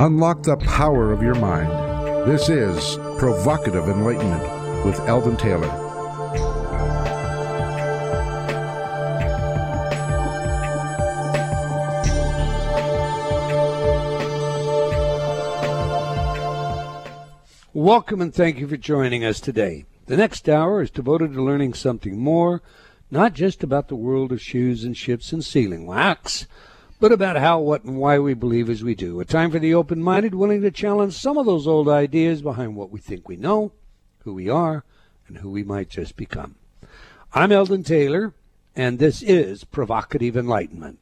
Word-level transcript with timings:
Unlock 0.00 0.42
the 0.42 0.56
power 0.56 1.12
of 1.12 1.22
your 1.22 1.36
mind. 1.36 1.70
This 2.28 2.48
is 2.48 2.96
Provocative 3.16 3.88
Enlightenment 3.88 4.84
with 4.84 4.98
Eldon 5.08 5.36
Taylor. 5.36 5.68
Welcome 17.72 18.20
and 18.20 18.34
thank 18.34 18.58
you 18.58 18.66
for 18.66 18.76
joining 18.76 19.24
us 19.24 19.40
today. 19.40 19.84
The 20.06 20.16
next 20.16 20.48
hour 20.48 20.82
is 20.82 20.90
devoted 20.90 21.34
to 21.34 21.42
learning 21.42 21.74
something 21.74 22.18
more, 22.18 22.62
not 23.12 23.32
just 23.32 23.62
about 23.62 23.86
the 23.86 23.94
world 23.94 24.32
of 24.32 24.42
shoes 24.42 24.82
and 24.82 24.96
ships 24.96 25.32
and 25.32 25.44
sealing 25.44 25.86
wax, 25.86 26.48
but 27.04 27.12
about 27.12 27.36
how, 27.36 27.60
what, 27.60 27.84
and 27.84 27.98
why 27.98 28.18
we 28.18 28.32
believe 28.32 28.70
as 28.70 28.82
we 28.82 28.94
do. 28.94 29.20
A 29.20 29.26
time 29.26 29.50
for 29.50 29.58
the 29.58 29.74
open 29.74 30.02
minded, 30.02 30.34
willing 30.34 30.62
to 30.62 30.70
challenge 30.70 31.12
some 31.12 31.36
of 31.36 31.44
those 31.44 31.66
old 31.66 31.86
ideas 31.86 32.40
behind 32.40 32.76
what 32.76 32.88
we 32.88 32.98
think 32.98 33.28
we 33.28 33.36
know, 33.36 33.72
who 34.20 34.32
we 34.32 34.48
are, 34.48 34.84
and 35.28 35.36
who 35.36 35.50
we 35.50 35.62
might 35.62 35.90
just 35.90 36.16
become. 36.16 36.54
I'm 37.34 37.52
Eldon 37.52 37.82
Taylor, 37.82 38.32
and 38.74 38.98
this 38.98 39.20
is 39.20 39.64
Provocative 39.64 40.34
Enlightenment. 40.34 40.98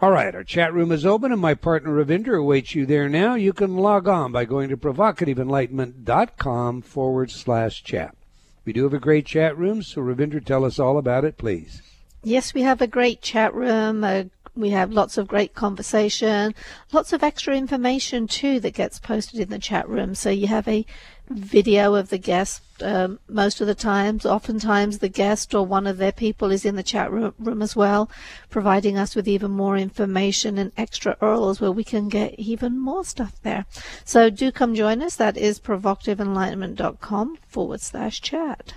All 0.00 0.10
right, 0.10 0.34
our 0.34 0.42
chat 0.42 0.74
room 0.74 0.90
is 0.90 1.06
open, 1.06 1.30
and 1.30 1.40
my 1.40 1.54
partner 1.54 1.92
Ravinder 1.92 2.36
awaits 2.36 2.74
you 2.74 2.84
there 2.84 3.08
now. 3.08 3.36
You 3.36 3.52
can 3.52 3.76
log 3.76 4.08
on 4.08 4.32
by 4.32 4.44
going 4.44 4.68
to 4.70 4.76
provocativeenlightenment.com 4.76 6.82
forward 6.82 7.30
slash 7.30 7.84
chat. 7.84 8.16
We 8.64 8.72
do 8.72 8.82
have 8.82 8.94
a 8.94 8.98
great 8.98 9.26
chat 9.26 9.56
room, 9.56 9.84
so 9.84 10.00
Ravinder, 10.00 10.44
tell 10.44 10.64
us 10.64 10.80
all 10.80 10.98
about 10.98 11.24
it, 11.24 11.38
please. 11.38 11.82
Yes, 12.24 12.52
we 12.52 12.62
have 12.62 12.82
a 12.82 12.88
great 12.88 13.22
chat 13.22 13.54
room, 13.54 14.04
a 14.04 14.28
we 14.56 14.70
have 14.70 14.92
lots 14.92 15.16
of 15.16 15.28
great 15.28 15.54
conversation, 15.54 16.54
lots 16.92 17.12
of 17.12 17.22
extra 17.22 17.56
information 17.56 18.26
too 18.26 18.60
that 18.60 18.74
gets 18.74 18.98
posted 18.98 19.40
in 19.40 19.48
the 19.48 19.58
chat 19.58 19.88
room. 19.88 20.14
So 20.14 20.30
you 20.30 20.46
have 20.48 20.68
a 20.68 20.84
video 21.30 21.94
of 21.94 22.08
the 22.08 22.18
guest 22.18 22.62
um, 22.82 23.20
most 23.28 23.60
of 23.60 23.66
the 23.66 23.74
times. 23.74 24.26
Oftentimes, 24.26 24.98
the 24.98 25.08
guest 25.08 25.54
or 25.54 25.64
one 25.64 25.86
of 25.86 25.98
their 25.98 26.12
people 26.12 26.50
is 26.50 26.64
in 26.64 26.76
the 26.76 26.82
chat 26.82 27.10
room, 27.10 27.34
room 27.38 27.62
as 27.62 27.76
well, 27.76 28.10
providing 28.48 28.98
us 28.98 29.14
with 29.14 29.28
even 29.28 29.50
more 29.50 29.76
information 29.76 30.58
and 30.58 30.72
extra 30.76 31.16
URLs 31.16 31.60
where 31.60 31.72
we 31.72 31.84
can 31.84 32.08
get 32.08 32.34
even 32.38 32.78
more 32.78 33.04
stuff 33.04 33.40
there. 33.42 33.64
So 34.04 34.28
do 34.28 34.50
come 34.50 34.74
join 34.74 35.02
us. 35.02 35.16
That 35.16 35.36
is 35.36 35.60
provocativeenlightenment.com 35.60 37.38
forward 37.46 37.80
slash 37.80 38.20
chat. 38.20 38.74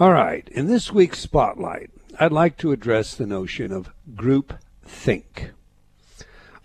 All 0.00 0.12
right. 0.12 0.48
In 0.48 0.66
this 0.66 0.92
week's 0.92 1.20
spotlight, 1.20 1.90
I'd 2.18 2.32
like 2.32 2.56
to 2.58 2.72
address 2.72 3.14
the 3.14 3.26
notion 3.26 3.70
of 3.70 3.92
group 4.16 4.54
think. 4.90 5.52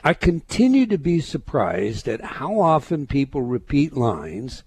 I 0.04 0.14
continue 0.14 0.86
to 0.88 0.98
be 0.98 1.20
surprised 1.22 2.08
at 2.08 2.22
how 2.22 2.60
often 2.60 3.08
people 3.08 3.42
repeat 3.42 3.96
lines 3.96 4.64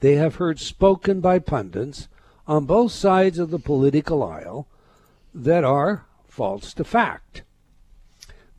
they 0.00 0.14
have 0.14 0.36
heard 0.36 0.60
spoken 0.60 1.20
by 1.20 1.40
pundits 1.40 2.08
on 2.46 2.64
both 2.64 2.92
sides 2.92 3.38
of 3.38 3.50
the 3.50 3.58
political 3.58 4.22
aisle 4.22 4.66
that 5.34 5.64
are 5.64 6.06
false 6.26 6.72
to 6.74 6.84
fact. 6.84 7.42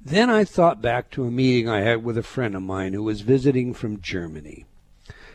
Then 0.01 0.29
I 0.29 0.43
thought 0.43 0.81
back 0.81 1.09
to 1.11 1.25
a 1.25 1.31
meeting 1.31 1.67
I 1.69 1.81
had 1.81 2.03
with 2.03 2.17
a 2.17 2.23
friend 2.23 2.55
of 2.55 2.61
mine 2.61 2.93
who 2.93 3.03
was 3.03 3.21
visiting 3.21 3.73
from 3.73 4.01
Germany. 4.01 4.65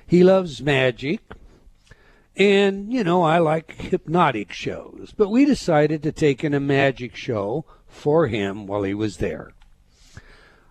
He 0.06 0.22
loves 0.22 0.62
magic, 0.62 1.20
and, 2.36 2.92
you 2.92 3.04
know, 3.04 3.22
I 3.22 3.38
like 3.38 3.72
hypnotic 3.72 4.52
shows, 4.52 5.12
but 5.16 5.30
we 5.30 5.44
decided 5.44 6.02
to 6.02 6.12
take 6.12 6.44
in 6.44 6.54
a 6.54 6.60
magic 6.60 7.16
show 7.16 7.64
for 7.94 8.26
him 8.26 8.66
while 8.66 8.82
he 8.82 8.94
was 8.94 9.18
there. 9.18 9.52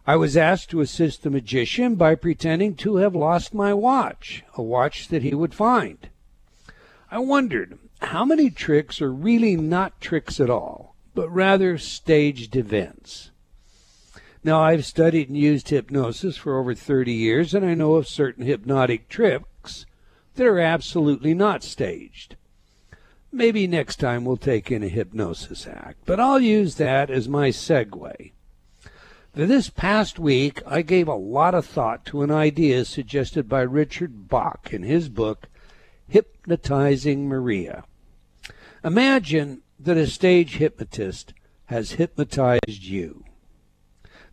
I 0.06 0.18
was 0.18 0.36
asked 0.36 0.70
to 0.72 0.82
assist 0.82 1.24
the 1.24 1.30
magician 1.30 1.96
by 1.96 2.16
pretending 2.16 2.76
to 2.76 2.98
have 2.98 3.16
lost 3.16 3.54
my 3.54 3.74
watch, 3.74 4.44
a 4.56 4.62
watch 4.62 5.08
that 5.08 5.24
he 5.24 5.34
would 5.34 5.54
find. 5.54 6.10
I 7.10 7.20
wondered 7.20 7.80
how 8.02 8.26
many 8.26 8.50
tricks 8.50 9.02
are 9.02 9.14
really 9.14 9.56
not 9.56 10.02
tricks 10.02 10.40
at 10.40 10.50
all, 10.50 10.96
but 11.16 11.30
rather 11.30 11.78
staged 11.78 12.56
events. 12.56 13.32
Now, 14.44 14.62
I've 14.62 14.86
studied 14.86 15.30
and 15.30 15.38
used 15.38 15.70
hypnosis 15.70 16.36
for 16.36 16.60
over 16.60 16.76
30 16.76 17.14
years, 17.14 17.54
and 17.54 17.66
I 17.66 17.76
know 17.76 17.96
of 17.96 18.10
certain 18.10 18.46
hypnotic 18.46 19.08
tricks 19.08 19.86
that 20.36 20.46
are 20.46 20.60
absolutely 20.60 21.34
not 21.34 21.64
staged. 21.64 22.36
Maybe 23.36 23.66
next 23.66 23.96
time 23.96 24.26
we'll 24.26 24.38
take 24.38 24.70
in 24.70 24.84
a 24.84 24.88
hypnosis 24.88 25.66
act, 25.66 26.06
but 26.06 26.20
I'll 26.20 26.40
use 26.40 26.76
that 26.76 27.10
as 27.10 27.28
my 27.28 27.50
segue. 27.50 28.32
For 29.34 29.46
this 29.48 29.72
past 29.72 30.20
week, 30.20 30.62
I 30.68 30.84
gave 30.84 31.08
a 31.08 31.16
lot 31.16 31.56
of 31.56 31.66
thought 31.66 32.06
to 32.06 32.22
an 32.22 32.30
idea 32.30 32.86
suggested 32.86 33.50
by 33.50 33.64
Richard 33.64 34.30
Bach 34.30 34.72
in 34.72 34.84
his 34.84 35.10
book, 35.10 35.48
Hypnotizing 36.08 37.28
Maria. 37.28 37.86
Imagine 38.84 39.64
that 39.80 39.98
a 39.98 40.06
stage 40.06 40.58
hypnotist 40.58 41.34
has 41.66 41.94
hypnotized 41.94 42.84
you. 42.84 43.26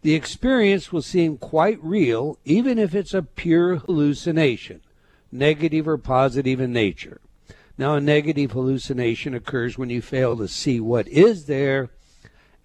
The 0.02 0.14
experience 0.14 0.92
will 0.92 1.00
seem 1.00 1.38
quite 1.38 1.82
real, 1.82 2.38
even 2.44 2.78
if 2.78 2.94
it's 2.94 3.14
a 3.14 3.22
pure 3.22 3.76
hallucination, 3.76 4.82
negative 5.32 5.88
or 5.88 5.96
positive 5.96 6.60
in 6.60 6.74
nature. 6.74 7.22
Now, 7.80 7.94
a 7.94 8.00
negative 8.02 8.50
hallucination 8.50 9.32
occurs 9.32 9.78
when 9.78 9.88
you 9.88 10.02
fail 10.02 10.36
to 10.36 10.48
see 10.48 10.80
what 10.80 11.08
is 11.08 11.46
there, 11.46 11.88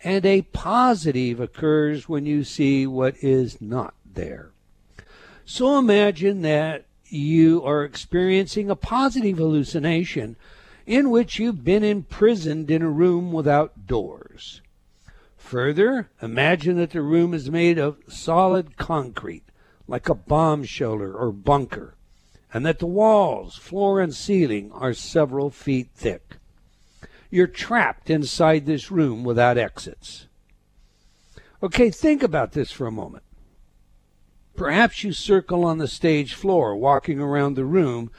and 0.04 0.26
a 0.26 0.42
positive 0.42 1.40
occurs 1.40 2.10
when 2.10 2.26
you 2.26 2.44
see 2.44 2.86
what 2.86 3.16
is 3.22 3.62
not 3.62 3.94
there. 4.06 4.50
So 5.46 5.80
imagine 5.80 6.42
that 6.42 6.84
you 7.06 7.64
are 7.64 7.86
experiencing 7.86 8.70
a 8.70 8.76
positive 8.76 9.38
hallucination 9.38 10.36
in 10.86 11.10
which 11.10 11.40
you've 11.40 11.64
been 11.64 11.86
imprisoned 11.86 12.70
in 12.70 12.82
a 12.82 12.90
room 12.90 13.32
without 13.32 13.88
doors. 13.88 14.60
Further, 15.38 16.10
imagine 16.22 16.76
that 16.76 16.92
the 16.92 17.02
room 17.02 17.34
is 17.34 17.50
made 17.50 17.78
of 17.78 18.00
solid 18.10 18.76
concrete, 18.76 19.46
like 19.88 20.10
a 20.10 20.14
bomb 20.14 20.66
shelter 20.66 21.16
or 21.16 21.32
bunker 21.32 21.95
and 22.56 22.66
that 22.66 22.80
the 22.80 22.88
walls, 22.88 23.58
floor, 23.58 24.00
and 24.00 24.16
ceiling 24.16 24.72
are 24.72 24.94
several 24.94 25.50
feet 25.50 25.90
thick. 25.94 26.38
You're 27.30 27.48
trapped 27.48 28.10
inside 28.10 28.66
this 28.66 28.90
room 28.90 29.26
without 29.26 29.58
exits. 29.58 30.28
Okay, 31.62 31.90
think 31.90 32.24
about 32.24 32.54
this 32.54 32.72
for 32.72 32.88
a 32.88 32.94
moment. 32.94 33.26
Perhaps 34.56 35.04
you 35.04 35.12
circle 35.12 35.66
on 35.66 35.80
the 35.80 35.88
stage 35.90 36.34
floor, 36.34 36.78
walking 36.78 37.20
around 37.20 37.56
the 37.56 37.66
room 37.66 38.10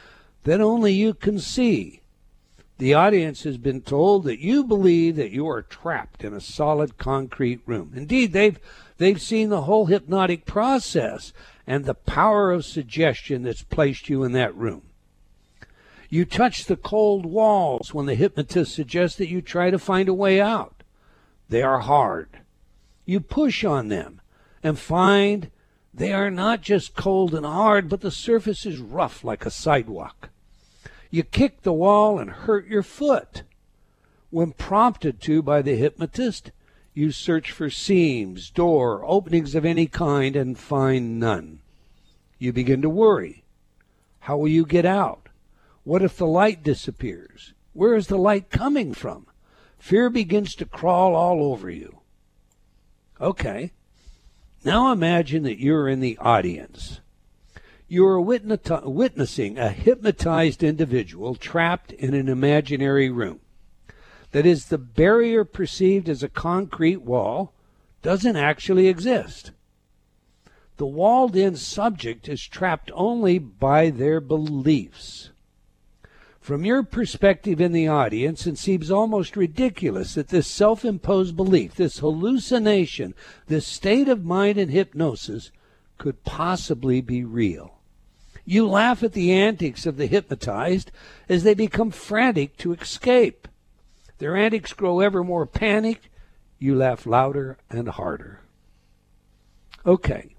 that 0.45 0.61
only 0.61 0.93
you 0.93 1.15
can 1.15 1.39
see. 1.39 2.03
The 2.77 2.93
audience 2.93 3.45
has 3.45 3.57
been 3.57 3.81
told 3.81 4.25
that 4.25 4.39
you 4.39 4.65
believe 4.65 5.17
that 5.17 5.31
you 5.31 5.49
are 5.49 5.63
trapped 5.63 6.23
in 6.23 6.35
a 6.35 6.43
solid 6.43 6.99
concrete 6.99 7.61
room. 7.65 7.93
Indeed, 7.97 8.35
they've 8.35 8.61
they've 8.99 9.21
seen 9.21 9.49
the 9.49 9.63
whole 9.63 9.87
hypnotic 9.87 10.45
process 10.45 11.33
and 11.67 11.85
the 11.85 11.95
power 11.95 12.51
of 12.51 12.65
suggestion 12.65 13.43
that's 13.43 13.63
placed 13.63 14.09
you 14.09 14.23
in 14.25 14.33
that 14.33 14.55
room. 14.57 14.83
You 16.09 16.25
touch 16.25 16.65
the 16.65 16.77
cold 16.77 17.27
walls 17.27 17.93
when 17.93 18.07
the 18.07 18.15
hypnotist 18.15 18.75
suggests 18.75 19.19
that 19.19 19.29
you 19.29 19.43
try 19.43 19.71
to 19.71 19.79
find 19.79 20.09
a 20.09 20.15
way 20.15 20.41
out. 20.41 20.83
They 21.49 21.63
are 21.63 21.81
hard. 21.81 22.41
You 23.05 23.21
push 23.21 23.65
on 23.65 23.89
them 23.89 24.21
and 24.63 24.79
find 24.79 25.51
they 25.93 26.13
are 26.13 26.31
not 26.31 26.61
just 26.61 26.95
cold 26.95 27.35
and 27.35 27.47
hard, 27.47 27.89
but 27.89 28.03
the 28.03 28.11
surface 28.11 28.67
is 28.67 28.79
rough 28.79 29.25
like 29.25 29.47
a 29.47 29.51
sidewalk. 29.51 30.31
You 31.11 31.23
kick 31.23 31.63
the 31.63 31.73
wall 31.73 32.19
and 32.19 32.31
hurt 32.31 32.67
your 32.67 32.83
foot. 32.83 33.43
When 34.31 34.53
prompted 34.53 35.21
to 35.23 35.41
by 35.41 35.63
the 35.63 35.77
hypnotist, 35.77 36.51
you 36.97 37.13
search 37.13 37.51
for 37.51 37.69
seams, 37.69 38.49
door, 38.49 39.05
openings 39.05 39.55
of 39.55 39.67
any 39.67 39.87
kind, 39.87 40.35
and 40.35 40.59
find 40.59 41.21
none. 41.21 41.59
You 42.39 42.55
begin 42.55 42.81
to 42.81 42.89
worry. 42.89 43.45
How 44.21 44.39
will 44.39 44.49
you 44.49 44.65
get 44.65 44.87
out? 44.87 45.29
What 45.85 46.01
if 46.01 46.17
the 46.17 46.27
light 46.27 46.63
disappears? 46.63 47.53
Where 47.75 47.95
is 47.95 48.07
the 48.07 48.17
light 48.17 48.49
coming 48.49 48.95
from? 48.95 49.27
Fear 49.79 50.09
begins 50.09 50.55
to 50.55 50.65
crawl 50.65 51.15
all 51.15 51.45
over 51.45 51.69
you. 51.69 52.01
Okay. 53.21 53.73
Now 54.65 54.91
imagine 54.91 55.43
that 55.43 55.61
you're 55.61 55.91
in 55.91 56.01
the 56.01 56.17
audience. 56.17 57.01
You 57.89 58.07
are 58.07 58.19
witnessing 58.21 59.59
a 59.59 59.69
hypnotized 59.69 60.63
individual 60.63 61.35
trapped 61.35 61.93
in 61.93 62.15
an 62.15 62.31
imaginary 62.31 63.11
room. 63.11 63.41
That 64.37 64.45
is, 64.45 64.67
the 64.67 64.77
barrier 64.77 65.47
perceived 65.47 66.11
as 66.11 66.23
a 66.23 66.29
concrete 66.29 67.01
wall 67.01 67.55
doesn't 68.03 68.37
actually 68.37 68.87
exist. 68.87 69.53
The 70.77 70.85
walled 70.85 71.35
in 71.35 71.57
subject 71.57 72.29
is 72.29 72.47
trapped 72.47 72.91
only 72.93 73.39
by 73.39 73.89
their 73.89 74.21
beliefs. 74.21 75.31
From 76.39 76.67
your 76.67 76.83
perspective 76.83 77.63
in 77.63 77.73
the 77.73 77.89
audience, 77.89 78.47
it 78.47 78.59
seems 78.59 78.91
almost 78.91 79.39
ridiculous 79.39 80.13
that 80.17 80.29
this 80.29 80.47
self 80.47 80.85
imposed 80.85 81.35
belief, 81.35 81.77
this 81.77 82.01
hallucination, 82.01 83.15
this 83.47 83.67
state 83.67 84.07
of 84.07 84.23
mind 84.23 84.59
in 84.59 84.69
hypnosis 84.69 85.51
could 85.97 86.25
possibly 86.25 87.01
be 87.01 87.25
real. 87.25 87.79
You 88.45 88.69
laugh 88.69 89.03
at 89.03 89.15
the 89.15 89.33
antics 89.33 89.87
of 89.87 89.97
the 89.97 90.05
hypnotized 90.05 90.93
as 91.27 91.43
they 91.43 91.55
become 91.55 91.91
frantic 91.91 92.59
to 92.59 92.75
escape. 92.75 93.49
Their 94.19 94.37
antics 94.37 94.73
grow 94.73 95.01
ever 95.01 95.23
more 95.23 95.47
panic. 95.47 96.11
You 96.59 96.75
laugh 96.75 97.07
louder 97.07 97.59
and 97.69 97.89
harder. 97.89 98.41
Okay. 99.85 100.37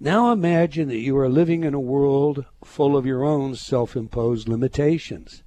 Now 0.00 0.32
imagine 0.32 0.88
that 0.88 0.98
you 0.98 1.16
are 1.18 1.28
living 1.28 1.64
in 1.64 1.74
a 1.74 1.80
world 1.80 2.44
full 2.64 2.96
of 2.96 3.06
your 3.06 3.24
own 3.24 3.56
self 3.56 3.96
imposed 3.96 4.48
limitations, 4.48 5.42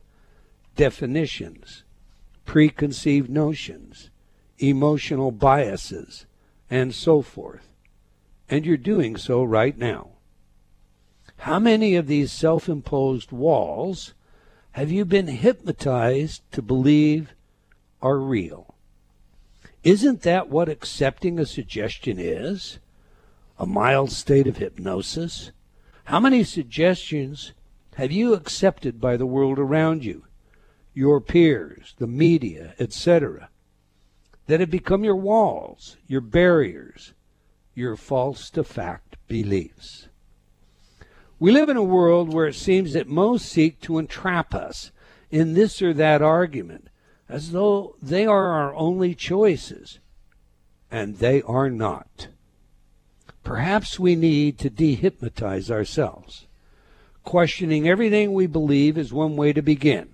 definitions, 0.76 1.84
preconceived 2.46 3.30
notions, 3.30 4.10
emotional 4.58 5.32
biases, 5.32 6.26
and 6.70 6.94
so 6.94 7.22
forth. 7.22 7.70
And 8.50 8.66
you're 8.66 8.78
doing 8.78 9.18
so 9.18 9.44
right 9.44 9.78
now. 9.78 10.12
How 11.40 11.60
many 11.60 11.96
of 11.96 12.08
these 12.08 12.32
self 12.32 12.68
imposed 12.68 13.32
walls 13.32 14.14
have 14.72 14.92
you 14.92 15.06
been 15.06 15.28
hypnotized 15.28 16.42
to 16.52 16.62
believe 16.62 17.34
are 18.02 18.20
real? 18.20 18.76
Isn't 19.84 20.22
that 20.24 20.50
what 20.50 20.70
accepting 20.70 21.40
a 21.40 21.46
suggestion 21.46 22.18
is? 22.20 22.80
A 23.58 23.66
mild 23.66 24.12
state 24.12 24.48
of 24.48 24.58
hypnosis? 24.58 25.52
How 26.06 26.20
many 26.20 26.44
suggestions 26.44 27.54
have 27.96 28.12
you 28.12 28.34
accepted 28.34 29.02
by 29.02 29.18
the 29.18 29.26
world 29.26 29.60
around 29.60 30.06
you, 30.06 30.26
your 30.94 31.20
peers, 31.20 31.96
the 31.98 32.08
media, 32.08 32.76
etc., 32.80 33.50
that 34.46 34.60
have 34.60 34.70
become 34.70 35.04
your 35.04 35.16
walls, 35.16 35.98
your 36.08 36.22
barriers, 36.22 37.14
your 37.74 37.96
false 37.96 38.50
to 38.52 38.64
fact 38.64 39.18
beliefs? 39.28 40.08
We 41.40 41.52
live 41.52 41.70
in 41.70 41.78
a 41.78 41.84
world 41.84 42.34
where 42.34 42.48
it 42.48 42.56
seems 42.56 42.94
that 42.94 43.08
most 43.08 43.46
seek 43.46 43.80
to 43.82 44.00
entrap 44.00 44.56
us 44.56 44.92
in 45.30 45.54
this 45.54 45.82
or 45.82 45.94
that 45.94 46.22
argument 46.22 46.90
as 47.30 47.52
though 47.52 47.96
they 48.02 48.26
are 48.26 48.48
our 48.48 48.76
only 48.76 49.14
choices, 49.14 50.00
and 50.90 51.18
they 51.18 51.42
are 51.42 51.70
not. 51.70 52.28
Perhaps 53.44 54.00
we 54.00 54.16
need 54.16 54.58
to 54.60 54.70
dehypnotize 54.70 55.70
ourselves. 55.70 56.48
Questioning 57.24 57.88
everything 57.88 58.34
we 58.34 58.48
believe 58.48 58.98
is 58.98 59.12
one 59.12 59.36
way 59.36 59.54
to 59.54 59.62
begin. 59.62 60.14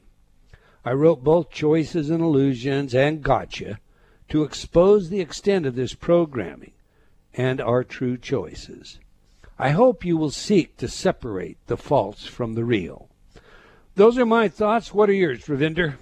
I 0.86 0.92
wrote 0.92 1.24
both 1.24 1.50
Choices 1.50 2.10
and 2.10 2.22
Illusions 2.22 2.94
and 2.94 3.24
Gotcha 3.24 3.80
to 4.30 4.44
expose 4.44 5.10
the 5.10 5.22
extent 5.22 5.66
of 5.66 5.76
this 5.76 5.94
programming 5.94 6.74
and 7.34 7.62
our 7.62 7.84
true 7.84 8.18
choices. 8.18 9.00
I 9.58 9.70
hope 9.70 10.04
you 10.04 10.18
will 10.18 10.32
seek 10.32 10.78
to 10.78 10.88
separate 10.88 11.58
the 11.68 11.78
false 11.78 12.26
from 12.26 12.56
the 12.56 12.66
real. 12.66 13.10
Those 13.96 14.18
are 14.18 14.26
my 14.26 14.48
thoughts. 14.48 14.94
What 14.94 15.10
are 15.10 15.14
yours, 15.14 15.46
Ravinder? 15.46 15.96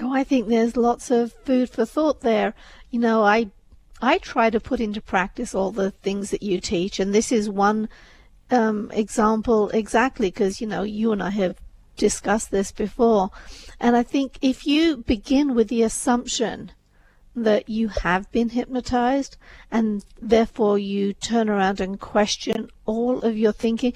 Oh, 0.00 0.12
I 0.12 0.24
think 0.24 0.48
there's 0.48 0.76
lots 0.76 1.10
of 1.10 1.32
food 1.44 1.70
for 1.70 1.84
thought 1.84 2.20
there. 2.20 2.54
You 2.90 2.98
know, 3.00 3.22
I 3.22 3.50
I 4.02 4.18
try 4.18 4.50
to 4.50 4.60
put 4.60 4.80
into 4.80 5.00
practice 5.00 5.54
all 5.54 5.70
the 5.70 5.90
things 5.90 6.30
that 6.30 6.42
you 6.42 6.60
teach, 6.60 6.98
and 6.98 7.14
this 7.14 7.30
is 7.30 7.48
one 7.48 7.88
um, 8.50 8.90
example 8.92 9.68
exactly 9.70 10.28
because 10.28 10.60
you 10.60 10.66
know 10.66 10.82
you 10.82 11.12
and 11.12 11.22
I 11.22 11.30
have 11.30 11.60
discussed 11.96 12.50
this 12.50 12.72
before, 12.72 13.30
and 13.78 13.96
I 13.96 14.02
think 14.02 14.38
if 14.42 14.66
you 14.66 14.96
begin 14.96 15.54
with 15.54 15.68
the 15.68 15.82
assumption 15.82 16.72
that 17.36 17.68
you 17.68 17.88
have 17.88 18.30
been 18.30 18.50
hypnotized 18.50 19.36
and 19.70 20.04
therefore 20.20 20.78
you 20.78 21.12
turn 21.12 21.48
around 21.48 21.80
and 21.80 21.98
question 21.98 22.70
all 22.86 23.20
of 23.22 23.36
your 23.36 23.52
thinking. 23.52 23.92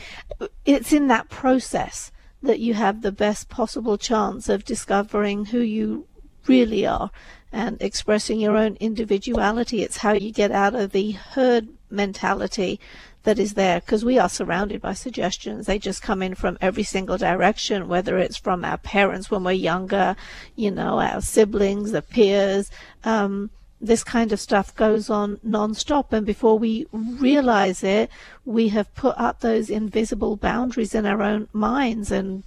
It's 0.65 0.93
in 0.93 1.07
that 1.09 1.29
process 1.29 2.11
that 2.43 2.61
you 2.61 2.75
have 2.75 3.03
the 3.03 3.13
best 3.13 3.49
possible 3.49 3.99
chance 3.99 4.49
of 4.49 4.65
discovering 4.65 5.47
who 5.47 5.61
you 5.61 6.07
really 6.47 6.87
are 6.87 7.11
and 7.53 7.81
expressing 7.81 8.41
your 8.41 8.57
own 8.57 8.77
individuality. 8.81 9.83
It's 9.83 9.99
how 9.99 10.13
you 10.13 10.33
get 10.33 10.53
out 10.53 10.75
of 10.75 10.93
the 10.93 11.13
herd 11.13 11.69
mentality 11.91 12.79
that 13.25 13.39
is 13.39 13.55
there 13.55 13.81
because 13.81 14.05
we 14.05 14.19
are 14.19 14.29
surrounded 14.29 14.81
by 14.81 14.95
suggestions. 14.95 15.67
They 15.67 15.79
just 15.79 16.03
come 16.03 16.23
in 16.23 16.35
from 16.35 16.57
every 16.61 16.83
single 16.83 17.19
direction, 17.19 17.89
whether 17.89 18.19
it's 18.19 18.37
from 18.37 18.65
our 18.65 18.79
parents 18.79 19.31
when 19.31 19.45
we're 19.45 19.53
younger, 19.53 20.17
you 20.57 20.71
know, 20.71 21.01
our 21.01 21.21
siblings, 21.21 21.93
the 21.93 22.03
peers. 22.03 22.71
Um, 23.05 23.51
this 23.81 24.03
kind 24.03 24.33
of 24.33 24.41
stuff 24.41 24.75
goes 24.75 25.09
on 25.09 25.39
non-stop. 25.43 26.13
And 26.13 26.27
before 26.27 26.59
we 26.59 26.87
realize 26.93 27.83
it 27.85 28.11
we 28.45 28.69
have 28.69 28.95
put 28.95 29.17
up 29.19 29.41
those 29.41 29.71
invisible 29.71 30.37
boundaries 30.37 30.95
in 30.95 31.07
our 31.07 31.23
own 31.23 31.49
minds 31.53 32.11
and 32.11 32.43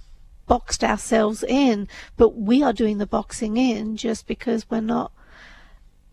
boxed 0.46 0.84
ourselves 0.84 1.42
in. 1.42 1.88
But 2.16 2.36
we 2.36 2.62
are 2.62 2.72
doing 2.72 2.98
the 2.98 3.06
boxing 3.06 3.56
in 3.56 3.96
just 3.96 4.26
because 4.26 4.68
we're 4.70 4.80
not 4.80 5.12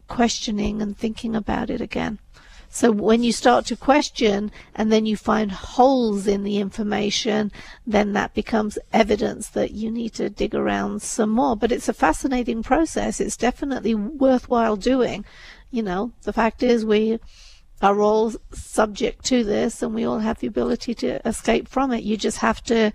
questioning 0.08 0.82
and 0.82 0.98
thinking 0.98 1.36
about 1.36 1.70
it 1.70 1.82
again 1.82 2.20
so 2.72 2.92
when 2.92 3.24
you 3.24 3.32
start 3.32 3.66
to 3.66 3.76
question 3.76 4.52
and 4.76 4.92
then 4.92 5.08
you 5.08 5.18
find 5.18 5.52
holes 5.52 6.28
in 6.28 6.44
the 6.44 6.60
information, 6.60 7.52
then 7.86 8.14
that 8.14 8.36
becomes 8.36 8.78
evidence 8.94 9.50
that 9.50 9.72
you 9.72 9.90
need 9.92 10.14
to 10.14 10.30
dig 10.30 10.54
around 10.54 11.02
some 11.02 11.32
more. 11.32 11.56
But 11.56 11.72
it's 11.72 11.90
a 11.90 11.94
fascinating 11.94 12.62
process. 12.62 13.20
It's 13.20 13.36
definitely 13.36 13.96
worthwhile 13.96 14.76
doing. 14.76 15.26
You 15.72 15.82
know, 15.82 16.12
the 16.24 16.34
fact 16.34 16.62
is 16.62 16.86
we 16.86 17.20
are 17.82 18.00
all 18.00 18.34
subject 18.52 19.26
to 19.26 19.44
this 19.44 19.82
and 19.82 19.96
we 19.96 20.06
all 20.06 20.20
have 20.20 20.40
the 20.40 20.48
ability 20.48 20.94
to 20.96 21.28
escape 21.28 21.68
from 21.68 21.92
it. 21.92 22.04
You 22.04 22.18
just 22.18 22.38
have 22.38 22.64
to 22.66 22.92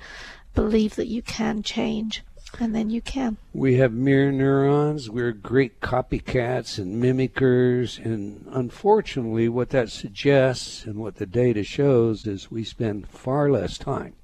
believe 0.55 0.94
that 0.94 1.09
you 1.09 1.20
can 1.20 1.65
change 1.65 2.23
and 2.61 2.75
then 2.75 2.91
you 2.91 3.01
can. 3.01 3.37
We 3.53 3.77
have 3.77 3.93
mirror 3.93 4.33
neurons. 4.33 5.11
We're 5.11 5.33
great 5.33 5.81
copycats 5.81 6.79
and 6.79 7.03
mimickers. 7.03 8.05
And 8.05 8.47
unfortunately, 8.51 9.49
what 9.49 9.71
that 9.71 9.91
suggests 9.91 10.85
and 10.85 10.97
what 10.97 11.17
the 11.17 11.27
data 11.27 11.65
shows 11.65 12.27
is 12.27 12.51
we 12.51 12.65
spend 12.65 13.09
far 13.09 13.51
less 13.51 13.79
time 13.79 14.15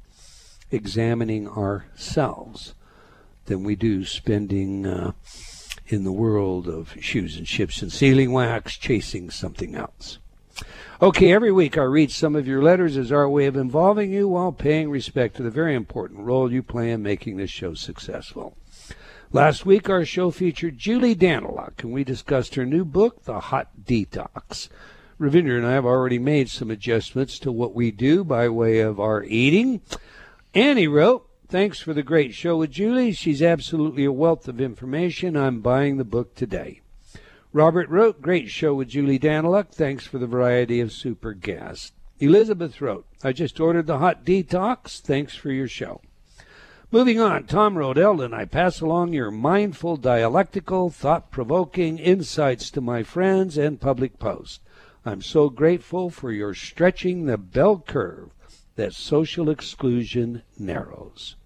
examining 0.70 1.48
ourselves 1.48 2.74
than 3.46 3.64
we 3.64 3.74
do 3.74 4.04
spending 4.04 4.86
uh, 4.86 5.12
in 5.88 6.04
the 6.04 6.12
world 6.12 6.68
of 6.68 6.94
shoes 7.00 7.36
and 7.36 7.48
ships 7.48 7.82
and 7.82 7.92
sealing 7.92 8.32
wax 8.32 8.76
chasing 8.76 9.30
something 9.30 9.74
else. 9.74 10.18
Okay, 11.02 11.32
every 11.32 11.50
week 11.52 11.78
I 11.78 11.82
read 11.82 12.10
some 12.10 12.36
of 12.36 12.46
your 12.46 12.62
letters 12.62 12.96
as 12.96 13.10
our 13.10 13.28
way 13.28 13.46
of 13.46 13.56
involving 13.56 14.12
you 14.12 14.28
while 14.28 14.52
paying 14.52 14.90
respect 14.90 15.36
to 15.36 15.42
the 15.42 15.50
very 15.50 15.74
important 15.74 16.20
role 16.20 16.52
you 16.52 16.62
play 16.62 16.90
in 16.90 17.02
making 17.02 17.36
this 17.36 17.50
show 17.50 17.74
successful. 17.74 18.56
Last 19.32 19.64
week 19.64 19.88
our 19.88 20.04
show 20.04 20.30
featured 20.30 20.76
Julie 20.76 21.14
Daniluk, 21.14 21.82
and 21.82 21.92
we 21.92 22.04
discussed 22.04 22.56
her 22.56 22.66
new 22.66 22.84
book, 22.84 23.24
The 23.24 23.40
Hot 23.40 23.68
Detox. 23.82 24.68
Ravinder 25.20 25.56
and 25.56 25.66
I 25.66 25.72
have 25.72 25.86
already 25.86 26.18
made 26.18 26.48
some 26.48 26.70
adjustments 26.70 27.38
to 27.40 27.52
what 27.52 27.74
we 27.74 27.90
do 27.90 28.24
by 28.24 28.48
way 28.48 28.80
of 28.80 28.98
our 28.98 29.22
eating. 29.22 29.82
Annie 30.54 30.88
wrote, 30.88 31.26
Thanks 31.46 31.80
for 31.80 31.92
the 31.94 32.02
great 32.02 32.32
show 32.32 32.56
with 32.56 32.70
Julie. 32.70 33.12
She's 33.12 33.42
absolutely 33.42 34.04
a 34.04 34.12
wealth 34.12 34.48
of 34.48 34.60
information. 34.60 35.36
I'm 35.36 35.60
buying 35.60 35.96
the 35.96 36.04
book 36.04 36.34
today. 36.34 36.80
Robert 37.52 37.88
wrote, 37.88 38.22
Great 38.22 38.48
show 38.48 38.74
with 38.74 38.88
Julie 38.88 39.18
Daniluk. 39.18 39.72
Thanks 39.72 40.06
for 40.06 40.18
the 40.18 40.26
variety 40.26 40.80
of 40.80 40.92
super 40.92 41.32
guests. 41.32 41.92
Elizabeth 42.20 42.80
wrote, 42.80 43.06
I 43.24 43.32
just 43.32 43.58
ordered 43.58 43.86
the 43.86 43.98
hot 43.98 44.24
detox. 44.24 45.00
Thanks 45.00 45.34
for 45.34 45.50
your 45.50 45.66
show. 45.66 46.00
Moving 46.92 47.18
on, 47.18 47.44
Tom 47.44 47.78
wrote, 47.78 47.98
Eldon, 47.98 48.34
I 48.34 48.44
pass 48.44 48.80
along 48.80 49.12
your 49.12 49.30
mindful, 49.30 49.96
dialectical, 49.96 50.90
thought 50.90 51.30
provoking 51.30 51.98
insights 51.98 52.70
to 52.70 52.80
my 52.80 53.02
friends 53.02 53.56
and 53.56 53.80
public 53.80 54.18
post. 54.18 54.60
I'm 55.04 55.22
so 55.22 55.48
grateful 55.48 56.10
for 56.10 56.30
your 56.30 56.52
stretching 56.52 57.26
the 57.26 57.38
bell 57.38 57.78
curve 57.78 58.30
that 58.76 58.92
social 58.92 59.50
exclusion 59.50 60.42
narrows. 60.58 61.36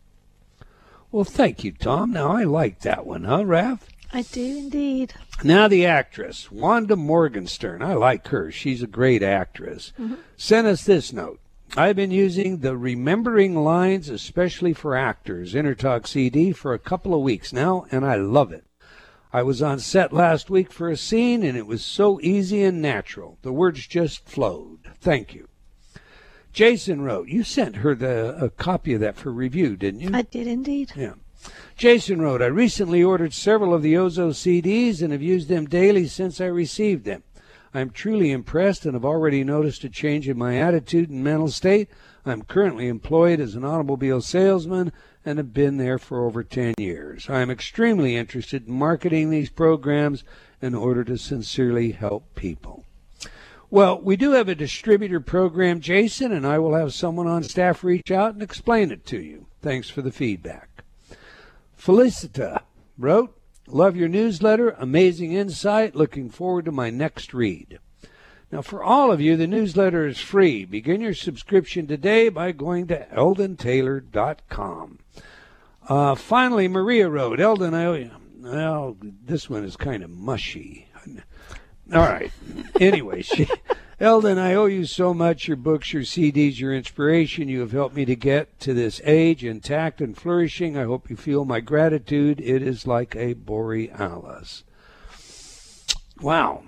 Well, 1.13 1.25
thank 1.25 1.63
you, 1.63 1.73
Tom. 1.73 2.11
Now, 2.11 2.33
I 2.33 2.45
like 2.45 2.81
that 2.81 3.07
one, 3.07 3.25
huh, 3.25 3.45
Raph? 3.45 3.81
I 4.15 4.23
do 4.23 4.59
indeed. 4.59 5.13
Now, 5.43 5.67
the 5.67 5.85
actress, 5.85 6.49
Wanda 6.53 6.95
Morgenstern. 6.95 7.83
I 7.83 7.95
like 7.95 8.29
her. 8.29 8.53
She's 8.53 8.81
a 8.81 8.87
great 8.87 9.25
actress. 9.25 9.93
Mm-hmm. 9.99 10.15
Sent 10.37 10.69
us 10.69 10.85
this 10.85 11.13
note. 11.13 11.41
I've 11.77 11.97
been 11.97 12.13
using 12.13 12.59
the 12.59 12.77
Remembering 12.77 13.57
Lines, 13.57 14.09
especially 14.09 14.73
for 14.73 14.95
actors, 14.95 15.55
InnerTalk 15.55 16.07
CD, 16.07 16.53
for 16.53 16.73
a 16.73 16.79
couple 16.79 17.13
of 17.13 17.23
weeks 17.23 17.53
now, 17.53 17.87
and 17.91 18.05
I 18.05 18.15
love 18.15 18.53
it. 18.53 18.65
I 19.33 19.43
was 19.43 19.61
on 19.61 19.81
set 19.81 20.13
last 20.13 20.49
week 20.49 20.71
for 20.71 20.89
a 20.89 20.97
scene, 20.97 21.43
and 21.43 21.59
it 21.59 21.67
was 21.67 21.85
so 21.85 22.21
easy 22.21 22.63
and 22.63 22.81
natural. 22.81 23.39
The 23.43 23.53
words 23.53 23.85
just 23.89 24.25
flowed. 24.29 24.93
Thank 25.01 25.35
you. 25.35 25.49
Jason 26.53 27.03
wrote, 27.03 27.27
You 27.27 27.43
sent 27.43 27.77
her 27.77 27.97
the, 27.97 28.37
a 28.41 28.49
copy 28.49 28.95
of 28.95 29.01
that 29.01 29.17
for 29.17 29.33
review, 29.33 29.75
didn't 29.75 30.03
you? 30.03 30.11
I 30.15 30.23
did 30.23 30.47
indeed. 30.47 30.93
Yeah. 30.95 31.15
Jason 31.77 32.21
wrote, 32.21 32.43
I 32.43 32.47
recently 32.47 33.03
ordered 33.03 33.33
several 33.33 33.75
of 33.75 33.83
the 33.83 33.95
Ozo 33.95 34.31
CDs 34.31 35.03
and 35.03 35.13
have 35.13 35.23
used 35.23 35.49
them 35.49 35.67
daily 35.67 36.07
since 36.07 36.41
I 36.41 36.47
received 36.47 37.05
them. 37.05 37.23
I'm 37.75 37.91
truly 37.91 38.31
impressed 38.31 38.85
and 38.87 38.95
have 38.95 39.05
already 39.05 39.43
noticed 39.43 39.83
a 39.83 39.89
change 39.89 40.29
in 40.29 40.39
my 40.39 40.57
attitude 40.57 41.11
and 41.11 41.25
mental 41.25 41.49
state. 41.49 41.89
I'm 42.25 42.43
currently 42.43 42.87
employed 42.87 43.41
as 43.41 43.57
an 43.57 43.65
automobile 43.65 44.21
salesman 44.21 44.93
and 45.25 45.39
have 45.39 45.53
been 45.53 45.77
there 45.77 45.99
for 45.99 46.25
over 46.25 46.45
10 46.45 46.75
years. 46.79 47.29
I 47.29 47.41
am 47.41 47.51
extremely 47.51 48.15
interested 48.15 48.69
in 48.69 48.75
marketing 48.75 49.31
these 49.31 49.51
programs 49.51 50.23
in 50.63 50.75
order 50.75 51.03
to 51.05 51.19
sincerely 51.19 51.91
help 51.91 52.35
people. 52.37 52.85
Well, 53.71 54.01
we 54.01 54.17
do 54.17 54.33
have 54.33 54.49
a 54.49 54.55
distributor 54.55 55.19
program, 55.19 55.81
Jason, 55.81 56.31
and 56.31 56.47
I 56.47 56.61
will 56.61 56.75
have 56.75 56.95
someone 56.95 57.27
on 57.27 57.43
staff 57.43 57.83
reach 57.83 58.13
out 58.13 58.35
and 58.35 58.43
explain 58.43 58.93
it 58.93 59.05
to 59.07 59.21
you. 59.21 59.47
Thanks 59.61 59.91
for 59.91 60.01
the 60.01 60.13
feedback. 60.13 60.84
Felicita 61.85 62.63
wrote, 62.97 63.39
Love 63.67 63.95
your 63.95 64.09
newsletter, 64.09 64.71
amazing 64.79 65.33
insight. 65.33 65.95
Looking 65.95 66.31
forward 66.31 66.65
to 66.65 66.73
my 66.73 66.89
next 66.89 67.35
read. 67.35 67.79
Now, 68.51 68.63
for 68.63 68.83
all 68.83 69.13
of 69.13 69.21
you, 69.21 69.37
the 69.37 69.47
newsletter 69.47 70.07
is 70.07 70.19
free. 70.19 70.65
Begin 70.65 71.03
your 71.03 71.13
subscription 71.13 71.87
today 71.87 72.31
by 72.31 72.53
going 72.53 72.87
to 72.87 73.07
eldontaylor.com. 73.09 74.99
Uh, 75.87 76.15
finally, 76.15 76.69
Maria 76.69 77.09
wrote, 77.11 77.41
Eldon, 77.41 77.75
I, 77.75 78.11
well, 78.39 78.97
this 79.01 79.51
one 79.51 79.65
is 79.65 79.77
kind 79.77 80.03
of 80.03 80.11
mushy. 80.11 80.89
All 81.93 82.01
right. 82.01 82.33
Anyway, 82.81 83.21
she, 83.23 83.47
Eldon, 84.01 84.39
I 84.39 84.55
owe 84.55 84.67
you 84.67 84.87
so 84.87 85.15
much. 85.15 85.47
Your 85.47 85.57
books, 85.57 85.93
your 85.93 86.03
CDs, 86.03 86.59
your 86.59 86.75
inspiration. 86.75 87.49
You 87.49 87.61
have 87.61 87.73
helped 87.73 87.95
me 87.95 88.05
to 88.05 88.17
get 88.17 88.59
to 88.61 88.75
this 88.75 89.01
age 89.05 89.45
intact 89.45 90.01
and 90.01 90.17
flourishing. 90.17 90.77
I 90.77 90.85
hope 90.85 91.09
you 91.09 91.17
feel 91.17 91.45
my 91.45 91.61
gratitude. 91.61 92.41
It 92.41 92.63
is 92.63 92.87
like 92.87 93.15
a 93.15 93.35
borealis. 93.35 94.65
Wow. 96.21 96.65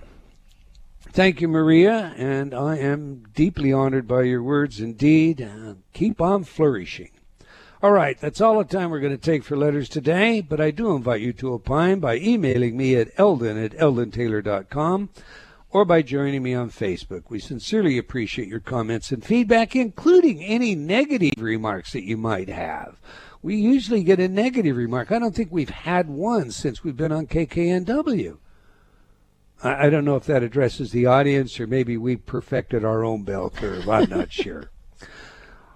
Thank 1.12 1.40
you, 1.40 1.48
Maria, 1.48 2.14
and 2.16 2.54
I 2.54 2.76
am 2.76 3.24
deeply 3.34 3.72
honored 3.72 4.06
by 4.06 4.22
your 4.22 4.42
words 4.42 4.80
indeed. 4.80 5.40
Uh, 5.40 5.74
keep 5.92 6.20
on 6.20 6.44
flourishing. 6.44 7.10
All 7.82 7.92
right, 7.92 8.18
that's 8.20 8.40
all 8.40 8.58
the 8.58 8.64
time 8.64 8.90
we're 8.90 9.00
going 9.00 9.16
to 9.16 9.18
take 9.18 9.44
for 9.44 9.56
letters 9.56 9.88
today, 9.88 10.40
but 10.40 10.60
I 10.60 10.70
do 10.70 10.94
invite 10.94 11.20
you 11.20 11.32
to 11.34 11.54
opine 11.54 12.00
by 12.00 12.16
emailing 12.16 12.76
me 12.76 12.96
at 12.96 13.10
eldon 13.16 13.56
at 13.56 13.72
eldontaylor.com 13.72 15.10
or 15.76 15.84
by 15.84 16.00
joining 16.00 16.42
me 16.42 16.54
on 16.54 16.70
Facebook. 16.70 17.24
We 17.28 17.38
sincerely 17.38 17.98
appreciate 17.98 18.48
your 18.48 18.60
comments 18.60 19.12
and 19.12 19.22
feedback, 19.22 19.76
including 19.76 20.42
any 20.42 20.74
negative 20.74 21.34
remarks 21.36 21.92
that 21.92 22.06
you 22.06 22.16
might 22.16 22.48
have. 22.48 22.98
We 23.42 23.56
usually 23.56 24.02
get 24.02 24.18
a 24.18 24.26
negative 24.26 24.74
remark. 24.74 25.12
I 25.12 25.18
don't 25.18 25.34
think 25.34 25.52
we've 25.52 25.68
had 25.68 26.08
one 26.08 26.50
since 26.50 26.82
we've 26.82 26.96
been 26.96 27.12
on 27.12 27.26
KKNW. 27.26 28.38
I, 29.62 29.86
I 29.88 29.90
don't 29.90 30.06
know 30.06 30.16
if 30.16 30.24
that 30.24 30.42
addresses 30.42 30.92
the 30.92 31.04
audience 31.04 31.60
or 31.60 31.66
maybe 31.66 31.98
we 31.98 32.16
perfected 32.16 32.82
our 32.82 33.04
own 33.04 33.24
bell 33.24 33.50
curve. 33.50 33.86
I'm 33.86 34.08
not 34.08 34.32
sure. 34.32 34.70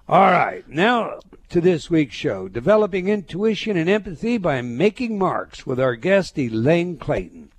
All 0.09 0.31
right, 0.31 0.67
now 0.67 1.19
to 1.49 1.61
this 1.61 1.91
week's 1.91 2.15
show 2.15 2.47
Developing 2.47 3.07
Intuition 3.07 3.77
and 3.77 3.87
Empathy 3.87 4.39
by 4.39 4.63
Making 4.63 5.19
Marks 5.19 5.67
with 5.67 5.79
our 5.79 5.95
guest 5.95 6.39
Elaine 6.39 6.97
Clayton. 6.97 7.50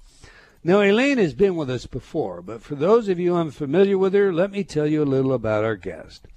Now, 0.64 0.80
Elaine 0.80 1.18
has 1.18 1.34
been 1.34 1.56
with 1.56 1.68
us 1.68 1.86
before, 1.86 2.40
but 2.40 2.62
for 2.62 2.76
those 2.76 3.08
of 3.08 3.18
you 3.18 3.34
unfamiliar 3.34 3.98
with 3.98 4.14
her, 4.14 4.32
let 4.32 4.52
me 4.52 4.62
tell 4.62 4.86
you 4.86 5.02
a 5.02 5.04
little 5.04 5.32
about 5.32 5.64
our 5.64 5.74
guest. 5.74 6.28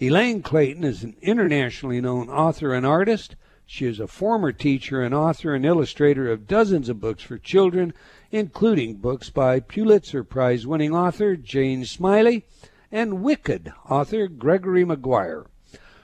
Elaine 0.00 0.42
Clayton 0.42 0.84
is 0.84 1.02
an 1.02 1.16
internationally 1.20 2.00
known 2.00 2.28
author 2.28 2.72
and 2.72 2.86
artist. 2.86 3.34
She 3.66 3.86
is 3.86 3.98
a 3.98 4.06
former 4.06 4.52
teacher 4.52 5.02
and 5.02 5.12
author 5.12 5.56
and 5.56 5.66
illustrator 5.66 6.30
of 6.30 6.46
dozens 6.46 6.88
of 6.88 7.00
books 7.00 7.24
for 7.24 7.36
children, 7.36 7.94
including 8.30 8.98
books 8.98 9.28
by 9.28 9.58
Pulitzer 9.58 10.22
Prize 10.22 10.64
winning 10.64 10.94
author 10.94 11.34
Jane 11.34 11.84
Smiley 11.84 12.44
and 12.92 13.24
Wicked 13.24 13.72
author 13.90 14.28
Gregory 14.28 14.84
Maguire. 14.84 15.46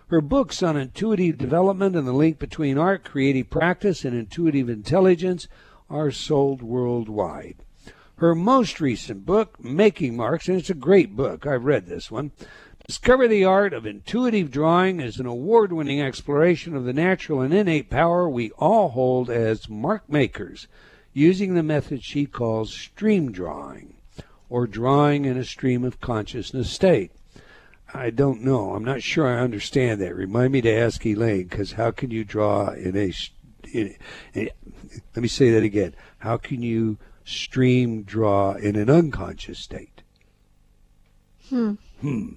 Her 0.08 0.20
books 0.20 0.60
on 0.60 0.76
intuitive 0.76 1.38
development 1.38 1.94
and 1.94 2.04
the 2.04 2.12
link 2.12 2.40
between 2.40 2.78
art, 2.78 3.04
creative 3.04 3.48
practice, 3.48 4.04
and 4.04 4.16
intuitive 4.16 4.68
intelligence 4.68 5.46
are 5.90 6.10
sold 6.10 6.62
worldwide. 6.62 7.56
Her 8.16 8.34
most 8.34 8.80
recent 8.80 9.26
book, 9.26 9.62
Making 9.62 10.16
Marks, 10.16 10.48
and 10.48 10.56
it's 10.56 10.70
a 10.70 10.74
great 10.74 11.16
book, 11.16 11.46
I've 11.46 11.64
read 11.64 11.86
this 11.86 12.10
one. 12.10 12.30
Discover 12.86 13.28
the 13.28 13.44
Art 13.44 13.72
of 13.72 13.86
Intuitive 13.86 14.50
Drawing 14.50 15.00
is 15.00 15.18
an 15.18 15.26
award 15.26 15.72
winning 15.72 16.00
exploration 16.00 16.74
of 16.74 16.84
the 16.84 16.92
natural 16.92 17.40
and 17.40 17.54
innate 17.54 17.88
power 17.88 18.28
we 18.28 18.50
all 18.52 18.90
hold 18.90 19.30
as 19.30 19.68
mark 19.68 20.08
makers, 20.08 20.66
using 21.12 21.54
the 21.54 21.62
method 21.62 22.02
she 22.02 22.26
calls 22.26 22.72
stream 22.72 23.32
drawing, 23.32 23.94
or 24.48 24.66
drawing 24.66 25.24
in 25.24 25.36
a 25.36 25.44
stream 25.44 25.84
of 25.84 26.00
consciousness 26.00 26.70
state. 26.70 27.12
I 27.92 28.10
don't 28.10 28.42
know. 28.42 28.74
I'm 28.74 28.84
not 28.84 29.02
sure 29.02 29.26
I 29.26 29.40
understand 29.40 30.00
that. 30.00 30.14
Remind 30.14 30.52
me 30.52 30.60
to 30.60 30.72
ask 30.72 31.04
Elaine, 31.04 31.46
because 31.48 31.72
how 31.72 31.90
can 31.90 32.10
you 32.10 32.24
draw 32.24 32.70
in 32.70 32.96
a 32.96 33.12
in, 33.72 33.96
in, 34.34 34.50
let 35.14 35.22
me 35.22 35.28
say 35.28 35.50
that 35.50 35.62
again. 35.62 35.94
How 36.18 36.36
can 36.36 36.62
you 36.62 36.98
stream 37.24 38.02
draw 38.02 38.54
in 38.54 38.76
an 38.76 38.90
unconscious 38.90 39.58
state? 39.58 40.02
Hmm. 41.48 41.74
Hmm. 42.00 42.32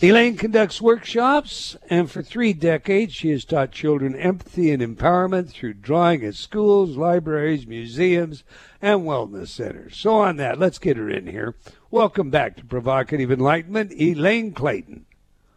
Elaine 0.00 0.36
conducts 0.36 0.80
workshops, 0.80 1.76
and 1.90 2.10
for 2.10 2.22
three 2.22 2.52
decades 2.52 3.12
she 3.14 3.30
has 3.30 3.44
taught 3.44 3.72
children 3.72 4.14
empathy 4.14 4.70
and 4.70 4.80
empowerment 4.80 5.50
through 5.50 5.74
drawing 5.74 6.24
at 6.24 6.34
schools, 6.34 6.96
libraries, 6.96 7.66
museums, 7.66 8.44
and 8.80 9.00
wellness 9.00 9.48
centers. 9.48 9.96
So, 9.96 10.18
on 10.18 10.36
that, 10.36 10.58
let's 10.60 10.78
get 10.78 10.96
her 10.96 11.10
in 11.10 11.26
here. 11.26 11.56
Welcome 11.90 12.30
back 12.30 12.56
to 12.56 12.64
Provocative 12.64 13.32
Enlightenment, 13.32 13.92
Elaine 14.00 14.52
Clayton. 14.52 15.06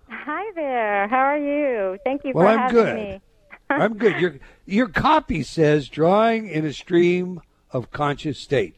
Hi 0.10 0.52
there. 0.56 1.08
How 1.08 1.18
are 1.18 1.38
you? 1.38 2.00
Thank 2.04 2.24
you 2.24 2.32
well, 2.34 2.46
for 2.46 2.52
I'm 2.52 2.60
having 2.60 2.76
good. 2.76 2.96
me. 2.96 3.22
I'm 3.70 3.98
good. 3.98 4.20
Your 4.20 4.36
your 4.66 4.88
copy 4.88 5.44
says 5.44 5.88
drawing 5.90 6.48
in 6.48 6.66
a 6.66 6.74
stream 6.74 7.42
of 7.72 7.92
conscious 7.92 8.40
state. 8.40 8.76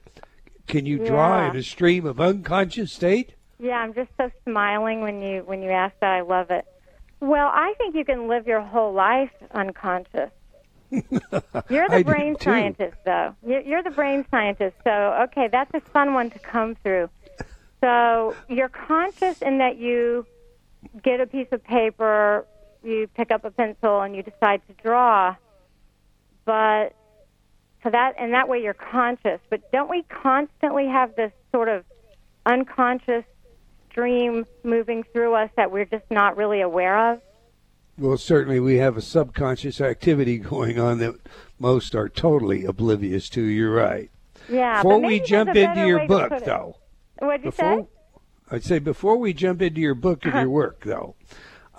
Can 0.67 0.85
you 0.85 0.99
draw 0.99 1.49
in 1.49 1.55
a 1.55 1.63
stream 1.63 2.05
of 2.05 2.19
unconscious 2.19 2.93
state? 2.93 3.33
Yeah, 3.59 3.77
I'm 3.77 3.93
just 3.93 4.09
so 4.17 4.29
smiling 4.43 5.01
when 5.01 5.21
you 5.21 5.43
when 5.45 5.61
you 5.61 5.69
ask 5.69 5.95
that. 6.01 6.11
I 6.11 6.21
love 6.21 6.51
it. 6.51 6.65
Well, 7.19 7.51
I 7.53 7.73
think 7.77 7.95
you 7.95 8.03
can 8.03 8.27
live 8.27 8.47
your 8.47 8.61
whole 8.61 8.93
life 8.93 9.31
unconscious. 9.53 10.31
You're 11.69 11.87
the 11.87 12.03
brain 12.03 12.35
scientist, 12.41 12.97
though. 13.05 13.33
You're, 13.45 13.61
you're 13.61 13.83
the 13.83 13.91
brain 13.91 14.25
scientist. 14.29 14.75
So, 14.83 14.91
okay, 15.23 15.47
that's 15.49 15.71
a 15.73 15.79
fun 15.79 16.13
one 16.13 16.29
to 16.31 16.39
come 16.39 16.75
through. 16.83 17.09
So, 17.79 18.35
you're 18.49 18.69
conscious 18.69 19.41
in 19.41 19.59
that 19.59 19.77
you 19.77 20.25
get 21.01 21.21
a 21.21 21.27
piece 21.27 21.47
of 21.51 21.63
paper, 21.63 22.45
you 22.83 23.07
pick 23.15 23.31
up 23.31 23.45
a 23.45 23.51
pencil, 23.51 24.01
and 24.01 24.15
you 24.15 24.23
decide 24.23 24.61
to 24.67 24.73
draw. 24.83 25.35
But 26.45 26.93
so 27.83 27.89
that 27.89 28.15
and 28.17 28.33
that 28.33 28.47
way 28.47 28.61
you're 28.61 28.73
conscious. 28.73 29.39
But 29.49 29.71
don't 29.71 29.89
we 29.89 30.03
constantly 30.03 30.87
have 30.87 31.15
this 31.15 31.31
sort 31.51 31.69
of 31.69 31.83
unconscious 32.45 33.23
stream 33.89 34.45
moving 34.63 35.03
through 35.11 35.33
us 35.35 35.49
that 35.57 35.71
we're 35.71 35.85
just 35.85 36.05
not 36.09 36.37
really 36.37 36.61
aware 36.61 37.13
of? 37.13 37.21
Well, 37.97 38.17
certainly 38.17 38.59
we 38.59 38.77
have 38.77 38.97
a 38.97 39.01
subconscious 39.01 39.81
activity 39.81 40.37
going 40.39 40.79
on 40.79 40.99
that 40.99 41.15
most 41.59 41.95
are 41.95 42.09
totally 42.09 42.65
oblivious 42.65 43.29
to. 43.29 43.41
You're 43.41 43.73
right. 43.73 44.09
Yeah. 44.49 44.81
Before 44.81 44.99
we 44.99 45.19
jump 45.19 45.55
into 45.55 45.85
your 45.85 46.07
book, 46.07 46.43
though, 46.43 46.77
What'd 47.19 47.45
you 47.45 47.51
before 47.51 47.81
say? 47.81 47.87
I'd 48.49 48.63
say 48.63 48.79
before 48.79 49.17
we 49.17 49.33
jump 49.33 49.61
into 49.61 49.79
your 49.79 49.95
book 49.95 50.25
and 50.25 50.33
your 50.33 50.41
uh-huh. 50.41 50.49
work, 50.49 50.83
though, 50.83 51.15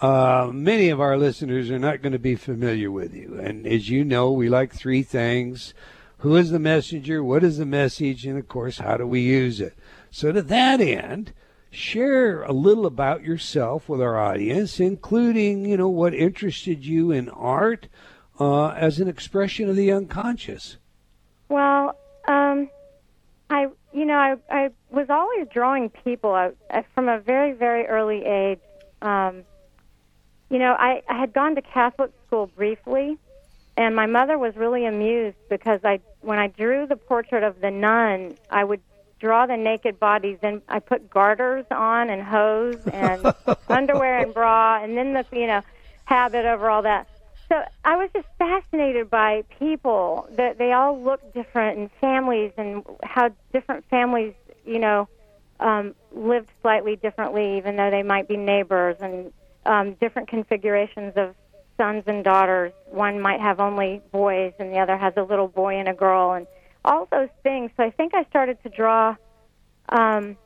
uh, 0.03 0.51
many 0.53 0.89
of 0.89 1.01
our 1.01 1.17
listeners 1.17 1.71
are 1.71 1.79
not 1.79 2.03
going 2.03 2.13
to 2.13 2.19
be 2.19 2.35
familiar 2.35 2.91
with 2.91 3.15
you. 3.15 3.39
And 3.41 3.67
as 3.67 3.89
you 3.89 4.05
know, 4.05 4.33
we 4.33 4.49
like 4.49 4.75
three 4.75 5.05
things: 5.05 5.75
who 6.19 6.35
is 6.35 6.51
the 6.51 6.59
messenger, 6.59 7.23
what 7.23 7.45
is 7.45 7.59
the 7.59 7.65
message, 7.67 8.27
and 8.27 8.37
of 8.37 8.49
course, 8.49 8.79
how 8.79 8.97
do 8.97 9.07
we 9.07 9.21
use 9.21 9.61
it. 9.61 9.79
So 10.11 10.33
to 10.33 10.43
that 10.43 10.81
end, 10.81 11.33
share 11.71 12.43
a 12.43 12.53
little 12.53 12.85
about 12.85 13.23
yourself 13.23 13.89
with 13.89 14.03
our 14.03 14.19
audience, 14.19 14.81
including 14.81 15.65
you 15.67 15.77
know 15.77 15.89
what 15.89 16.15
interested 16.15 16.85
you 16.85 17.13
in 17.13 17.29
art 17.29 17.87
uh, 18.41 18.71
as 18.71 18.99
an 18.99 19.07
expression 19.07 19.71
of 19.71 19.77
the 19.77 19.93
unconscious. 19.93 20.79
Well, 21.49 21.97
um, 22.27 22.69
I, 23.51 23.69
you 23.93 24.05
know, 24.05 24.15
I, 24.15 24.37
I 24.51 24.71
was 24.91 25.11
always 25.11 25.47
drawing 25.49 25.91
people 25.91 26.33
I, 26.33 26.51
I, 26.71 26.85
from 26.95 27.09
a 27.09 27.21
very, 27.21 27.53
very 27.53 27.87
early 27.87 28.25
age. 28.25 28.59
Um, 29.01 29.45
you 30.53 30.59
know, 30.59 30.77
I, 30.79 31.03
I 31.09 31.19
had 31.19 31.33
gone 31.33 31.55
to 31.55 31.63
Catholic 31.63 32.11
school 32.27 32.47
briefly, 32.47 33.17
and 33.79 33.97
my 33.97 34.05
mother 34.05 34.39
was 34.39 34.55
really 34.55 34.85
amused 34.85 35.39
because 35.49 35.81
I, 35.83 36.01
when 36.21 36.39
I 36.39 36.49
drew 36.49 36.87
the 36.87 36.97
portrait 36.97 37.43
of 37.43 37.63
the 37.63 37.71
nun, 37.71 38.37
I 38.51 38.63
would 38.63 38.83
draw 39.19 39.47
the 39.47 39.57
naked 39.57 39.99
bodies, 39.99 40.37
and 40.43 40.61
I 40.69 40.81
put 40.81 41.09
garters 41.09 41.65
on 41.71 42.11
and 42.11 42.23
hose 42.23 42.77
and 42.93 43.33
underwear 43.69 44.19
and 44.19 44.35
bra, 44.35 44.85
and 44.85 44.95
then 44.95 45.15
the, 45.15 45.25
you 45.33 45.47
know, 45.47 45.63
habit 46.05 46.45
over 46.45 46.69
all 46.69 46.83
that. 46.83 47.09
So 47.49 47.63
I 47.83 47.97
was 47.97 48.11
just 48.13 48.29
fascinated 48.39 49.09
by 49.09 49.45
people 49.59 50.29
that 50.37 50.59
they 50.59 50.73
all 50.73 51.01
look 51.01 51.33
different 51.33 51.79
and 51.79 51.91
families 51.99 52.53
and 52.59 52.85
how 53.03 53.31
different 53.55 53.87
families, 53.89 54.35
you 54.67 54.81
know, 54.81 55.09
um, 55.61 55.95
lived 56.15 56.51
slightly 56.61 56.97
differently, 56.97 57.57
even 57.57 57.77
though 57.77 57.91
they 57.91 58.03
might 58.03 58.29
be 58.29 58.37
neighbors, 58.37 58.97
and 59.01 59.33
um, 59.67 59.95
different 59.95 60.29
configurations 60.29 61.15
of 61.17 61.35
sons 61.77 62.05
and 62.07 62.25
daughters. 62.25 62.73
One 62.87 63.21
might 63.21 63.41
have 63.41 63.61
only 63.61 64.01
boys, 64.13 64.53
and 64.59 64.73
the 64.73 64.79
other 64.79 64.97
has 64.97 65.15
a 65.17 65.23
little 65.23 65.49
boy 65.49 65.77
and 65.77 65.89
a 65.89 65.95
girl, 65.95 66.33
and 66.33 66.47
all 66.85 67.09
those 67.11 67.29
things. 67.43 67.71
So 67.77 67.83
I 67.83 67.91
think 67.91 68.15
I 68.15 68.25
started 68.25 68.63
to 68.63 68.69
draw. 68.69 69.17
Um, 69.89 70.37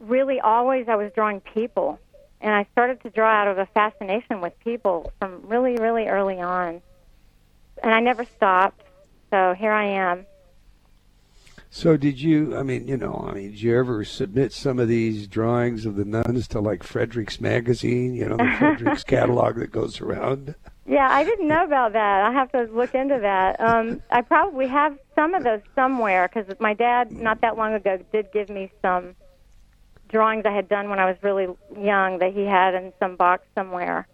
really, 0.00 0.40
always 0.40 0.88
I 0.88 0.96
was 0.96 1.12
drawing 1.14 1.40
people, 1.40 1.98
and 2.40 2.54
I 2.54 2.66
started 2.72 3.02
to 3.02 3.10
draw 3.10 3.30
out 3.30 3.48
of 3.48 3.58
a 3.58 3.66
fascination 3.66 4.40
with 4.40 4.58
people 4.60 5.12
from 5.18 5.42
really, 5.46 5.76
really 5.76 6.06
early 6.06 6.40
on, 6.40 6.80
and 7.82 7.92
I 7.92 8.00
never 8.00 8.24
stopped. 8.24 8.82
So 9.30 9.54
here 9.58 9.72
I 9.72 9.84
am. 9.84 10.26
So 11.78 11.96
did 11.96 12.20
you? 12.20 12.56
I 12.56 12.64
mean, 12.64 12.88
you 12.88 12.96
know, 12.96 13.24
I 13.30 13.34
mean, 13.34 13.52
did 13.52 13.62
you 13.62 13.78
ever 13.78 14.04
submit 14.04 14.52
some 14.52 14.80
of 14.80 14.88
these 14.88 15.28
drawings 15.28 15.86
of 15.86 15.94
the 15.94 16.04
nuns 16.04 16.48
to 16.48 16.58
like 16.58 16.82
Frederick's 16.82 17.40
magazine? 17.40 18.14
You 18.14 18.28
know, 18.28 18.36
the 18.36 18.52
Frederick's 18.58 19.04
catalog 19.14 19.60
that 19.60 19.70
goes 19.70 20.00
around. 20.00 20.56
Yeah, 20.88 21.06
I 21.08 21.22
didn't 21.22 21.46
know 21.46 21.62
about 21.62 21.92
that. 21.92 22.22
I 22.24 22.32
have 22.32 22.50
to 22.50 22.62
look 22.74 22.96
into 22.96 23.20
that. 23.20 23.60
Um, 23.60 24.02
I 24.10 24.22
probably 24.22 24.66
have 24.66 24.98
some 25.14 25.34
of 25.34 25.44
those 25.44 25.60
somewhere 25.76 26.26
because 26.26 26.52
my 26.58 26.74
dad, 26.74 27.12
not 27.12 27.42
that 27.42 27.56
long 27.56 27.74
ago, 27.74 28.04
did 28.10 28.32
give 28.32 28.48
me 28.48 28.72
some 28.82 29.14
drawings 30.08 30.46
I 30.46 30.52
had 30.52 30.68
done 30.68 30.90
when 30.90 30.98
I 30.98 31.04
was 31.04 31.16
really 31.22 31.46
young 31.80 32.18
that 32.18 32.34
he 32.34 32.44
had 32.44 32.74
in 32.74 32.92
some 32.98 33.14
box 33.14 33.44
somewhere. 33.54 34.08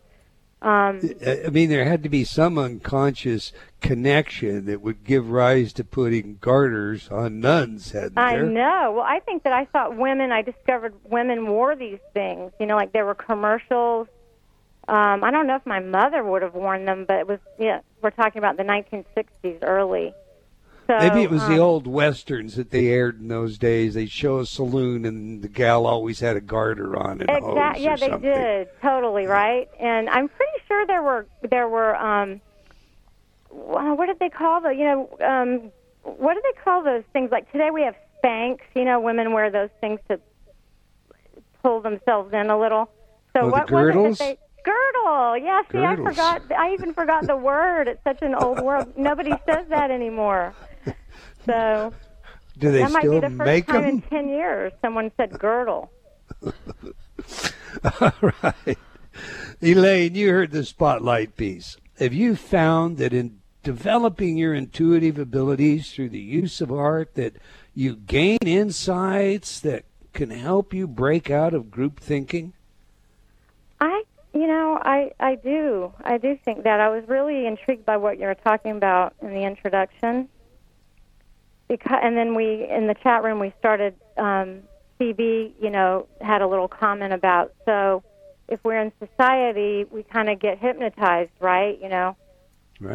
Um, 0.64 0.98
I 1.26 1.50
mean, 1.50 1.68
there 1.68 1.84
had 1.84 2.02
to 2.04 2.08
be 2.08 2.24
some 2.24 2.56
unconscious 2.56 3.52
connection 3.82 4.64
that 4.64 4.80
would 4.80 5.04
give 5.04 5.28
rise 5.28 5.74
to 5.74 5.84
putting 5.84 6.38
garters 6.40 7.10
on 7.10 7.40
nuns' 7.40 7.92
heads. 7.92 8.14
I 8.16 8.36
know. 8.36 8.94
Well, 8.96 9.04
I 9.06 9.20
think 9.20 9.42
that 9.42 9.52
I 9.52 9.66
thought 9.66 9.94
women. 9.94 10.32
I 10.32 10.40
discovered 10.40 10.94
women 11.04 11.48
wore 11.48 11.76
these 11.76 11.98
things. 12.14 12.50
You 12.58 12.64
know, 12.64 12.76
like 12.76 12.94
there 12.94 13.04
were 13.04 13.14
commercials. 13.14 14.08
Um, 14.88 15.22
I 15.22 15.30
don't 15.30 15.46
know 15.46 15.56
if 15.56 15.66
my 15.66 15.80
mother 15.80 16.24
would 16.24 16.40
have 16.40 16.54
worn 16.54 16.86
them, 16.86 17.04
but 17.06 17.18
it 17.18 17.28
was. 17.28 17.40
Yeah, 17.58 17.80
we're 18.00 18.08
talking 18.08 18.38
about 18.38 18.56
the 18.56 18.64
1960s, 18.64 19.58
early. 19.60 20.14
So, 20.86 20.98
Maybe 20.98 21.22
it 21.22 21.30
was 21.30 21.42
um, 21.42 21.50
the 21.52 21.58
old 21.58 21.86
westerns 21.86 22.56
that 22.56 22.70
they 22.70 22.88
aired 22.88 23.18
in 23.18 23.28
those 23.28 23.56
days. 23.56 23.94
They'd 23.94 24.10
show 24.10 24.40
a 24.40 24.46
saloon, 24.46 25.06
and 25.06 25.40
the 25.42 25.48
gal 25.48 25.86
always 25.86 26.20
had 26.20 26.36
a 26.36 26.42
garter 26.42 26.94
on 26.96 27.22
and 27.22 27.30
a 27.30 27.40
hose 27.40 27.52
Exactly. 27.52 27.82
or 27.86 27.90
Yeah, 27.90 27.96
they 27.96 28.08
something. 28.10 28.30
did. 28.30 28.68
Totally 28.82 29.24
right. 29.26 29.68
And 29.80 30.10
I'm 30.10 30.28
pretty 30.28 30.52
sure 30.68 30.86
there 30.86 31.02
were 31.02 31.26
there 31.50 31.68
were 31.68 31.96
um 31.96 32.40
what 33.50 34.06
did 34.06 34.18
they 34.18 34.28
call 34.28 34.60
the 34.60 34.70
you 34.70 34.84
know 34.84 35.08
um 35.24 35.70
what 36.02 36.34
do 36.34 36.42
they 36.42 36.60
call 36.62 36.82
those 36.82 37.04
things 37.12 37.30
like 37.30 37.50
today 37.52 37.70
we 37.72 37.82
have 37.82 37.94
Spanx 38.22 38.58
you 38.74 38.84
know 38.84 39.00
women 39.00 39.32
wear 39.32 39.50
those 39.50 39.70
things 39.80 40.00
to 40.10 40.18
pull 41.62 41.80
themselves 41.80 42.32
in 42.34 42.50
a 42.50 42.58
little 42.58 42.90
so 43.36 43.44
Oh, 43.44 43.48
what 43.50 43.68
girdles? 43.68 44.18
was 44.18 44.20
it 44.20 44.38
that 44.38 44.38
they 44.64 44.70
girdle 44.70 45.36
yeah 45.38 45.62
see 45.70 45.78
i 45.78 45.94
forgot 45.96 46.42
i 46.58 46.72
even 46.72 46.94
forgot 46.94 47.26
the 47.26 47.36
word 47.36 47.86
it's 47.86 48.02
such 48.02 48.22
an 48.22 48.34
old 48.34 48.58
word 48.58 48.96
nobody 48.96 49.32
says 49.46 49.66
that 49.68 49.90
anymore 49.90 50.52
so 51.44 51.92
Do 52.58 52.70
they 52.70 52.82
that 52.82 52.92
might 52.92 53.02
be 53.02 53.08
the 53.08 53.20
first 53.22 53.34
make 53.34 53.66
time 53.66 53.84
in 53.84 54.02
10 54.02 54.28
years 54.28 54.72
someone 54.82 55.10
said 55.16 55.38
girdle 55.38 55.90
All 58.00 58.12
right. 58.22 58.78
Elaine, 59.60 60.14
you 60.14 60.30
heard 60.30 60.50
the 60.50 60.64
spotlight 60.64 61.36
piece. 61.36 61.76
Have 61.98 62.12
you 62.12 62.36
found 62.36 62.98
that 62.98 63.12
in 63.12 63.40
developing 63.62 64.36
your 64.36 64.54
intuitive 64.54 65.18
abilities 65.18 65.92
through 65.92 66.10
the 66.10 66.20
use 66.20 66.60
of 66.60 66.72
art 66.72 67.14
that 67.14 67.36
you 67.74 67.96
gain 67.96 68.38
insights 68.42 69.60
that 69.60 69.84
can 70.12 70.30
help 70.30 70.74
you 70.74 70.86
break 70.86 71.30
out 71.30 71.54
of 71.54 71.70
group 71.70 72.00
thinking? 72.00 72.52
I, 73.80 74.04
you 74.32 74.46
know, 74.46 74.78
I, 74.82 75.12
I 75.18 75.36
do. 75.36 75.92
I 76.02 76.18
do 76.18 76.38
think 76.44 76.64
that. 76.64 76.80
I 76.80 76.88
was 76.88 77.08
really 77.08 77.46
intrigued 77.46 77.84
by 77.84 77.96
what 77.96 78.18
you 78.18 78.26
were 78.26 78.34
talking 78.34 78.72
about 78.72 79.14
in 79.22 79.28
the 79.28 79.42
introduction. 79.42 80.28
Because, 81.68 81.98
and 82.02 82.16
then 82.16 82.34
we, 82.34 82.66
in 82.68 82.86
the 82.86 82.94
chat 82.94 83.22
room, 83.22 83.38
we 83.38 83.52
started, 83.58 83.94
um, 84.18 84.62
CB, 85.00 85.52
you 85.60 85.70
know, 85.70 86.06
had 86.20 86.42
a 86.42 86.46
little 86.46 86.68
comment 86.68 87.12
about, 87.12 87.52
so 87.64 88.02
if 88.48 88.60
we're 88.62 88.80
in 88.80 88.92
society, 88.98 89.84
we 89.90 90.02
kind 90.02 90.28
of 90.28 90.38
get 90.38 90.58
hypnotized, 90.58 91.32
right? 91.40 91.78
You 91.82 91.88
know, 91.88 92.16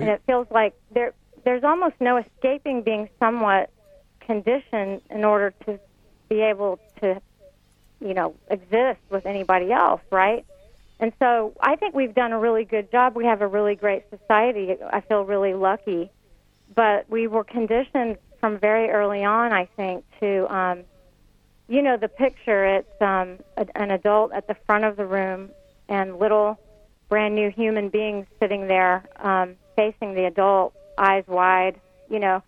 and 0.02 0.10
it 0.10 0.22
feels 0.26 0.48
like 0.52 0.76
there, 0.94 1.14
there's 1.44 1.64
almost 1.64 1.96
no 2.00 2.18
escaping 2.18 2.84
being 2.84 3.10
somewhat 3.20 3.70
conditioned 4.22 5.02
in 5.10 5.26
order 5.26 5.54
to 5.66 5.80
be 6.30 6.42
able 6.42 6.80
to, 7.02 7.20
you 8.00 8.14
know, 8.14 8.36
exist 8.50 9.00
with 9.10 9.26
anybody 9.26 9.72
else, 9.72 10.02
right? 10.12 10.46
And 11.00 11.14
so 11.20 11.54
I 11.62 11.76
think 11.76 11.96
we've 11.96 12.14
done 12.14 12.34
a 12.34 12.40
really 12.40 12.66
good 12.66 12.92
job. 12.92 13.16
We 13.16 13.26
have 13.26 13.42
a 13.42 13.48
really 13.48 13.76
great 13.76 14.04
society. 14.10 14.76
I 14.92 15.02
feel 15.02 15.24
really 15.24 15.54
lucky. 15.54 16.12
But 16.76 17.10
we 17.10 17.28
were 17.28 17.44
conditioned 17.44 18.18
from 18.40 18.58
very 18.58 18.90
early 18.90 19.24
on, 19.24 19.54
I 19.54 19.66
think, 19.76 20.04
to, 20.20 20.54
um, 20.54 20.84
you 21.68 21.82
know, 21.82 21.98
the 21.98 22.08
picture. 22.08 22.66
It's 22.66 23.02
um, 23.02 23.40
a, 23.58 23.66
an 23.76 23.92
adult 23.92 24.34
at 24.34 24.48
the 24.48 24.56
front 24.66 24.86
of 24.86 24.98
the 24.98 25.06
room 25.06 25.50
and 25.88 26.20
little 26.20 26.60
brand 27.10 27.36
new 27.36 27.50
human 27.50 27.90
beings 27.90 28.28
sitting 28.40 28.68
there 28.68 29.04
um, 29.18 29.56
facing 29.76 30.14
the 30.14 30.26
adult, 30.26 30.74
eyes 30.98 31.24
wide, 31.28 31.80
you 32.10 32.20
know. 32.20 32.44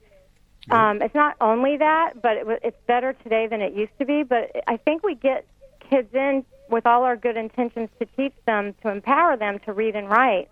Um, 0.69 1.01
it's 1.01 1.15
not 1.15 1.35
only 1.41 1.77
that, 1.77 2.21
but 2.21 2.37
it, 2.37 2.59
it's 2.63 2.77
better 2.85 3.13
today 3.13 3.47
than 3.47 3.61
it 3.61 3.73
used 3.73 3.97
to 3.99 4.05
be. 4.05 4.23
But 4.23 4.51
I 4.67 4.77
think 4.77 5.03
we 5.03 5.15
get 5.15 5.45
kids 5.89 6.13
in 6.13 6.45
with 6.69 6.85
all 6.85 7.03
our 7.03 7.17
good 7.17 7.35
intentions 7.35 7.89
to 7.99 8.05
teach 8.17 8.33
them, 8.45 8.73
to 8.83 8.89
empower 8.89 9.37
them 9.37 9.59
to 9.65 9.73
read 9.73 9.95
and 9.95 10.09
write. 10.09 10.49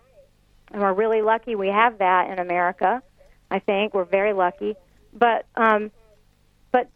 And 0.72 0.82
we're 0.82 0.94
really 0.94 1.22
lucky 1.22 1.56
we 1.56 1.68
have 1.68 2.00
that 2.00 2.30
in 2.30 2.40
America. 2.40 3.02
I 3.50 3.60
think 3.60 3.94
we're 3.94 4.06
very 4.06 4.34
lucky. 4.34 4.76
But 5.14 5.46
um, 5.56 5.92
but 6.72 6.90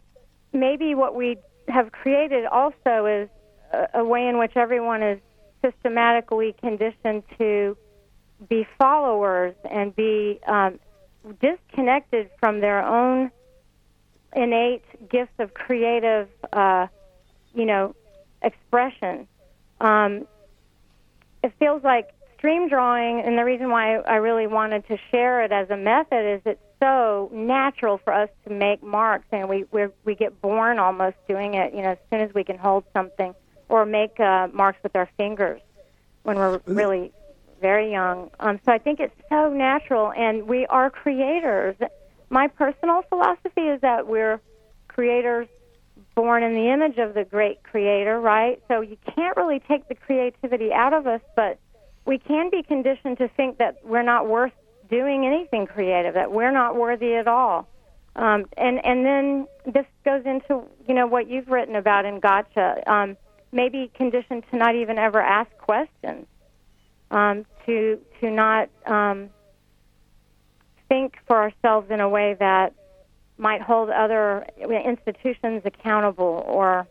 maybe 0.52 0.94
what 0.94 1.14
we 1.14 1.38
have 1.68 1.92
created 1.92 2.44
also 2.46 3.06
is 3.06 3.28
a, 3.72 4.00
a 4.00 4.04
way 4.04 4.28
in 4.28 4.38
which 4.38 4.56
everyone 4.56 5.02
is 5.02 5.18
systematically 5.62 6.54
conditioned 6.60 7.22
to 7.38 7.76
be 8.48 8.66
followers 8.78 9.54
and 9.70 9.94
be 9.96 10.38
um, 10.46 10.78
disconnected 11.40 12.30
from 12.38 12.60
their 12.60 12.84
own 12.84 13.30
innate 14.36 14.82
gifts 15.08 15.32
of 15.38 15.54
creative, 15.54 16.28
uh, 16.52 16.86
you 17.54 17.64
know, 17.64 17.94
expression. 18.42 19.26
Um, 19.80 20.26
it 21.42 21.52
feels 21.58 21.82
like 21.82 22.10
stream 22.36 22.68
drawing, 22.68 23.20
and 23.20 23.38
the 23.38 23.44
reason 23.44 23.70
why 23.70 23.96
I 23.96 24.16
really 24.16 24.46
wanted 24.46 24.86
to 24.88 24.98
share 25.10 25.42
it 25.44 25.52
as 25.52 25.70
a 25.70 25.76
method 25.76 26.36
is 26.36 26.42
it's 26.44 26.60
so 26.80 27.30
natural 27.32 27.98
for 27.98 28.12
us 28.12 28.28
to 28.46 28.52
make 28.52 28.82
marks, 28.82 29.26
and 29.32 29.48
we 29.48 29.64
we 29.70 29.86
we 30.04 30.14
get 30.14 30.40
born 30.40 30.78
almost 30.78 31.16
doing 31.28 31.54
it. 31.54 31.74
You 31.74 31.82
know, 31.82 31.90
as 31.90 31.98
soon 32.10 32.20
as 32.20 32.34
we 32.34 32.44
can 32.44 32.58
hold 32.58 32.84
something 32.92 33.34
or 33.68 33.86
make 33.86 34.18
uh, 34.20 34.48
marks 34.52 34.82
with 34.82 34.94
our 34.96 35.08
fingers 35.16 35.60
when 36.22 36.36
we're 36.36 36.60
really 36.66 37.12
very 37.60 37.90
young. 37.90 38.30
Um, 38.40 38.60
so 38.64 38.72
I 38.72 38.78
think 38.78 39.00
it's 39.00 39.14
so 39.28 39.48
natural, 39.50 40.12
and 40.12 40.46
we 40.46 40.66
are 40.66 40.90
creators. 40.90 41.76
My 42.30 42.48
personal 42.48 43.02
philosophy 43.08 43.62
is 43.62 43.80
that 43.80 44.06
we're 44.06 44.40
creators 44.88 45.48
born 46.14 46.42
in 46.42 46.54
the 46.54 46.68
image 46.70 46.98
of 46.98 47.14
the 47.14 47.24
great 47.24 47.62
creator, 47.62 48.20
right? 48.20 48.62
So 48.68 48.80
you 48.80 48.96
can't 49.14 49.36
really 49.36 49.60
take 49.60 49.88
the 49.88 49.94
creativity 49.94 50.72
out 50.72 50.92
of 50.92 51.06
us, 51.06 51.20
but 51.36 51.58
we 52.04 52.18
can 52.18 52.50
be 52.50 52.62
conditioned 52.62 53.18
to 53.18 53.28
think 53.28 53.58
that 53.58 53.78
we're 53.84 54.02
not 54.02 54.28
worth 54.28 54.52
doing 54.90 55.26
anything 55.26 55.66
creative, 55.66 56.14
that 56.14 56.32
we're 56.32 56.52
not 56.52 56.76
worthy 56.76 57.14
at 57.14 57.26
all. 57.28 57.68
Um, 58.16 58.46
and 58.56 58.84
and 58.84 59.04
then 59.04 59.46
this 59.66 59.86
goes 60.04 60.24
into 60.24 60.62
you 60.86 60.94
know 60.94 61.06
what 61.06 61.28
you've 61.28 61.48
written 61.48 61.74
about 61.74 62.04
in 62.04 62.20
Gotcha. 62.20 62.88
Um, 62.90 63.16
maybe 63.50 63.90
conditioned 63.94 64.44
to 64.50 64.56
not 64.56 64.74
even 64.76 64.98
ever 64.98 65.20
ask 65.20 65.50
questions, 65.58 66.26
um, 67.10 67.44
to 67.66 67.98
to 68.20 68.30
not 68.30 68.68
um, 68.86 69.30
think 70.88 71.16
for 71.26 71.36
ourselves 71.36 71.90
in 71.90 72.00
a 72.00 72.08
way 72.08 72.36
that 72.38 72.74
might 73.36 73.60
hold 73.60 73.90
other 73.90 74.46
institutions 74.58 75.62
accountable, 75.64 76.44
or 76.46 76.86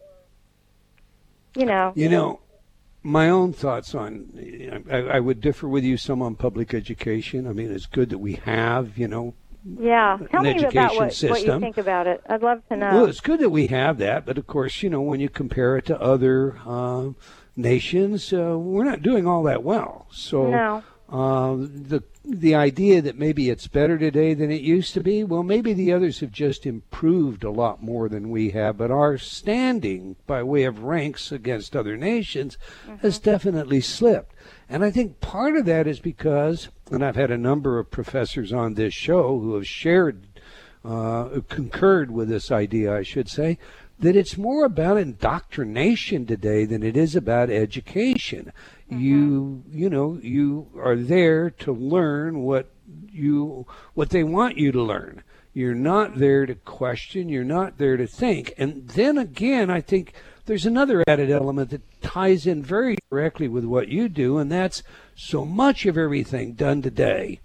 you 1.55 1.65
know. 1.65 1.93
You 1.95 2.09
know, 2.09 2.39
my 3.03 3.29
own 3.29 3.53
thoughts 3.53 3.93
on, 3.93 4.29
I, 4.89 4.97
I 4.97 5.19
would 5.19 5.41
differ 5.41 5.67
with 5.67 5.83
you 5.83 5.97
some 5.97 6.21
on 6.21 6.35
public 6.35 6.73
education. 6.73 7.45
I 7.47 7.53
mean, 7.53 7.71
it's 7.71 7.85
good 7.85 8.09
that 8.09 8.19
we 8.19 8.33
have, 8.33 8.97
you 8.97 9.07
know, 9.07 9.33
Yeah, 9.79 10.17
tell 10.31 10.45
an 10.45 10.57
me 10.57 10.63
about 10.63 10.75
education 10.75 10.95
what, 10.95 10.97
what 10.97 11.05
you 11.05 11.11
system. 11.11 11.61
think 11.61 11.77
about 11.77 12.07
it. 12.07 12.21
I'd 12.29 12.41
love 12.41 12.61
to 12.69 12.77
know. 12.77 12.93
Well, 12.93 13.05
it's 13.05 13.19
good 13.19 13.39
that 13.41 13.49
we 13.49 13.67
have 13.67 13.97
that, 13.99 14.25
but 14.25 14.37
of 14.37 14.47
course, 14.47 14.81
you 14.83 14.89
know, 14.89 15.01
when 15.01 15.19
you 15.19 15.29
compare 15.29 15.77
it 15.77 15.85
to 15.87 16.01
other 16.01 16.57
uh, 16.65 17.09
nations, 17.55 18.31
uh, 18.33 18.57
we're 18.57 18.83
not 18.85 19.01
doing 19.01 19.27
all 19.27 19.43
that 19.43 19.63
well. 19.63 20.07
So, 20.11 20.47
no. 20.49 20.83
Um, 21.13 21.69
the 21.89 22.03
the 22.25 22.55
idea 22.55 23.03
that 23.03 23.19
maybe 23.19 23.51
it's 23.51 23.67
better 23.67 23.99
today 23.99 24.33
than 24.33 24.49
it 24.49 24.61
used 24.61 24.95
to 24.95 25.01
be, 25.01 25.23
well, 25.23 25.43
maybe 25.43 25.73
the 25.73 25.93
others 25.93 26.21
have 26.21 26.31
just 26.31 26.65
improved 26.65 27.43
a 27.43 27.51
lot 27.51 27.83
more 27.83 28.09
than 28.09 28.31
we 28.31 28.49
have, 28.51 28.77
but 28.77 28.89
our 28.89 29.17
standing 29.19 30.15
by 30.25 30.41
way 30.41 30.63
of 30.63 30.83
ranks 30.83 31.31
against 31.31 31.75
other 31.75 31.97
nations 31.97 32.57
mm-hmm. 32.87 32.95
has 32.95 33.19
definitely 33.19 33.81
slipped. 33.81 34.33
And 34.67 34.83
I 34.83 34.89
think 34.89 35.19
part 35.19 35.55
of 35.55 35.65
that 35.65 35.85
is 35.85 35.99
because, 35.99 36.69
and 36.89 37.05
I've 37.05 37.17
had 37.17 37.29
a 37.29 37.37
number 37.37 37.77
of 37.77 37.91
professors 37.91 38.51
on 38.51 38.73
this 38.73 38.93
show 38.93 39.39
who 39.39 39.53
have 39.53 39.67
shared, 39.67 40.25
uh, 40.83 41.41
concurred 41.47 42.09
with 42.09 42.29
this 42.29 42.51
idea, 42.51 42.95
I 42.95 43.03
should 43.03 43.29
say, 43.29 43.59
that 43.99 44.15
it's 44.15 44.37
more 44.37 44.65
about 44.65 44.97
indoctrination 44.97 46.25
today 46.25 46.65
than 46.65 46.83
it 46.83 46.97
is 46.97 47.15
about 47.15 47.49
education. 47.49 48.51
Mm-hmm. 48.93 49.03
You 49.03 49.63
you 49.71 49.89
know 49.89 50.19
you 50.21 50.69
are 50.77 50.95
there 50.95 51.49
to 51.49 51.71
learn 51.71 52.41
what 52.41 52.69
you 53.11 53.65
what 53.93 54.09
they 54.09 54.23
want 54.23 54.57
you 54.57 54.71
to 54.71 54.81
learn. 54.81 55.23
You're 55.53 55.75
not 55.75 56.17
there 56.17 56.45
to 56.45 56.55
question. 56.55 57.29
You're 57.29 57.43
not 57.43 57.77
there 57.77 57.95
to 57.97 58.07
think. 58.07 58.53
And 58.57 58.87
then 58.89 59.19
again, 59.19 59.69
I 59.69 59.81
think 59.81 60.13
there's 60.45 60.65
another 60.65 61.03
added 61.07 61.29
element 61.29 61.69
that 61.69 62.01
ties 62.01 62.47
in 62.47 62.63
very 62.63 62.97
directly 63.11 63.47
with 63.47 63.63
what 63.63 63.87
you 63.87 64.09
do, 64.09 64.39
and 64.39 64.51
that's 64.51 64.81
so 65.15 65.45
much 65.45 65.85
of 65.85 65.97
everything 65.97 66.53
done 66.53 66.81
today 66.81 67.39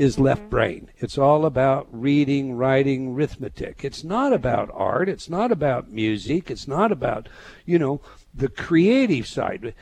is 0.00 0.18
left 0.18 0.40
mm-hmm. 0.40 0.50
brain. 0.50 0.90
It's 0.96 1.18
all 1.18 1.44
about 1.44 1.86
reading, 1.90 2.54
writing, 2.54 3.12
arithmetic. 3.12 3.84
It's 3.84 4.02
not 4.02 4.32
about 4.32 4.70
art. 4.72 5.10
It's 5.10 5.28
not 5.28 5.52
about 5.52 5.92
music. 5.92 6.50
It's 6.50 6.66
not 6.66 6.90
about, 6.90 7.28
you 7.66 7.78
know, 7.78 8.00
the 8.32 8.48
creative 8.48 9.26
side. 9.26 9.74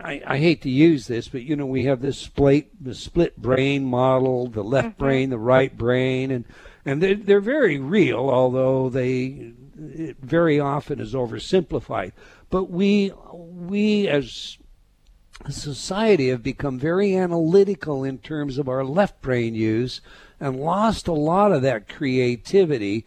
I, 0.00 0.22
I 0.26 0.38
hate 0.38 0.62
to 0.62 0.70
use 0.70 1.06
this, 1.06 1.28
but 1.28 1.42
you 1.42 1.56
know, 1.56 1.66
we 1.66 1.84
have 1.84 2.00
this 2.00 2.18
split, 2.18 2.82
the 2.82 2.94
split 2.94 3.36
brain 3.36 3.84
model, 3.84 4.48
the 4.48 4.64
left 4.64 4.88
mm-hmm. 4.88 5.04
brain, 5.04 5.30
the 5.30 5.38
right 5.38 5.76
brain, 5.76 6.30
and 6.30 6.44
and 6.84 7.02
they're, 7.02 7.14
they're 7.14 7.40
very 7.40 7.78
real, 7.78 8.30
although 8.30 8.88
they 8.88 9.52
very 9.74 10.60
often 10.60 11.00
is 11.00 11.14
oversimplified. 11.14 12.12
But 12.50 12.70
we 12.70 13.12
we 13.32 14.08
as 14.08 14.58
society 15.50 16.28
have 16.28 16.42
become 16.42 16.78
very 16.78 17.16
analytical 17.16 18.04
in 18.04 18.18
terms 18.18 18.58
of 18.58 18.68
our 18.68 18.84
left 18.84 19.20
brain 19.20 19.54
use 19.54 20.00
and 20.40 20.60
lost 20.60 21.08
a 21.08 21.12
lot 21.12 21.52
of 21.52 21.62
that 21.62 21.88
creativity 21.88 23.04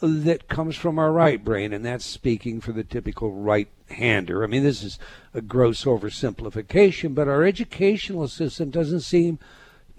that 0.00 0.48
comes 0.48 0.76
from 0.76 0.98
our 0.98 1.12
right 1.12 1.42
brain, 1.42 1.72
and 1.72 1.84
that's 1.84 2.04
speaking 2.04 2.60
for 2.60 2.72
the 2.72 2.84
typical 2.84 3.32
right 3.32 3.68
hander. 3.90 4.42
I 4.44 4.46
mean, 4.46 4.62
this 4.62 4.82
is 4.82 4.98
a 5.32 5.40
gross 5.40 5.84
oversimplification, 5.84 7.14
but 7.14 7.28
our 7.28 7.44
educational 7.44 8.28
system 8.28 8.70
doesn't 8.70 9.00
seem 9.00 9.38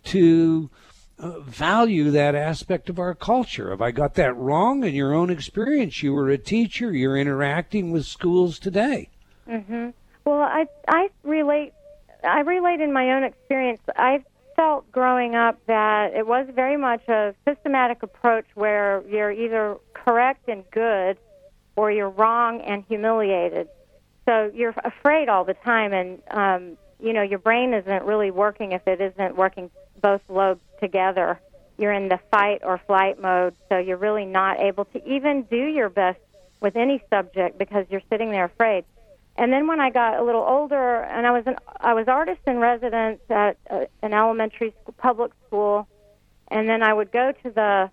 to 0.06 0.70
uh, 1.18 1.40
value 1.40 2.12
that 2.12 2.36
aspect 2.36 2.90
of 2.90 3.00
our 3.00 3.16
culture. 3.16 3.70
Have 3.70 3.82
I 3.82 3.92
got 3.92 4.16
that 4.16 4.36
wrong 4.36 4.84
in 4.84 4.94
your 4.94 5.14
own 5.14 5.30
experience? 5.30 6.04
You 6.04 6.14
were 6.14 6.30
a 6.30 6.38
teacher, 6.38 6.92
you're 6.92 7.18
interacting 7.18 7.92
with 7.92 8.06
schools 8.06 8.60
today. 8.60 9.10
Mm-hmm. 9.48 9.90
Well, 10.26 10.42
I 10.42 10.66
I 10.88 11.10
relate 11.24 11.74
I 12.24 12.42
relate 12.42 12.82
in 12.82 12.92
my 12.92 13.12
own 13.12 13.24
experience. 13.24 13.80
I 13.96 14.24
felt 14.56 14.92
growing 14.92 15.36
up 15.36 15.60
that 15.68 16.14
it 16.14 16.26
was 16.26 16.48
very 16.54 16.78
much 16.78 17.08
a 17.08 17.34
systematic 17.48 18.04
approach 18.04 18.46
where 18.56 19.04
you're 19.08 19.32
either 19.32 19.78
correct 19.94 20.48
and 20.48 20.64
good 20.72 21.18
or 21.76 21.92
you're 21.92 22.10
wrong 22.10 22.62
and 22.62 22.84
humiliated. 22.88 23.68
So 24.26 24.52
you're 24.54 24.74
afraid 24.84 25.30
all 25.30 25.44
the 25.44 25.54
time 25.54 25.94
and 25.94 26.22
um 26.32 26.78
you 27.00 27.14
know 27.14 27.22
your 27.22 27.40
brain 27.40 27.74
isn't 27.74 28.04
really 28.06 28.32
working 28.32 28.72
if 28.72 28.88
it 28.88 29.02
isn't 29.02 29.36
working 29.36 29.70
both 30.02 30.22
lobes 30.30 30.62
together. 30.80 31.40
You're 31.78 31.92
in 31.92 32.08
the 32.08 32.20
fight 32.32 32.62
or 32.64 32.80
flight 32.88 33.22
mode, 33.22 33.54
so 33.68 33.78
you're 33.78 33.98
really 33.98 34.26
not 34.26 34.62
able 34.62 34.86
to 34.86 35.08
even 35.08 35.44
do 35.44 35.58
your 35.58 35.90
best 35.90 36.20
with 36.62 36.78
any 36.78 37.04
subject 37.10 37.58
because 37.58 37.86
you're 37.90 38.02
sitting 38.10 38.32
there 38.32 38.46
afraid. 38.46 38.86
And 39.38 39.52
then 39.52 39.68
when 39.68 39.82
I 39.82 39.90
got 39.90 40.18
a 40.18 40.24
little 40.24 40.44
older, 40.44 41.04
and 41.04 41.28
I 41.28 41.32
was 41.32 41.44
an 41.46 41.56
I 41.82 41.94
was 41.94 42.08
artist 42.08 42.40
in 42.48 42.58
residence 42.60 43.20
at 43.30 43.58
uh, 43.70 43.86
an 44.02 44.14
elementary 44.14 44.74
school, 44.82 44.96
public 44.98 45.32
school, 45.46 45.88
and 46.50 46.70
then 46.70 46.82
I 46.82 46.94
would 46.94 47.12
go 47.12 47.34
to 47.44 47.52
the 47.52 47.90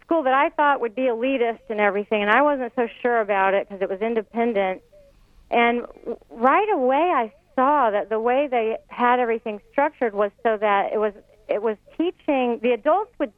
school 0.00 0.22
that 0.22 0.32
I 0.32 0.48
thought 0.48 0.80
would 0.80 0.94
be 0.94 1.02
elitist 1.02 1.60
and 1.68 1.78
everything, 1.78 2.22
and 2.22 2.30
I 2.30 2.40
wasn't 2.40 2.72
so 2.74 2.88
sure 3.02 3.20
about 3.20 3.52
it 3.52 3.68
because 3.68 3.82
it 3.82 3.90
was 3.90 4.00
independent. 4.00 4.80
And 5.50 5.84
right 6.30 6.68
away, 6.72 7.12
I 7.14 7.32
saw 7.54 7.90
that 7.90 8.08
the 8.08 8.20
way 8.20 8.48
they 8.50 8.78
had 8.88 9.20
everything 9.20 9.60
structured 9.70 10.14
was 10.14 10.30
so 10.42 10.56
that 10.56 10.92
it 10.94 10.98
was 10.98 11.12
it 11.48 11.62
was 11.62 11.76
teaching 11.98 12.60
the 12.62 12.72
adults 12.72 13.12
would 13.18 13.32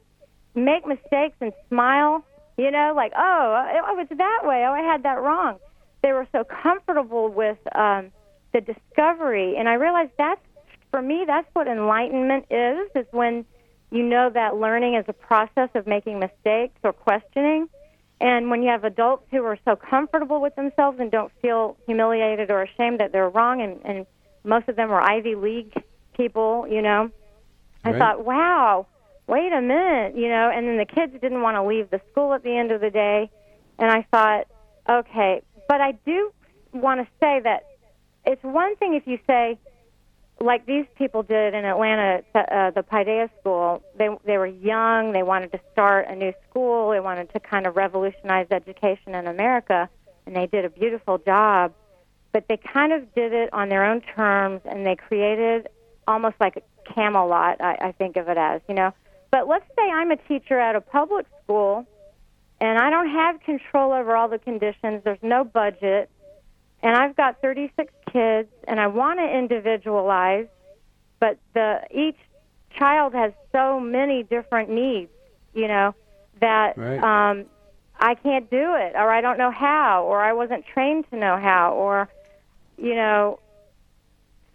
make 0.55 0.87
mistakes 0.87 1.35
and 1.41 1.51
smile, 1.67 2.23
you 2.57 2.71
know, 2.71 2.93
like 2.95 3.11
oh, 3.17 3.65
it, 3.75 3.97
was 3.97 4.07
that 4.17 4.41
way. 4.43 4.63
Oh, 4.65 4.71
I 4.71 4.83
had 4.83 5.03
that 5.03 5.21
wrong 5.21 5.59
they 6.01 6.13
were 6.13 6.27
so 6.31 6.43
comfortable 6.43 7.29
with 7.29 7.57
um, 7.75 8.11
the 8.53 8.61
discovery, 8.61 9.55
and 9.57 9.69
I 9.69 9.75
realized 9.75 10.11
that's 10.17 10.41
for 10.89 11.01
me 11.01 11.23
that's 11.25 11.47
what 11.53 11.67
enlightenment 11.67 12.45
is. 12.49 12.89
Is 12.95 13.05
when 13.11 13.45
you 13.91 14.03
know 14.03 14.29
that 14.29 14.55
learning 14.57 14.95
is 14.95 15.05
a 15.07 15.13
process 15.13 15.69
of 15.75 15.87
making 15.87 16.19
mistakes 16.19 16.79
or 16.83 16.93
questioning. 16.93 17.67
And 18.21 18.51
when 18.51 18.61
you 18.61 18.69
have 18.69 18.83
adults 18.83 19.25
who 19.31 19.43
are 19.45 19.57
so 19.65 19.75
comfortable 19.75 20.41
with 20.41 20.55
themselves 20.55 20.99
and 20.99 21.09
don't 21.09 21.31
feel 21.41 21.75
humiliated 21.87 22.51
or 22.51 22.61
ashamed 22.61 22.99
that 22.99 23.11
they're 23.11 23.29
wrong, 23.29 23.63
and, 23.63 23.79
and 23.83 24.05
most 24.43 24.69
of 24.69 24.75
them 24.75 24.91
are 24.91 25.01
Ivy 25.01 25.33
League 25.33 25.73
people, 26.15 26.67
you 26.69 26.83
know, 26.83 27.09
right. 27.83 27.95
I 27.95 27.97
thought, 27.97 28.23
wow, 28.23 28.85
wait 29.25 29.51
a 29.51 29.61
minute, 29.61 30.15
you 30.15 30.29
know, 30.29 30.51
and 30.53 30.67
then 30.67 30.77
the 30.77 30.85
kids 30.85 31.13
didn't 31.19 31.41
want 31.41 31.55
to 31.55 31.63
leave 31.63 31.89
the 31.89 31.99
school 32.11 32.33
at 32.33 32.43
the 32.43 32.55
end 32.55 32.71
of 32.71 32.79
the 32.79 32.91
day. 32.91 33.29
And 33.79 33.89
I 33.89 34.05
thought, 34.11 34.45
okay, 34.87 35.41
but 35.71 35.79
I 35.79 35.93
do 36.05 36.33
want 36.73 36.99
to 36.99 37.07
say 37.21 37.39
that 37.45 37.63
it's 38.25 38.43
one 38.43 38.75
thing 38.75 38.93
if 38.93 39.07
you 39.07 39.17
say, 39.25 39.57
like 40.41 40.65
these 40.65 40.85
people 40.97 41.23
did 41.23 41.53
in 41.53 41.63
Atlanta, 41.63 42.23
uh, 42.35 42.71
the 42.71 42.83
Paideia 42.83 43.29
School. 43.39 43.81
They 43.97 44.09
they 44.25 44.37
were 44.37 44.47
young. 44.47 45.13
They 45.13 45.23
wanted 45.23 45.53
to 45.53 45.61
start 45.71 46.09
a 46.09 46.15
new 46.15 46.33
school. 46.49 46.89
They 46.89 46.99
wanted 46.99 47.31
to 47.31 47.39
kind 47.39 47.65
of 47.65 47.77
revolutionize 47.77 48.47
education 48.51 49.15
in 49.15 49.27
America, 49.27 49.87
and 50.25 50.35
they 50.35 50.45
did 50.45 50.65
a 50.65 50.69
beautiful 50.69 51.19
job. 51.19 51.73
But 52.33 52.49
they 52.49 52.57
kind 52.57 52.91
of 52.91 53.15
did 53.15 53.31
it 53.31 53.53
on 53.53 53.69
their 53.69 53.85
own 53.85 54.01
terms, 54.01 54.59
and 54.65 54.85
they 54.85 54.97
created 54.97 55.69
almost 56.05 56.35
like 56.41 56.57
a 56.57 56.93
Camelot. 56.93 57.61
I, 57.61 57.77
I 57.81 57.91
think 57.93 58.17
of 58.17 58.27
it 58.27 58.37
as 58.37 58.59
you 58.67 58.75
know. 58.75 58.91
But 59.31 59.47
let's 59.47 59.67
say 59.77 59.89
I'm 59.89 60.11
a 60.11 60.17
teacher 60.17 60.59
at 60.59 60.75
a 60.75 60.81
public 60.81 61.27
school 61.41 61.87
and 62.61 62.77
I 62.77 62.91
don't 62.91 63.09
have 63.09 63.41
control 63.41 63.91
over 63.91 64.15
all 64.15 64.29
the 64.29 64.37
conditions. 64.37 65.01
There's 65.03 65.17
no 65.23 65.43
budget, 65.43 66.11
and 66.83 66.95
I've 66.95 67.17
got 67.17 67.41
36 67.41 67.91
kids, 68.13 68.49
and 68.67 68.79
I 68.79 68.85
want 68.85 69.19
to 69.19 69.25
individualize, 69.25 70.45
but 71.19 71.39
the 71.55 71.81
each 71.89 72.17
child 72.77 73.15
has 73.15 73.33
so 73.51 73.79
many 73.79 74.21
different 74.21 74.69
needs, 74.69 75.09
you 75.55 75.67
know, 75.67 75.95
that 76.39 76.77
right. 76.77 77.03
um, 77.03 77.45
I 77.99 78.13
can't 78.13 78.47
do 78.51 78.75
it, 78.75 78.93
or 78.95 79.09
I 79.09 79.21
don't 79.21 79.39
know 79.39 79.51
how, 79.51 80.03
or 80.03 80.21
I 80.21 80.33
wasn't 80.33 80.63
trained 80.67 81.09
to 81.09 81.17
know 81.17 81.37
how, 81.37 81.73
or 81.73 82.09
you 82.77 82.93
know, 82.93 83.39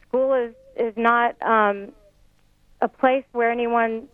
school 0.06 0.32
is 0.32 0.54
is 0.76 0.94
not 0.96 1.34
um, 1.42 1.90
a 2.80 2.86
place 2.86 3.24
where 3.32 3.50
anyone 3.50 4.06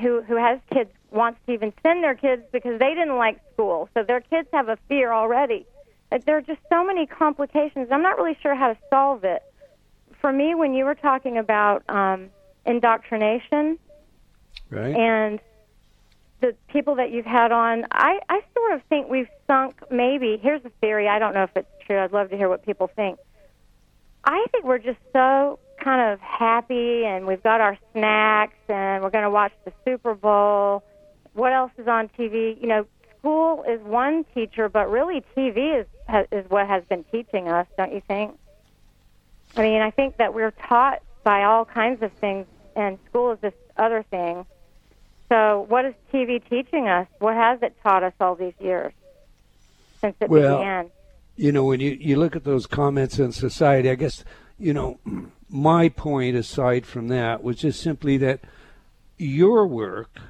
who 0.00 0.20
who 0.22 0.34
has 0.34 0.58
kids 0.72 0.90
wants 1.12 1.40
to 1.46 1.52
even 1.52 1.72
send 1.82 2.02
their 2.02 2.14
kids 2.14 2.42
because 2.52 2.78
they 2.78 2.94
didn't 2.94 3.16
like 3.16 3.40
school. 3.52 3.88
So 3.94 4.02
their 4.02 4.20
kids 4.20 4.48
have 4.52 4.68
a 4.68 4.78
fear 4.88 5.12
already. 5.12 5.66
There 6.26 6.36
are 6.36 6.42
just 6.42 6.60
so 6.68 6.84
many 6.84 7.06
complications. 7.06 7.88
I'm 7.90 8.02
not 8.02 8.16
really 8.16 8.36
sure 8.42 8.54
how 8.54 8.68
to 8.68 8.78
solve 8.90 9.24
it. 9.24 9.42
For 10.20 10.32
me, 10.32 10.54
when 10.54 10.74
you 10.74 10.84
were 10.84 10.96
talking 10.96 11.38
about 11.38 11.88
um, 11.88 12.30
indoctrination 12.66 13.78
right. 14.70 14.94
and 14.94 15.40
the 16.40 16.54
people 16.68 16.96
that 16.96 17.12
you've 17.12 17.26
had 17.26 17.52
on, 17.52 17.86
I, 17.92 18.20
I 18.28 18.40
sort 18.54 18.72
of 18.72 18.82
think 18.88 19.08
we've 19.08 19.28
sunk 19.46 19.76
maybe. 19.90 20.38
Here's 20.42 20.64
a 20.64 20.70
theory. 20.80 21.08
I 21.08 21.18
don't 21.18 21.34
know 21.34 21.44
if 21.44 21.56
it's 21.56 21.68
true. 21.86 21.98
I'd 21.98 22.12
love 22.12 22.30
to 22.30 22.36
hear 22.36 22.48
what 22.48 22.64
people 22.64 22.88
think. 22.88 23.18
I 24.24 24.46
think 24.52 24.64
we're 24.64 24.78
just 24.78 24.98
so 25.12 25.58
kind 25.82 26.12
of 26.12 26.20
happy 26.20 27.04
and 27.04 27.26
we've 27.26 27.42
got 27.42 27.60
our 27.60 27.78
snacks 27.92 28.58
and 28.68 29.02
we're 29.02 29.10
going 29.10 29.24
to 29.24 29.30
watch 29.30 29.52
the 29.64 29.72
Super 29.84 30.14
Bowl 30.14 30.82
what 31.34 31.52
else 31.52 31.72
is 31.78 31.86
on 31.88 32.08
TV? 32.18 32.60
You 32.60 32.68
know, 32.68 32.86
school 33.18 33.64
is 33.68 33.80
one 33.82 34.24
teacher, 34.34 34.68
but 34.68 34.90
really 34.90 35.22
TV 35.36 35.80
is 35.80 35.86
is 36.32 36.44
what 36.50 36.66
has 36.66 36.82
been 36.88 37.04
teaching 37.04 37.48
us, 37.48 37.66
don't 37.76 37.92
you 37.92 38.02
think? 38.08 38.36
I 39.56 39.62
mean, 39.62 39.80
I 39.80 39.90
think 39.90 40.16
that 40.16 40.34
we're 40.34 40.50
taught 40.50 41.02
by 41.22 41.44
all 41.44 41.64
kinds 41.64 42.02
of 42.02 42.12
things, 42.14 42.46
and 42.74 42.98
school 43.08 43.32
is 43.32 43.38
this 43.40 43.54
other 43.76 44.04
thing. 44.10 44.46
So, 45.28 45.66
what 45.68 45.84
is 45.84 45.94
TV 46.12 46.42
teaching 46.48 46.88
us? 46.88 47.06
What 47.18 47.34
has 47.34 47.62
it 47.62 47.76
taught 47.82 48.02
us 48.02 48.12
all 48.20 48.34
these 48.34 48.54
years 48.58 48.92
since 50.00 50.16
it 50.20 50.28
well, 50.28 50.58
began? 50.58 50.90
You 51.36 51.52
know, 51.52 51.64
when 51.64 51.80
you, 51.80 51.92
you 51.92 52.16
look 52.16 52.34
at 52.34 52.44
those 52.44 52.66
comments 52.66 53.18
in 53.18 53.32
society, 53.32 53.88
I 53.90 53.94
guess 53.94 54.24
you 54.58 54.74
know, 54.74 54.98
my 55.48 55.88
point 55.88 56.36
aside 56.36 56.86
from 56.86 57.08
that 57.08 57.42
was 57.42 57.56
just 57.56 57.80
simply 57.80 58.16
that 58.18 58.40
your 59.18 59.66
work 59.66 60.20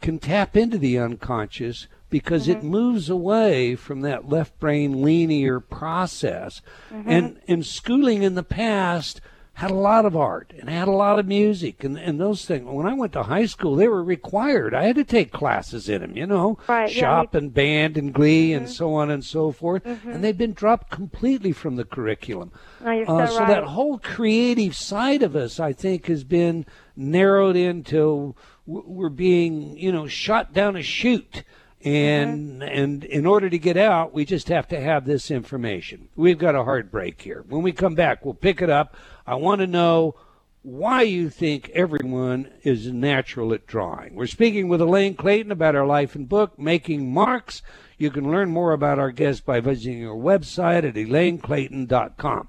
can 0.00 0.18
tap 0.18 0.56
into 0.56 0.78
the 0.78 0.98
unconscious 0.98 1.86
because 2.08 2.46
mm-hmm. 2.46 2.58
it 2.58 2.64
moves 2.64 3.08
away 3.08 3.76
from 3.76 4.00
that 4.02 4.28
left 4.28 4.58
brain 4.58 5.02
linear 5.02 5.60
process. 5.60 6.60
Mm-hmm. 6.90 7.10
And 7.10 7.40
in 7.46 7.62
schooling 7.62 8.22
in 8.22 8.34
the 8.34 8.42
past 8.42 9.20
had 9.54 9.70
a 9.70 9.74
lot 9.74 10.06
of 10.06 10.16
art 10.16 10.54
and 10.58 10.70
had 10.70 10.88
a 10.88 10.92
lot 10.92 11.18
of 11.18 11.26
music 11.26 11.84
and, 11.84 11.98
and 11.98 12.18
those 12.18 12.46
things. 12.46 12.64
When 12.64 12.86
I 12.86 12.94
went 12.94 13.12
to 13.12 13.24
high 13.24 13.44
school, 13.44 13.76
they 13.76 13.88
were 13.88 14.02
required. 14.02 14.72
I 14.72 14.84
had 14.84 14.96
to 14.96 15.04
take 15.04 15.32
classes 15.32 15.86
in 15.86 16.00
them, 16.00 16.16
you 16.16 16.26
know, 16.26 16.58
right, 16.66 16.90
shop 16.90 17.34
yeah, 17.34 17.38
and 17.38 17.52
band 17.52 17.98
and 17.98 18.12
glee 18.12 18.50
mm-hmm. 18.50 18.64
and 18.64 18.72
so 18.72 18.94
on 18.94 19.10
and 19.10 19.22
so 19.22 19.52
forth. 19.52 19.84
Mm-hmm. 19.84 20.10
And 20.10 20.24
they've 20.24 20.36
been 20.36 20.54
dropped 20.54 20.90
completely 20.90 21.52
from 21.52 21.76
the 21.76 21.84
curriculum. 21.84 22.52
No, 22.82 22.90
you're 22.90 23.10
uh, 23.10 23.26
so, 23.26 23.40
right. 23.40 23.48
that 23.48 23.64
whole 23.64 23.98
creative 23.98 24.74
side 24.74 25.22
of 25.22 25.36
us, 25.36 25.60
I 25.60 25.74
think, 25.74 26.06
has 26.06 26.24
been 26.24 26.64
narrowed 26.96 27.56
into 27.56 28.34
we're 28.70 29.08
being, 29.08 29.76
you 29.76 29.92
know, 29.92 30.06
shot 30.06 30.52
down 30.52 30.76
a 30.76 30.82
chute. 30.82 31.44
And 31.82 32.60
mm-hmm. 32.60 32.62
and 32.62 33.04
in 33.04 33.24
order 33.24 33.48
to 33.48 33.58
get 33.58 33.78
out 33.78 34.12
we 34.12 34.26
just 34.26 34.48
have 34.48 34.68
to 34.68 34.78
have 34.78 35.06
this 35.06 35.30
information. 35.30 36.10
We've 36.14 36.36
got 36.36 36.54
a 36.54 36.64
hard 36.64 36.90
break 36.90 37.22
here. 37.22 37.42
When 37.48 37.62
we 37.62 37.72
come 37.72 37.94
back 37.94 38.22
we'll 38.22 38.34
pick 38.34 38.60
it 38.60 38.68
up. 38.68 38.96
I 39.26 39.36
want 39.36 39.62
to 39.62 39.66
know 39.66 40.14
why 40.62 41.02
you 41.02 41.30
think 41.30 41.70
everyone 41.70 42.50
is 42.64 42.92
natural 42.92 43.54
at 43.54 43.66
drawing. 43.66 44.14
We're 44.14 44.26
speaking 44.26 44.68
with 44.68 44.82
elaine 44.82 45.14
clayton 45.14 45.50
about 45.50 45.74
her 45.74 45.86
life 45.86 46.14
and 46.14 46.28
book 46.28 46.58
making 46.58 47.14
marks. 47.14 47.62
You 47.96 48.10
can 48.10 48.30
learn 48.30 48.50
more 48.50 48.72
about 48.72 48.98
our 48.98 49.10
guest 49.10 49.46
by 49.46 49.60
visiting 49.60 50.06
our 50.06 50.14
website 50.14 50.84
at 50.84 50.96
elaineclayton.com 50.96 52.48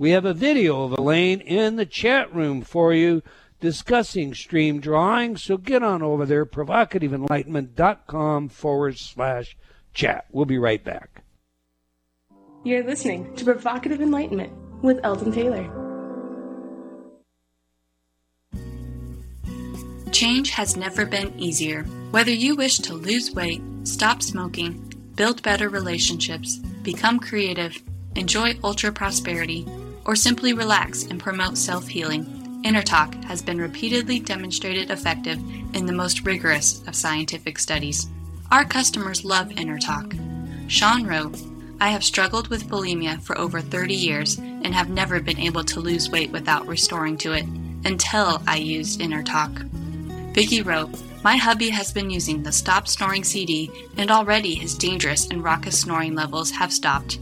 we 0.00 0.12
have 0.12 0.24
a 0.24 0.32
video 0.32 0.82
of 0.84 0.92
elaine 0.92 1.42
in 1.42 1.76
the 1.76 1.84
chat 1.84 2.34
room 2.34 2.62
for 2.62 2.94
you 2.94 3.22
discussing 3.60 4.34
stream 4.34 4.80
drawing. 4.80 5.36
So 5.36 5.56
get 5.56 5.82
on 5.82 6.02
over 6.02 6.26
there, 6.26 6.46
provocativeenlightenment.com 6.46 8.48
forward 8.48 8.98
slash 8.98 9.56
chat. 9.94 10.26
We'll 10.32 10.46
be 10.46 10.58
right 10.58 10.82
back. 10.82 11.22
You're 12.64 12.84
listening 12.84 13.34
to 13.36 13.44
Provocative 13.44 14.02
Enlightenment 14.02 14.52
with 14.82 15.00
Eldon 15.02 15.32
Taylor. 15.32 15.68
Change 20.12 20.50
has 20.50 20.76
never 20.76 21.06
been 21.06 21.38
easier. 21.38 21.84
Whether 22.10 22.32
you 22.32 22.56
wish 22.56 22.78
to 22.80 22.94
lose 22.94 23.32
weight, 23.32 23.62
stop 23.84 24.22
smoking, 24.22 24.92
build 25.14 25.42
better 25.42 25.68
relationships, 25.68 26.58
become 26.82 27.18
creative, 27.18 27.80
enjoy 28.16 28.58
ultra 28.62 28.92
prosperity, 28.92 29.66
or 30.04 30.16
simply 30.16 30.52
relax 30.52 31.04
and 31.04 31.20
promote 31.20 31.56
self 31.56 31.88
healing. 31.88 32.39
InnerTalk 32.62 33.24
has 33.24 33.40
been 33.40 33.58
repeatedly 33.58 34.20
demonstrated 34.20 34.90
effective 34.90 35.38
in 35.74 35.86
the 35.86 35.92
most 35.92 36.26
rigorous 36.26 36.86
of 36.86 36.94
scientific 36.94 37.58
studies. 37.58 38.06
Our 38.52 38.66
customers 38.66 39.24
love 39.24 39.48
InnerTalk. 39.48 40.70
Sean 40.70 41.06
wrote, 41.06 41.40
I 41.80 41.88
have 41.88 42.04
struggled 42.04 42.48
with 42.48 42.68
bulimia 42.68 43.22
for 43.22 43.38
over 43.38 43.62
30 43.62 43.94
years 43.94 44.36
and 44.38 44.74
have 44.74 44.90
never 44.90 45.20
been 45.20 45.38
able 45.38 45.64
to 45.64 45.80
lose 45.80 46.10
weight 46.10 46.30
without 46.30 46.66
restoring 46.66 47.16
to 47.18 47.32
it 47.32 47.46
until 47.86 48.42
I 48.46 48.56
used 48.56 49.00
InnerTalk. 49.00 49.66
Vicky 50.34 50.60
wrote, 50.60 50.90
My 51.24 51.36
hubby 51.36 51.70
has 51.70 51.92
been 51.92 52.10
using 52.10 52.42
the 52.42 52.52
Stop 52.52 52.86
Snoring 52.86 53.24
CD 53.24 53.70
and 53.96 54.10
already 54.10 54.54
his 54.54 54.74
dangerous 54.74 55.26
and 55.28 55.42
raucous 55.42 55.80
snoring 55.80 56.14
levels 56.14 56.50
have 56.50 56.74
stopped. 56.74 57.18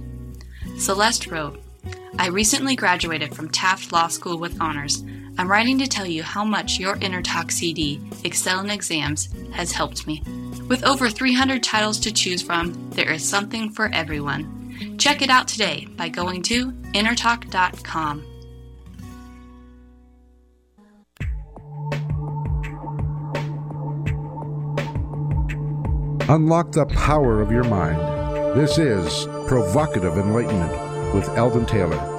Celeste 0.76 1.28
wrote, 1.28 1.62
I 2.18 2.26
recently 2.26 2.74
graduated 2.74 3.36
from 3.36 3.50
Taft 3.50 3.92
Law 3.92 4.08
School 4.08 4.38
with 4.38 4.60
honors 4.60 5.04
I'm 5.38 5.48
writing 5.48 5.78
to 5.78 5.86
tell 5.86 6.04
you 6.04 6.24
how 6.24 6.44
much 6.44 6.80
your 6.80 6.96
InnerTalk 6.96 7.52
CD, 7.52 8.00
Excel 8.24 8.58
in 8.58 8.70
Exams, 8.70 9.28
has 9.52 9.70
helped 9.70 10.04
me. 10.04 10.20
With 10.66 10.84
over 10.84 11.08
300 11.08 11.62
titles 11.62 12.00
to 12.00 12.12
choose 12.12 12.42
from, 12.42 12.90
there 12.90 13.12
is 13.12 13.26
something 13.26 13.70
for 13.70 13.88
everyone. 13.92 14.96
Check 14.98 15.22
it 15.22 15.30
out 15.30 15.46
today 15.46 15.86
by 15.96 16.08
going 16.08 16.42
to 16.42 16.72
innertalk.com. 16.92 18.24
Unlock 26.28 26.72
the 26.72 26.84
power 26.86 27.40
of 27.40 27.52
your 27.52 27.64
mind. 27.64 27.98
This 28.58 28.76
is 28.76 29.26
Provocative 29.46 30.18
Enlightenment 30.18 31.14
with 31.14 31.28
Eldon 31.38 31.64
Taylor. 31.64 32.17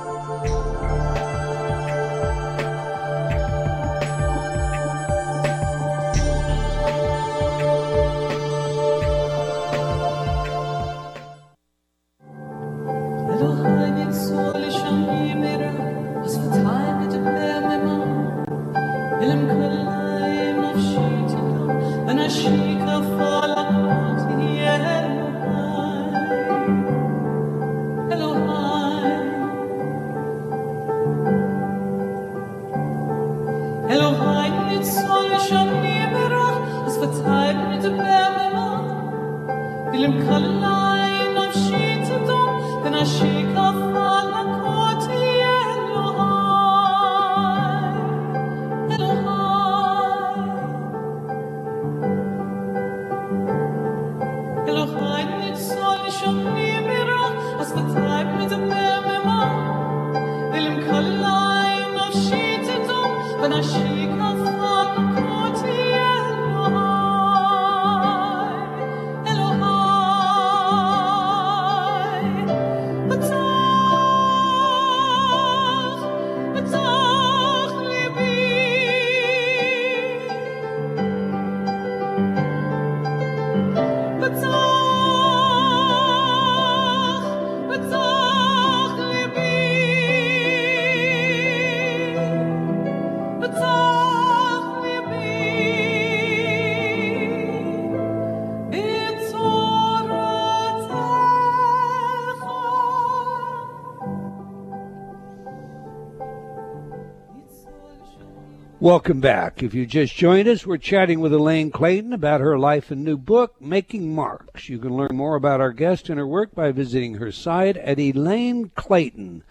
Welcome 108.89 109.21
back. 109.21 109.61
If 109.61 109.75
you 109.75 109.85
just 109.85 110.15
joined 110.15 110.47
us, 110.47 110.65
we're 110.65 110.77
chatting 110.77 111.19
with 111.19 111.31
Elaine 111.31 111.69
Clayton 111.69 112.11
about 112.11 112.41
her 112.41 112.57
life 112.57 112.89
and 112.89 113.03
new 113.03 113.17
book, 113.17 113.61
Making 113.61 114.15
Marks. 114.15 114.67
You 114.67 114.79
can 114.79 114.97
learn 114.97 115.15
more 115.15 115.35
about 115.35 115.61
our 115.61 115.71
guest 115.71 116.09
and 116.09 116.17
her 116.17 116.25
work 116.25 116.55
by 116.55 116.71
visiting 116.71 117.13
her 117.13 117.31
site 117.31 117.77
at 117.77 117.99
Elaine 117.99 118.71
Clayton. 118.73 119.43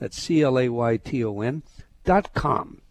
That's 0.00 0.20
C 0.20 0.42
L 0.42 0.58
A 0.58 0.68
Y 0.68 0.96
T 0.96 1.24
O 1.24 1.40
N 1.40 1.62
dot 2.02 2.34
com. 2.34 2.82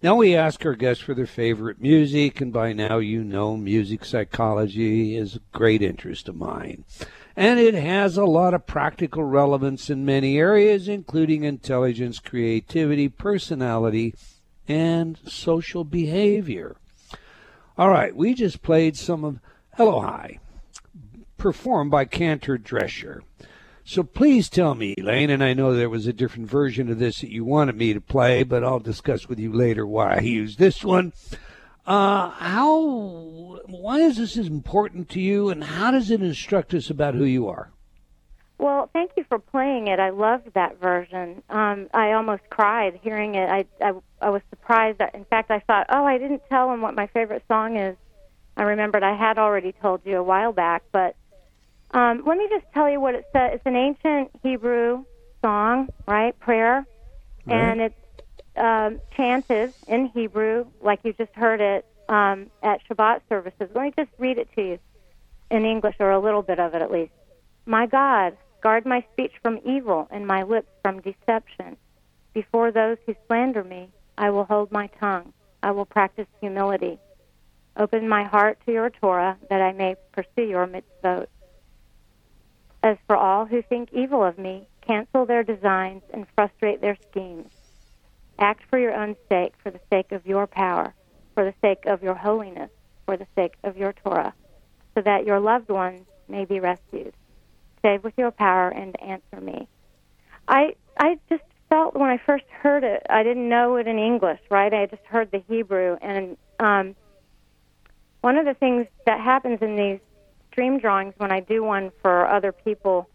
Now 0.00 0.14
we 0.14 0.36
ask 0.36 0.64
our 0.64 0.76
guests 0.76 1.02
for 1.02 1.14
their 1.14 1.26
favorite 1.26 1.80
music, 1.80 2.40
and 2.40 2.52
by 2.52 2.72
now 2.72 2.98
you 2.98 3.24
know 3.24 3.56
music 3.56 4.04
psychology 4.04 5.16
is 5.16 5.34
a 5.34 5.40
great 5.50 5.82
interest 5.82 6.28
of 6.28 6.36
mine. 6.36 6.84
And 7.34 7.58
it 7.58 7.74
has 7.74 8.16
a 8.16 8.24
lot 8.24 8.54
of 8.54 8.68
practical 8.68 9.24
relevance 9.24 9.90
in 9.90 10.04
many 10.04 10.38
areas, 10.38 10.86
including 10.86 11.42
intelligence, 11.42 12.20
creativity, 12.20 13.08
personality, 13.08 14.14
and 14.70 15.18
social 15.26 15.82
behavior. 15.82 16.76
All 17.76 17.90
right, 17.90 18.14
we 18.14 18.34
just 18.34 18.62
played 18.62 18.96
some 18.96 19.24
of 19.24 19.40
Elohai, 19.76 20.38
performed 21.36 21.90
by 21.90 22.04
Cantor 22.04 22.56
Drescher. 22.56 23.22
So 23.82 24.04
please 24.04 24.48
tell 24.48 24.76
me, 24.76 24.94
Elaine, 24.96 25.30
and 25.30 25.42
I 25.42 25.54
know 25.54 25.74
there 25.74 25.90
was 25.90 26.06
a 26.06 26.12
different 26.12 26.48
version 26.48 26.88
of 26.88 27.00
this 27.00 27.20
that 27.20 27.32
you 27.32 27.44
wanted 27.44 27.76
me 27.76 27.92
to 27.94 28.00
play, 28.00 28.44
but 28.44 28.62
I'll 28.62 28.78
discuss 28.78 29.28
with 29.28 29.40
you 29.40 29.52
later 29.52 29.84
why 29.84 30.18
I 30.18 30.20
used 30.20 30.60
this 30.60 30.84
one. 30.84 31.12
Uh, 31.84 32.30
how, 32.30 33.58
why 33.66 33.98
is 33.98 34.18
this 34.18 34.36
important 34.36 35.08
to 35.08 35.20
you, 35.20 35.48
and 35.48 35.64
how 35.64 35.90
does 35.90 36.12
it 36.12 36.22
instruct 36.22 36.74
us 36.74 36.90
about 36.90 37.16
who 37.16 37.24
you 37.24 37.48
are? 37.48 37.72
Well, 38.58 38.90
thank 38.92 39.12
you 39.16 39.24
for 39.24 39.38
playing 39.38 39.88
it. 39.88 39.98
I 39.98 40.10
loved 40.10 40.52
that 40.52 40.78
version. 40.78 41.42
Um, 41.48 41.88
I 41.94 42.12
almost 42.12 42.42
cried 42.50 43.00
hearing 43.02 43.34
it. 43.34 43.48
I, 43.48 43.64
I 43.82 43.94
I 44.22 44.30
was 44.30 44.42
surprised. 44.50 44.98
That, 44.98 45.14
in 45.14 45.24
fact, 45.26 45.50
I 45.50 45.60
thought, 45.60 45.86
oh, 45.90 46.04
I 46.04 46.18
didn't 46.18 46.42
tell 46.48 46.72
him 46.72 46.82
what 46.82 46.94
my 46.94 47.06
favorite 47.08 47.44
song 47.48 47.76
is. 47.76 47.96
I 48.56 48.62
remembered 48.64 49.02
I 49.02 49.16
had 49.16 49.38
already 49.38 49.72
told 49.80 50.02
you 50.04 50.18
a 50.18 50.22
while 50.22 50.52
back, 50.52 50.82
but 50.92 51.16
um, 51.92 52.22
let 52.26 52.36
me 52.38 52.48
just 52.50 52.66
tell 52.74 52.90
you 52.90 53.00
what 53.00 53.14
it 53.14 53.26
says. 53.32 53.52
It's 53.54 53.66
an 53.66 53.76
ancient 53.76 54.30
Hebrew 54.42 55.04
song, 55.42 55.88
right? 56.06 56.38
Prayer, 56.38 56.86
Right. 57.46 57.72
and 57.72 57.80
it's 57.80 57.94
um, 58.56 59.00
chanted 59.16 59.74
in 59.88 60.06
Hebrew, 60.14 60.66
like 60.82 61.00
you 61.04 61.12
just 61.14 61.32
heard 61.34 61.60
it 61.60 61.86
um, 62.08 62.50
at 62.62 62.80
Shabbat 62.88 63.22
services. 63.28 63.70
Let 63.74 63.82
me 63.84 63.92
just 63.98 64.10
read 64.18 64.38
it 64.38 64.48
to 64.56 64.62
you 64.62 64.78
in 65.50 65.64
English, 65.64 65.96
or 66.00 66.10
a 66.12 66.20
little 66.20 66.42
bit 66.42 66.60
of 66.60 66.74
it 66.74 66.82
at 66.82 66.90
least. 66.90 67.12
My 67.66 67.86
God, 67.86 68.36
guard 68.62 68.86
my 68.86 69.04
speech 69.12 69.32
from 69.42 69.58
evil 69.64 70.08
and 70.10 70.26
my 70.26 70.42
lips 70.42 70.68
from 70.82 71.00
deception. 71.02 71.76
Before 72.34 72.70
those 72.72 72.98
who 73.06 73.14
slander 73.26 73.64
me, 73.64 73.90
I 74.20 74.28
will 74.28 74.44
hold 74.44 74.70
my 74.70 74.86
tongue. 75.00 75.32
I 75.62 75.70
will 75.70 75.86
practice 75.86 76.26
humility. 76.40 76.98
Open 77.78 78.06
my 78.06 78.22
heart 78.22 78.58
to 78.66 78.72
your 78.72 78.90
Torah 78.90 79.38
that 79.48 79.62
I 79.62 79.72
may 79.72 79.96
pursue 80.12 80.42
your 80.42 80.66
mitzvot. 80.66 81.26
As 82.82 82.98
for 83.06 83.16
all 83.16 83.46
who 83.46 83.62
think 83.62 83.88
evil 83.94 84.22
of 84.22 84.36
me, 84.36 84.68
cancel 84.82 85.24
their 85.24 85.42
designs 85.42 86.02
and 86.12 86.26
frustrate 86.34 86.82
their 86.82 86.98
schemes. 87.10 87.50
Act 88.38 88.62
for 88.68 88.78
your 88.78 88.94
own 88.94 89.16
sake, 89.30 89.54
for 89.62 89.70
the 89.70 89.80
sake 89.88 90.12
of 90.12 90.26
your 90.26 90.46
power, 90.46 90.92
for 91.34 91.42
the 91.42 91.54
sake 91.62 91.86
of 91.86 92.02
your 92.02 92.14
holiness, 92.14 92.70
for 93.06 93.16
the 93.16 93.26
sake 93.34 93.54
of 93.64 93.78
your 93.78 93.94
Torah, 93.94 94.34
so 94.94 95.00
that 95.00 95.24
your 95.24 95.40
loved 95.40 95.70
ones 95.70 96.04
may 96.28 96.44
be 96.44 96.60
rescued. 96.60 97.14
Save 97.80 98.04
with 98.04 98.18
your 98.18 98.32
power 98.32 98.68
and 98.68 99.00
answer 99.00 99.40
me. 99.40 99.66
I 100.46 100.74
I 100.98 101.18
just 101.30 101.42
felt 101.70 101.94
when 101.94 102.10
I 102.10 102.18
first 102.18 102.44
heard 102.50 102.84
it, 102.84 103.06
I 103.08 103.22
didn't 103.22 103.48
know 103.48 103.76
it 103.76 103.86
in 103.86 103.98
English, 103.98 104.40
right? 104.50 104.74
I 104.74 104.86
just 104.86 105.04
heard 105.04 105.30
the 105.30 105.42
Hebrew, 105.48 105.96
and 106.02 106.36
um, 106.58 106.94
one 108.20 108.36
of 108.36 108.44
the 108.44 108.54
things 108.54 108.86
that 109.06 109.20
happens 109.20 109.60
in 109.62 109.76
these 109.76 110.00
dream 110.50 110.78
drawings 110.78 111.14
when 111.16 111.32
I 111.32 111.40
do 111.40 111.62
one 111.62 111.90
for 112.02 112.26
other 112.26 112.52
people 112.52 113.08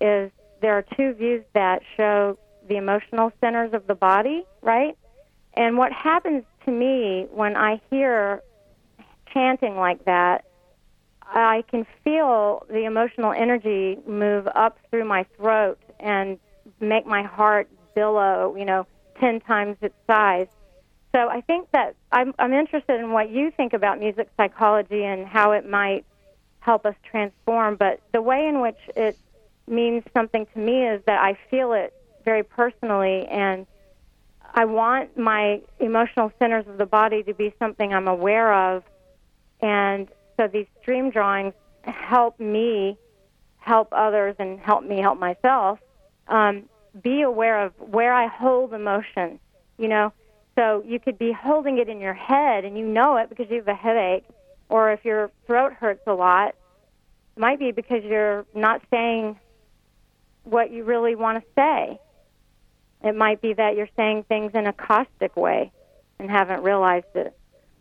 is 0.00 0.30
there 0.60 0.74
are 0.76 0.84
two 0.96 1.14
views 1.14 1.44
that 1.54 1.82
show 1.96 2.38
the 2.68 2.76
emotional 2.76 3.32
centers 3.40 3.72
of 3.72 3.86
the 3.86 3.94
body, 3.94 4.44
right? 4.62 4.96
And 5.54 5.78
what 5.78 5.92
happens 5.92 6.44
to 6.64 6.70
me 6.70 7.26
when 7.30 7.56
I 7.56 7.80
hear 7.90 8.42
chanting 9.32 9.76
like 9.76 10.04
that, 10.04 10.44
I 11.22 11.64
can 11.70 11.86
feel 12.04 12.64
the 12.68 12.84
emotional 12.84 13.32
energy 13.32 13.98
move 14.06 14.46
up 14.54 14.78
through 14.90 15.04
my 15.06 15.24
throat 15.36 15.78
and 15.98 16.38
make 16.80 17.06
my 17.06 17.22
heart 17.22 17.68
billow, 17.96 18.54
you 18.56 18.64
know, 18.64 18.86
10 19.18 19.40
times 19.40 19.76
its 19.80 19.96
size. 20.06 20.46
So 21.12 21.28
I 21.28 21.40
think 21.40 21.68
that 21.72 21.96
I'm, 22.12 22.34
I'm 22.38 22.52
interested 22.52 23.00
in 23.00 23.10
what 23.10 23.30
you 23.30 23.50
think 23.50 23.72
about 23.72 23.98
music 23.98 24.28
psychology 24.36 25.02
and 25.02 25.26
how 25.26 25.52
it 25.52 25.68
might 25.68 26.04
help 26.60 26.86
us 26.86 26.94
transform. 27.10 27.76
But 27.76 28.00
the 28.12 28.22
way 28.22 28.46
in 28.46 28.60
which 28.60 28.78
it 28.94 29.18
means 29.66 30.04
something 30.14 30.46
to 30.52 30.58
me 30.58 30.86
is 30.86 31.02
that 31.06 31.20
I 31.20 31.38
feel 31.50 31.72
it 31.72 31.92
very 32.24 32.44
personally 32.44 33.26
and 33.26 33.66
I 34.54 34.66
want 34.66 35.18
my 35.18 35.60
emotional 35.80 36.32
centers 36.38 36.66
of 36.68 36.78
the 36.78 36.86
body 36.86 37.22
to 37.24 37.34
be 37.34 37.54
something 37.58 37.92
I'm 37.92 38.08
aware 38.08 38.52
of. 38.52 38.84
And 39.60 40.08
so 40.36 40.48
these 40.48 40.66
dream 40.84 41.10
drawings 41.10 41.54
help 41.82 42.38
me 42.38 42.98
help 43.56 43.88
others 43.92 44.36
and 44.38 44.60
help 44.60 44.84
me 44.84 45.00
help 45.00 45.18
myself 45.18 45.78
um, 46.28 46.68
be 47.02 47.22
aware 47.22 47.64
of 47.64 47.72
where 47.78 48.12
I 48.12 48.26
hold 48.28 48.72
emotion. 48.72 49.38
You 49.78 49.88
know, 49.88 50.12
so 50.56 50.82
you 50.86 50.98
could 50.98 51.18
be 51.18 51.32
holding 51.32 51.78
it 51.78 51.88
in 51.88 52.00
your 52.00 52.14
head 52.14 52.64
and 52.64 52.78
you 52.78 52.86
know 52.86 53.16
it 53.16 53.28
because 53.28 53.46
you 53.50 53.56
have 53.56 53.68
a 53.68 53.74
headache, 53.74 54.24
or 54.68 54.90
if 54.92 55.04
your 55.04 55.30
throat 55.46 55.72
hurts 55.74 56.02
a 56.06 56.14
lot, 56.14 56.54
it 57.36 57.40
might 57.40 57.58
be 57.58 57.72
because 57.72 58.02
you're 58.02 58.46
not 58.54 58.80
saying 58.90 59.38
what 60.44 60.70
you 60.70 60.84
really 60.84 61.14
want 61.14 61.42
to 61.42 61.50
say. 61.54 62.00
It 63.02 63.14
might 63.14 63.42
be 63.42 63.52
that 63.52 63.76
you're 63.76 63.90
saying 63.96 64.24
things 64.24 64.52
in 64.54 64.66
a 64.66 64.72
caustic 64.72 65.36
way 65.36 65.70
and 66.18 66.30
haven't 66.30 66.62
realized 66.62 67.14
it. 67.14 67.36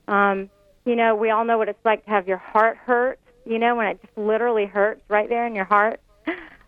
Um, 0.08 0.50
you 0.86 0.96
know, 0.96 1.16
we 1.16 1.30
all 1.30 1.46
know 1.46 1.58
what 1.58 1.70
it's 1.70 1.84
like 1.86 2.04
to 2.06 2.10
have 2.12 2.28
your 2.28 2.38
heart 2.38 2.78
hurt, 2.78 3.20
you 3.46 3.58
know, 3.58 3.76
when 3.76 3.88
it 3.88 4.02
just 4.02 4.18
literally 4.18 4.66
hurts 4.66 5.02
right 5.08 5.30
there 5.30 5.48
in 5.48 5.56
your 5.56 5.66
heart. 5.66 6.00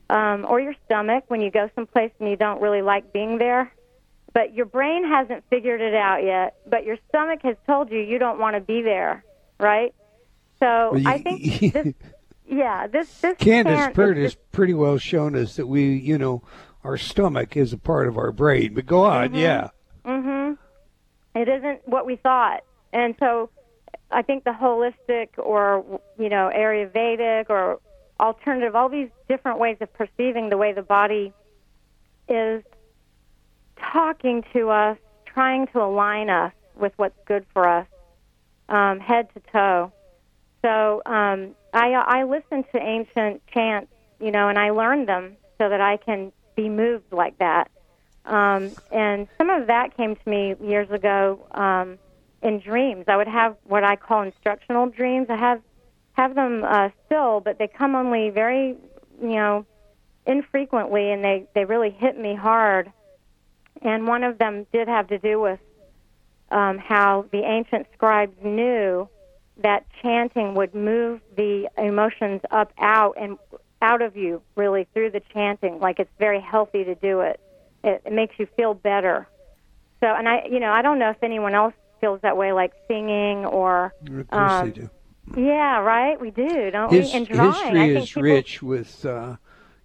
Um, 0.09 0.45
or 0.47 0.59
your 0.61 0.73
stomach 0.85 1.25
when 1.27 1.41
you 1.41 1.51
go 1.51 1.69
someplace 1.75 2.11
and 2.19 2.29
you 2.29 2.37
don't 2.37 2.61
really 2.61 2.81
like 2.81 3.11
being 3.11 3.37
there. 3.37 3.73
But 4.33 4.53
your 4.53 4.65
brain 4.65 5.05
hasn't 5.07 5.43
figured 5.49 5.81
it 5.81 5.95
out 5.95 6.23
yet, 6.23 6.55
but 6.69 6.85
your 6.85 6.97
stomach 7.09 7.39
has 7.43 7.55
told 7.65 7.91
you 7.91 7.99
you 7.99 8.19
don't 8.19 8.39
want 8.39 8.55
to 8.55 8.61
be 8.61 8.81
there, 8.81 9.23
right? 9.59 9.93
So 10.59 10.91
Well, 10.91 10.99
you- 10.99 11.09
I 11.09 11.17
think 11.17 11.41
this, 11.73 11.93
yeah, 12.45 12.87
this 12.87 13.09
this 13.21 13.35
Candace 13.37 13.89
Pert 13.93 14.17
has 14.17 14.35
pretty 14.51 14.73
well 14.73 14.97
shown 14.97 15.35
us 15.35 15.55
that 15.57 15.67
we, 15.67 15.95
you 15.95 16.17
know, 16.17 16.41
our 16.83 16.97
stomach 16.97 17.57
is 17.57 17.73
a 17.73 17.77
part 17.77 18.07
of 18.07 18.17
our 18.17 18.31
brain. 18.31 18.73
But 18.75 18.85
go 18.85 19.03
on, 19.03 19.33
yeah. 19.33 19.69
hmm 20.05 20.53
It 21.35 21.49
isn't 21.49 21.81
what 21.85 22.05
we 22.05 22.15
thought, 22.15 22.61
and 22.93 23.15
so 23.19 23.49
I 24.11 24.21
think 24.21 24.43
the 24.45 24.51
holistic 24.51 25.29
or 25.37 25.99
you 26.17 26.29
know 26.29 26.49
Ayurvedic 26.55 27.49
or 27.49 27.79
alternative, 28.19 28.75
all 28.75 28.89
these 28.89 29.09
different 29.27 29.59
ways 29.59 29.77
of 29.81 29.93
perceiving 29.93 30.49
the 30.49 30.57
way 30.57 30.73
the 30.73 30.81
body 30.81 31.33
is 32.27 32.63
talking 33.79 34.43
to 34.53 34.69
us, 34.69 34.97
trying 35.25 35.67
to 35.67 35.81
align 35.81 36.29
us 36.29 36.53
with 36.75 36.93
what's 36.97 37.17
good 37.25 37.45
for 37.53 37.67
us, 37.67 37.87
um, 38.69 38.99
head 38.99 39.27
to 39.33 39.41
toe. 39.51 39.91
So 40.61 41.01
um, 41.05 41.55
I 41.73 41.93
I 41.93 42.23
listen 42.23 42.63
to 42.73 42.79
ancient 42.79 43.41
chants, 43.47 43.91
you 44.19 44.31
know, 44.31 44.49
and 44.49 44.57
I 44.57 44.71
learn 44.71 45.05
them 45.05 45.37
so 45.57 45.69
that 45.69 45.81
I 45.81 45.97
can 45.97 46.31
be 46.55 46.69
moved 46.69 47.11
like 47.11 47.37
that. 47.37 47.69
Um, 48.25 48.71
and 48.91 49.27
some 49.37 49.49
of 49.49 49.67
that 49.67 49.95
came 49.95 50.15
to 50.15 50.29
me 50.29 50.55
years 50.61 50.89
ago 50.89 51.47
um, 51.51 51.97
in 52.41 52.59
dreams. 52.59 53.05
I 53.07 53.15
would 53.15 53.27
have 53.27 53.55
what 53.63 53.83
I 53.83 53.95
call 53.95 54.23
instructional 54.23 54.87
dreams. 54.87 55.27
I 55.29 55.37
have 55.37 55.61
have 56.17 56.35
them 56.35 56.63
uh, 56.63 56.89
still, 57.05 57.39
but 57.39 57.59
they 57.59 57.67
come 57.67 57.95
only 57.95 58.29
very, 58.31 58.75
you 59.21 59.35
know, 59.35 59.65
infrequently, 60.25 61.11
and 61.11 61.23
they 61.23 61.45
they 61.53 61.63
really 61.63 61.91
hit 61.91 62.17
me 62.19 62.35
hard. 62.35 62.91
And 63.81 64.07
one 64.07 64.23
of 64.23 64.39
them 64.39 64.65
did 64.73 64.87
have 64.87 65.07
to 65.09 65.19
do 65.19 65.39
with 65.39 65.59
um, 66.49 66.79
how 66.79 67.25
the 67.31 67.43
ancient 67.43 67.85
scribes 67.93 68.35
knew 68.43 69.07
that 69.61 69.85
chanting 70.01 70.55
would 70.55 70.73
move 70.73 71.21
the 71.35 71.69
emotions 71.77 72.41
up 72.51 72.71
out 72.79 73.15
and 73.19 73.37
out 73.81 74.01
of 74.01 74.15
you 74.15 74.41
really 74.55 74.87
through 74.93 75.11
the 75.11 75.21
chanting 75.33 75.79
like 75.79 75.99
it's 75.99 76.09
very 76.17 76.39
healthy 76.39 76.83
to 76.83 76.95
do 76.95 77.21
it 77.21 77.39
it, 77.83 78.01
it 78.05 78.13
makes 78.13 78.33
you 78.39 78.47
feel 78.55 78.73
better 78.73 79.27
so 79.99 80.07
and 80.07 80.27
i 80.27 80.43
you 80.49 80.59
know 80.59 80.71
i 80.71 80.81
don't 80.81 80.97
know 80.97 81.09
if 81.09 81.21
anyone 81.21 81.53
else 81.53 81.73
feels 82.01 82.19
that 82.21 82.37
way 82.37 82.51
like 82.53 82.71
singing 82.87 83.45
or 83.45 83.93
Of 84.07 84.27
course 84.29 84.51
Um, 84.51 84.65
they 84.71 84.81
do. 84.81 84.89
Yeah 85.35 85.79
right 85.79 86.19
we 86.21 86.31
do 86.31 86.71
don't 86.71 86.91
His, 86.91 87.11
we 87.11 87.17
and 87.17 87.27
drawing 87.27 87.75
history 87.75 87.95
is 87.95 88.09
people, 88.09 88.21
rich 88.23 88.63
with, 88.63 89.05
uh, 89.05 89.35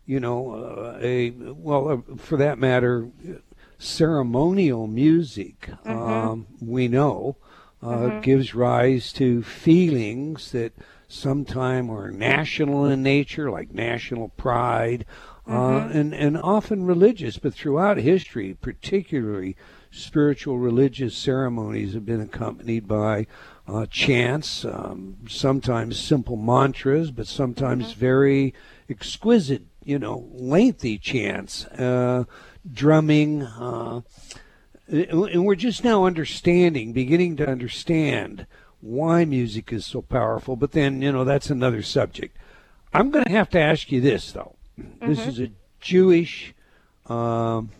you 0.07 0.21
know, 0.21 0.53
uh, 0.53 0.99
a 1.01 1.31
well, 1.31 1.89
uh, 1.89 2.17
for 2.17 2.37
that 2.37 2.59
matter, 2.59 3.09
ceremonial 3.79 4.87
music. 4.87 5.69
Mm-hmm. 5.85 5.91
Um, 5.91 6.47
we 6.61 6.89
know 6.89 7.37
uh, 7.83 8.21
gives 8.21 8.55
rise 8.55 9.13
to 9.15 9.43
feelings 9.43 10.53
that 10.53 10.73
sometime 11.09 11.91
are 11.91 12.11
national 12.11 12.87
in 12.87 13.03
nature, 13.03 13.51
like 13.51 13.73
national 13.73 14.29
pride, 14.29 15.05
uh, 15.47 15.51
Mm-hmm. 15.53 15.99
and 15.99 16.15
and 16.15 16.39
often 16.39 16.87
religious. 16.87 17.39
But 17.39 17.55
throughout 17.55 17.97
history, 17.99 18.55
particularly 18.61 19.57
spiritual 19.91 20.59
religious 20.59 21.17
ceremonies 21.17 21.95
have 21.95 22.07
been 22.07 22.21
accompanied 22.21 22.87
by 22.87 23.27
uh, 23.69 23.87
chants, 23.87 24.65
um, 24.65 25.19
sometimes 25.29 25.99
simple 25.99 26.37
mantras, 26.37 27.11
but 27.11 27.27
sometimes 27.27 27.87
Mm-hmm. 27.87 28.01
very 28.01 28.55
exquisite, 28.91 29.63
you 29.85 29.99
know, 29.99 30.29
lengthy 30.33 30.99
chants, 30.99 31.65
uh, 31.67 32.25
drumming. 32.71 33.43
Uh, 33.43 34.01
and 34.89 35.47
we're 35.47 35.55
just 35.55 35.85
now 35.85 36.05
understanding, 36.05 36.93
beginning 36.93 37.37
to 37.37 37.49
understand 37.49 38.47
why 38.81 39.25
music 39.25 39.73
is 39.73 39.87
so 39.87 40.03
powerful. 40.03 40.57
But 40.57 40.73
then, 40.73 41.01
you 41.01 41.13
know, 41.13 41.25
that's 41.25 41.51
another 41.51 41.83
subject. 41.83 42.37
I'm 42.93 43.11
going 43.11 43.25
to 43.25 43.33
have 43.33 43.49
to 43.51 43.61
ask 43.61 43.91
you 43.91 44.01
this, 44.01 44.33
though. 44.33 44.57
This 45.01 45.27
is 45.27 45.41
a 45.41 45.51
Jewish 45.81 46.53
um, 47.07 47.71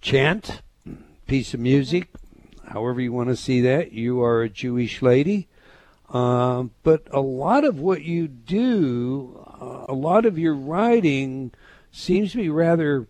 chant, 0.00 0.62
piece 1.26 1.54
of 1.54 1.60
music, 1.60 2.08
however 2.68 3.00
you 3.00 3.12
want 3.12 3.28
to 3.28 3.36
see 3.36 3.60
that. 3.62 3.92
You 3.92 4.22
are 4.22 4.42
a 4.42 4.48
Jewish 4.48 5.02
lady. 5.02 5.48
Um, 6.12 6.72
but 6.82 7.06
a 7.10 7.20
lot 7.20 7.64
of 7.64 7.80
what 7.80 8.02
you 8.02 8.28
do, 8.28 9.46
uh, 9.60 9.86
a 9.88 9.94
lot 9.94 10.26
of 10.26 10.38
your 10.38 10.54
writing 10.54 11.52
seems 11.90 12.32
to 12.32 12.38
be 12.38 12.50
rather 12.50 13.06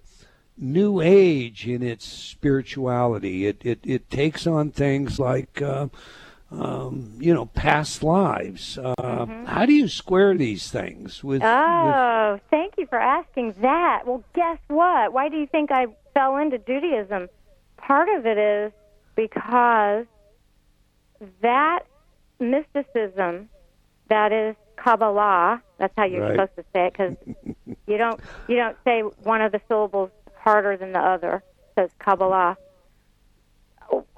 new 0.57 1.01
age 1.01 1.67
in 1.67 1.83
its 1.83 2.07
spirituality. 2.07 3.47
It 3.47 3.61
it, 3.65 3.81
it 3.85 4.11
takes 4.11 4.47
on 4.47 4.71
things 4.71 5.19
like 5.19 5.61
uh, 5.61 5.89
um, 6.53 7.15
you 7.19 7.35
know 7.35 7.47
past 7.47 8.03
lives. 8.03 8.79
Uh, 8.79 8.95
mm-hmm. 8.99 9.47
How 9.47 9.67
do 9.67 9.73
you 9.73 9.89
square 9.89 10.37
these 10.37 10.71
things 10.71 11.25
with? 11.25 11.43
Oh, 11.43 12.33
with... 12.35 12.43
thank 12.51 12.75
you 12.79 12.87
for 12.87 13.01
asking 13.01 13.55
that. 13.63 14.03
Well, 14.07 14.23
guess 14.35 14.59
what? 14.69 15.13
Why 15.13 15.29
do 15.29 15.37
you 15.37 15.47
think 15.47 15.73
I 15.73 15.87
fell 16.15 16.37
into 16.37 16.59
Judaism? 16.59 17.29
Part 17.79 18.09
of 18.17 18.27
it 18.27 18.39
is 18.39 18.73
because 19.15 20.07
that 21.41 21.81
mysticism 22.41 23.49
that 24.09 24.33
is 24.33 24.57
Kabbalah. 24.77 25.63
That's 25.79 25.95
how 25.97 26.05
you're 26.05 26.23
right. 26.23 26.33
supposed 26.33 26.57
to 26.57 26.65
say 26.73 26.87
it 26.87 26.93
because 26.93 27.17
you 27.87 27.97
don't 27.97 28.21
you 28.49 28.57
don't 28.57 28.77
say 28.85 29.01
one 29.01 29.41
of 29.41 29.53
the 29.53 29.61
syllables 29.69 30.11
harder 30.37 30.77
than 30.77 30.93
the 30.93 30.99
other. 30.99 31.43
So 31.75 31.85
it's 31.85 31.95
Kabbalah. 31.99 32.57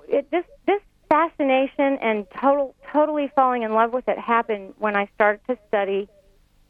It, 0.08 0.30
this 0.30 0.44
this 0.66 0.80
fascination 1.08 1.98
and 2.00 2.26
total 2.40 2.74
totally 2.92 3.30
falling 3.34 3.62
in 3.62 3.72
love 3.72 3.92
with 3.92 4.08
it 4.08 4.18
happened 4.18 4.74
when 4.78 4.96
I 4.96 5.08
started 5.14 5.40
to 5.48 5.58
study 5.68 6.08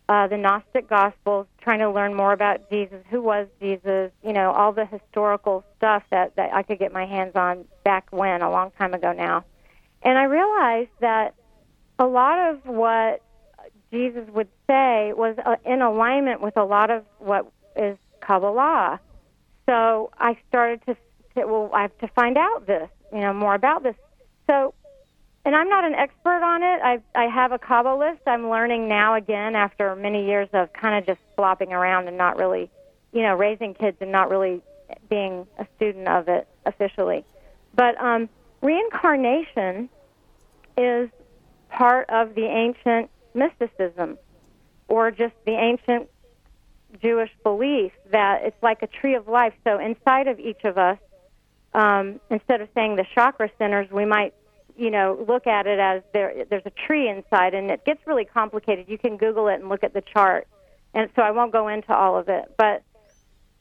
uh, 0.09 0.27
the 0.29 0.37
Gnostic 0.37 0.89
Gospels, 0.89 1.47
trying 1.61 1.79
to 1.79 1.91
learn 1.91 2.15
more 2.15 2.33
about 2.33 2.71
Jesus, 2.71 3.03
who 3.11 3.23
was 3.23 3.49
Jesus, 3.61 4.11
you 4.23 4.33
know, 4.33 4.53
all 4.53 4.73
the 4.73 4.85
historical 4.85 5.65
stuff 5.77 6.03
that 6.11 6.37
that 6.37 6.53
I 6.53 6.63
could 6.63 6.79
get 6.79 6.93
my 6.93 7.07
hands 7.07 7.33
on 7.35 7.65
back 7.85 8.07
when 8.11 8.43
a 8.43 8.51
long 8.51 8.71
time 8.73 8.95
ago 8.95 9.13
now, 9.13 9.45
and 10.03 10.19
I 10.19 10.25
realized 10.25 10.91
that 11.01 11.35
a 11.99 12.07
lot 12.07 12.51
of 12.51 12.67
what 12.67 13.23
Jesus 13.91 14.29
would 14.31 14.49
say 14.67 15.13
was 15.13 15.37
uh, 15.45 15.57
in 15.65 15.81
alignment 15.81 16.41
with 16.41 16.57
a 16.57 16.65
lot 16.65 16.91
of 16.91 17.05
what 17.19 17.51
is 17.77 17.97
Kabbalah. 18.21 19.01
So 19.67 20.11
I 20.19 20.37
started 20.49 20.85
to, 20.87 20.97
to 21.35 21.47
well, 21.47 21.71
I 21.73 21.83
have 21.83 21.99
to 21.99 22.09
find 22.09 22.37
out 22.37 22.67
this, 22.67 22.89
you 23.13 23.21
know, 23.21 23.33
more 23.33 23.55
about 23.55 23.83
this. 23.83 23.95
So, 24.49 24.75
and 25.45 25.55
I'm 25.55 25.69
not 25.69 25.85
an 25.85 25.95
expert 25.95 26.43
on 26.43 26.63
it. 26.63 26.81
I 26.83 27.01
I 27.15 27.29
have 27.29 27.53
a 27.53 27.59
Kabbalist. 27.59 28.21
I'm 28.27 28.49
learning 28.49 28.89
now 28.89 29.15
again 29.15 29.55
after 29.55 29.95
many 29.97 30.27
years 30.27 30.49
of 30.53 30.73
kind 30.73 30.99
of 30.99 31.07
just 31.07 31.21
flopping 31.37 31.73
around 31.73 32.09
and 32.09 32.17
not 32.17 32.37
really, 32.37 32.71
you 33.13 33.23
know, 33.23 33.35
raising 33.35 33.75
kids 33.75 33.97
and 34.01 34.11
not 34.11 34.31
really 34.31 34.63
being 35.09 35.47
a 35.59 35.67
student 35.77 36.09
of 36.09 36.29
it 36.29 36.49
officially. 36.67 37.25
But 37.75 38.01
um, 38.01 38.29
reincarnation 38.63 39.89
is 40.77 41.11
part 41.69 42.09
of 42.11 42.35
the 42.35 42.47
ancient 42.47 43.11
mysticism 43.35 44.19
or 44.89 45.11
just 45.11 45.35
the 45.45 45.53
ancient 45.53 46.09
Jewish 47.03 47.31
belief 47.43 47.93
that 48.11 48.43
it's 48.45 48.63
like 48.63 48.83
a 48.83 48.87
tree 48.87 49.15
of 49.15 49.29
life. 49.29 49.53
So 49.65 49.79
inside 49.79 50.29
of 50.29 50.39
each 50.39 50.65
of 50.65 50.79
us, 50.79 50.99
um, 51.75 52.21
instead 52.31 52.61
of 52.61 52.69
saying 52.75 52.97
the 52.97 53.05
chakra 53.15 53.51
centers, 53.59 53.91
we 53.91 54.05
might, 54.05 54.35
you 54.77 54.91
know, 54.91 55.25
look 55.29 55.47
at 55.47 55.67
it 55.67 55.79
as 55.79 56.03
there. 56.13 56.45
There's 56.49 56.67
a 56.67 56.73
tree 56.87 57.09
inside, 57.09 57.55
and 57.55 57.71
it 57.71 57.85
gets 57.85 58.01
really 58.07 58.25
complicated. 58.25 58.87
You 58.89 58.99
can 58.99 59.17
Google 59.17 59.49
it 59.49 59.55
and 59.55 59.69
look 59.69 59.85
at 59.85 59.95
the 59.95 60.01
chart, 60.03 60.49
and 60.93 61.09
so 61.15 61.23
I 61.23 61.31
won't 61.31 61.53
go 61.53 61.69
into 61.69 61.95
all 61.95 62.19
of 62.19 62.29
it. 62.29 62.55
But 62.57 62.83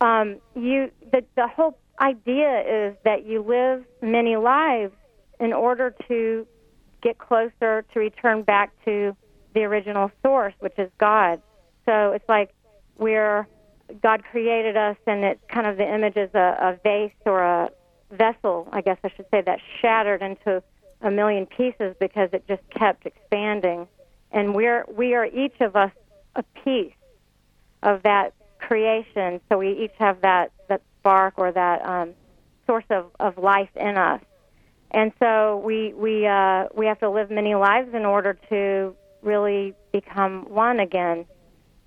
um, 0.02 0.38
you, 0.56 0.92
the 1.12 1.24
the 1.36 1.48
whole 1.48 1.78
idea 2.00 2.62
is 2.62 2.96
that 3.04 3.26
you 3.26 3.42
live 3.44 3.86
many 4.02 4.36
lives 4.36 4.94
in 5.40 5.54
order 5.54 5.96
to 6.08 6.48
get 7.02 7.18
closer 7.18 7.84
to 7.94 8.00
return 8.00 8.42
back 8.42 8.72
to 8.86 9.16
the 9.54 9.64
original 9.64 10.10
source, 10.24 10.54
which 10.60 10.78
is 10.78 10.90
God. 10.98 11.42
So 11.86 12.12
it's 12.14 12.28
like 12.28 12.50
we're 12.98 13.48
God 14.02 14.24
created 14.24 14.78
us, 14.78 14.98
and 15.06 15.24
it's 15.24 15.42
kind 15.48 15.68
of 15.68 15.78
the 15.78 15.94
image 15.94 16.18
is 16.18 16.34
a, 16.34 16.58
a 16.60 16.80
vase 16.84 17.12
or 17.26 17.44
a 17.44 17.70
vessel, 18.12 18.68
I 18.72 18.82
guess 18.82 18.98
I 19.04 19.10
should 19.16 19.26
say, 19.32 19.42
that 19.42 19.60
shattered 19.82 20.22
into 20.22 20.64
a 21.04 21.12
million 21.12 21.46
pieces 21.46 21.96
because 22.00 22.30
it 22.34 22.48
just 22.48 22.64
kept 22.72 23.06
expanding. 23.06 23.88
And 24.32 24.56
we're 24.56 24.86
we 24.88 25.14
are 25.14 25.26
each 25.26 25.60
of 25.60 25.76
us 25.76 25.92
a 26.36 26.44
piece 26.64 26.94
of 27.84 28.02
that 28.04 28.34
creation. 28.60 29.42
So 29.50 29.60
we 29.60 29.84
each 29.84 29.94
have 30.00 30.22
that 30.22 30.52
that 30.70 30.82
spark 31.00 31.36
or 31.38 31.52
that 31.52 31.86
um, 31.86 32.14
source 32.66 32.86
of, 32.90 33.12
of 33.20 33.38
life 33.38 33.70
in 33.76 33.98
us. 33.98 34.22
And 34.92 35.12
so 35.20 35.62
we 35.64 35.94
we 35.94 36.26
uh, 36.26 36.68
we 36.76 36.86
have 36.88 37.00
to 37.00 37.10
live 37.10 37.30
many 37.30 37.56
lives 37.56 37.94
in 37.94 38.06
order 38.06 38.38
to 38.50 38.96
really 39.22 39.74
become 39.92 40.46
one 40.50 40.80
again. 40.80 41.26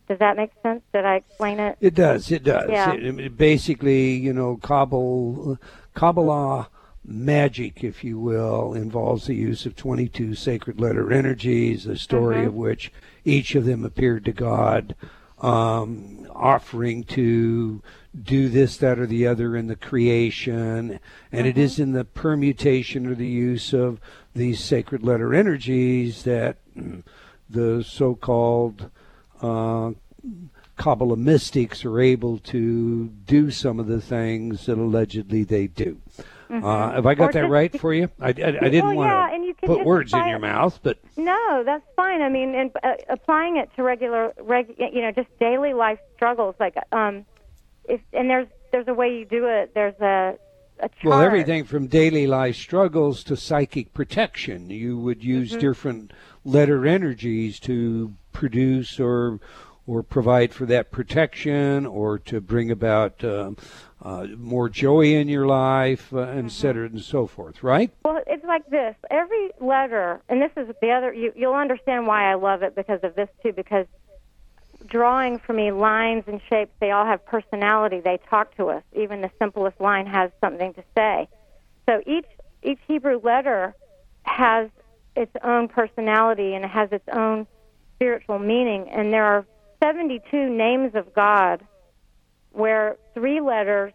Does 0.08 0.18
that 0.20 0.36
make 0.36 0.50
sense? 0.62 0.82
Did 0.92 1.04
I 1.04 1.16
explain 1.16 1.58
it? 1.58 1.78
It 1.80 1.94
does. 1.94 2.30
It 2.30 2.44
does. 2.44 2.70
Yeah. 2.70 2.92
It, 2.92 3.18
it 3.18 3.36
basically, 3.36 4.12
you 4.12 4.32
know, 4.32 4.56
Kabbalah, 4.56 5.58
Kabbalah 5.94 6.68
magic, 7.06 7.84
if 7.84 8.02
you 8.02 8.18
will, 8.18 8.74
involves 8.74 9.26
the 9.26 9.34
use 9.34 9.66
of 9.66 9.76
22 9.76 10.34
sacred 10.34 10.80
letter 10.80 11.12
energies, 11.12 11.84
the 11.84 11.96
story 11.96 12.38
Mhm. 12.38 12.46
of 12.46 12.54
which 12.54 12.92
each 13.24 13.54
of 13.54 13.64
them 13.64 13.84
appeared 13.84 14.24
to 14.24 14.32
God, 14.32 14.94
um, 15.40 16.26
offering 16.34 17.04
to 17.04 17.82
do 18.20 18.48
this, 18.48 18.76
that, 18.78 18.98
or 18.98 19.06
the 19.06 19.26
other 19.26 19.56
in 19.56 19.66
the 19.66 19.76
creation. 19.76 20.98
And 21.30 21.46
it 21.46 21.58
is 21.58 21.78
in 21.78 21.92
the 21.92 22.04
permutation 22.04 23.06
or 23.06 23.14
the 23.14 23.26
use 23.26 23.72
of 23.72 24.00
these 24.34 24.60
sacred 24.60 25.02
letter 25.02 25.34
energies 25.34 26.22
that 26.24 26.58
the 27.48 27.84
so 27.86 28.14
called 28.14 28.90
uh, 29.42 29.92
Kabbalah 30.76 31.16
mystics 31.16 31.84
are 31.84 32.00
able 32.00 32.38
to 32.38 33.08
do 33.26 33.50
some 33.50 33.78
of 33.78 33.86
the 33.86 34.00
things 34.00 34.66
that 34.66 34.78
allegedly 34.78 35.44
they 35.44 35.66
do. 35.66 35.98
Uh, 36.50 36.92
have 36.92 37.06
I 37.06 37.14
got 37.14 37.30
Or 37.30 37.32
that 37.32 37.48
right 37.48 37.78
for 37.80 37.92
you? 37.92 38.08
I, 38.20 38.28
I, 38.28 38.28
I 38.28 38.32
didn't 38.32 38.86
Well, 38.86 38.96
want 38.96 39.10
yeah, 39.10 39.28
to 39.28 39.34
and 39.34 39.44
you 39.44 39.54
can 39.54 39.66
put 39.68 39.84
words 39.84 40.12
in 40.12 40.26
your 40.26 40.36
it- 40.36 40.40
mouth, 40.40 40.78
but 40.82 40.98
No, 41.16 41.62
that's 41.64 41.84
fine. 41.96 42.22
I 42.22 42.28
mean, 42.28 42.54
and 42.54 42.70
uh, 42.82 42.94
applying 43.08 43.56
it 43.56 43.70
to 43.76 43.82
regular, 43.82 44.32
reg, 44.40 44.74
you 44.78 45.02
know, 45.02 45.10
just 45.10 45.28
daily 45.38 45.74
life 45.74 45.98
struggles. 46.14 46.54
Like, 46.60 46.76
um, 46.92 47.24
if 47.88 48.00
and 48.12 48.28
there's 48.30 48.48
there's 48.72 48.88
a 48.88 48.94
way 48.94 49.08
you 49.18 49.24
do 49.24 49.46
it. 49.46 49.72
There's 49.74 49.98
a 50.00 50.36
a. 50.80 50.90
Well, 51.04 51.20
everything 51.20 51.64
from 51.64 51.86
daily 51.86 52.26
life 52.26 52.56
struggles 52.56 53.24
to 53.24 53.36
psychic 53.36 53.92
protection. 53.94 54.70
You 54.70 54.98
would 54.98 55.24
use 55.24 55.50
Mm-hmm. 55.50 55.60
different 55.60 56.12
letter 56.44 56.86
energies 56.86 57.58
to 57.60 58.12
produce 58.32 59.00
or 59.00 59.40
or 59.86 60.02
provide 60.02 60.52
for 60.52 60.66
that 60.66 60.90
protection 60.90 61.86
or 61.86 62.18
to 62.18 62.40
bring 62.40 62.70
about 62.72 63.22
um, 63.24 63.56
uh, 64.02 64.26
more 64.36 64.68
joy 64.68 65.14
in 65.14 65.28
your 65.28 65.46
life, 65.46 66.12
uh, 66.12 66.16
Mm-hmm. 66.18 66.38
and 66.38 66.46
et 66.46 66.52
cetera, 66.52 66.86
and 66.86 67.00
so 67.00 67.26
forth, 67.26 67.62
right? 67.62 67.90
Well, 68.04 68.20
it's 68.26 68.44
like 68.44 68.68
this. 68.68 68.94
Every 69.10 69.50
letter, 69.60 70.20
and 70.28 70.40
this 70.42 70.50
is 70.56 70.68
the 70.82 70.90
other. 70.90 71.12
You, 71.12 71.32
you'll 71.34 71.54
understand 71.54 72.06
why 72.06 72.30
I 72.30 72.34
love 72.34 72.62
it 72.62 72.74
because 72.74 73.00
of 73.02 73.14
this 73.14 73.28
too. 73.42 73.52
Because 73.52 73.86
drawing 74.86 75.38
for 75.38 75.52
me, 75.52 75.72
lines 75.72 76.24
and 76.26 76.40
shapes, 76.48 76.72
they 76.80 76.90
all 76.90 77.06
have 77.06 77.24
personality. 77.24 78.00
They 78.00 78.18
talk 78.28 78.54
to 78.56 78.66
us. 78.66 78.82
Even 78.94 79.22
the 79.22 79.30
simplest 79.38 79.80
line 79.80 80.06
has 80.06 80.30
something 80.40 80.74
to 80.74 80.82
say. 80.96 81.28
So 81.88 82.02
each 82.06 82.26
each 82.62 82.78
Hebrew 82.86 83.20
letter 83.22 83.74
has 84.24 84.68
its 85.14 85.32
own 85.42 85.68
personality 85.68 86.54
and 86.54 86.64
it 86.64 86.70
has 86.70 86.90
its 86.92 87.08
own 87.12 87.46
spiritual 87.94 88.38
meaning. 88.38 88.88
And 88.90 89.12
there 89.12 89.24
are 89.24 89.46
72 89.82 90.48
names 90.50 90.94
of 90.94 91.14
God, 91.14 91.64
where 92.56 92.96
three 93.14 93.40
letters 93.40 93.92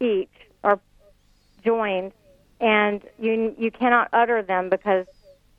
each 0.00 0.30
are 0.62 0.78
joined, 1.64 2.12
and 2.60 3.02
you 3.18 3.54
you 3.58 3.70
cannot 3.70 4.08
utter 4.12 4.42
them 4.42 4.68
because 4.68 5.06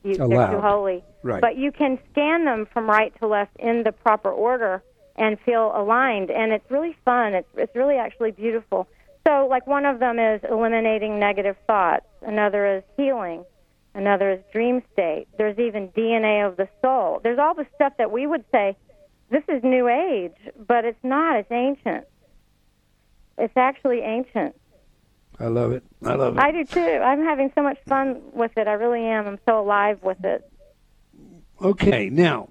you, 0.02 0.14
they're 0.14 0.50
too 0.50 0.60
holy. 0.60 1.02
Right. 1.22 1.40
But 1.40 1.56
you 1.56 1.72
can 1.72 1.98
scan 2.12 2.44
them 2.44 2.66
from 2.72 2.88
right 2.88 3.12
to 3.20 3.26
left 3.26 3.56
in 3.58 3.82
the 3.82 3.92
proper 3.92 4.30
order 4.30 4.82
and 5.16 5.38
feel 5.40 5.72
aligned, 5.74 6.30
and 6.30 6.52
it's 6.52 6.70
really 6.70 6.96
fun. 7.04 7.34
It's 7.34 7.48
it's 7.56 7.74
really 7.74 7.96
actually 7.96 8.30
beautiful. 8.30 8.88
So, 9.26 9.46
like 9.50 9.66
one 9.66 9.84
of 9.84 9.98
them 9.98 10.18
is 10.18 10.40
eliminating 10.48 11.18
negative 11.18 11.56
thoughts. 11.66 12.06
Another 12.22 12.76
is 12.76 12.82
healing. 12.96 13.44
Another 13.92 14.30
is 14.30 14.40
dream 14.52 14.82
state. 14.92 15.26
There's 15.36 15.58
even 15.58 15.88
DNA 15.88 16.46
of 16.46 16.56
the 16.56 16.68
soul. 16.80 17.20
There's 17.22 17.40
all 17.40 17.54
the 17.54 17.66
stuff 17.74 17.94
that 17.98 18.12
we 18.12 18.26
would 18.26 18.44
say 18.52 18.76
this 19.30 19.42
is 19.48 19.62
new 19.62 19.88
age, 19.88 20.36
but 20.66 20.84
it's 20.84 21.02
not. 21.02 21.36
It's 21.36 21.50
ancient. 21.50 22.04
It's 23.40 23.56
actually 23.56 24.00
ancient. 24.00 24.54
I 25.38 25.46
love 25.46 25.72
it. 25.72 25.82
I 26.04 26.14
love 26.14 26.36
it. 26.36 26.40
I 26.40 26.52
do 26.52 26.64
too. 26.64 26.80
I'm 26.80 27.22
having 27.24 27.50
so 27.54 27.62
much 27.62 27.78
fun 27.88 28.20
with 28.32 28.52
it. 28.58 28.68
I 28.68 28.72
really 28.74 29.04
am. 29.04 29.26
I'm 29.26 29.38
so 29.48 29.58
alive 29.60 30.02
with 30.02 30.22
it. 30.24 30.50
Okay, 31.62 32.10
now 32.10 32.50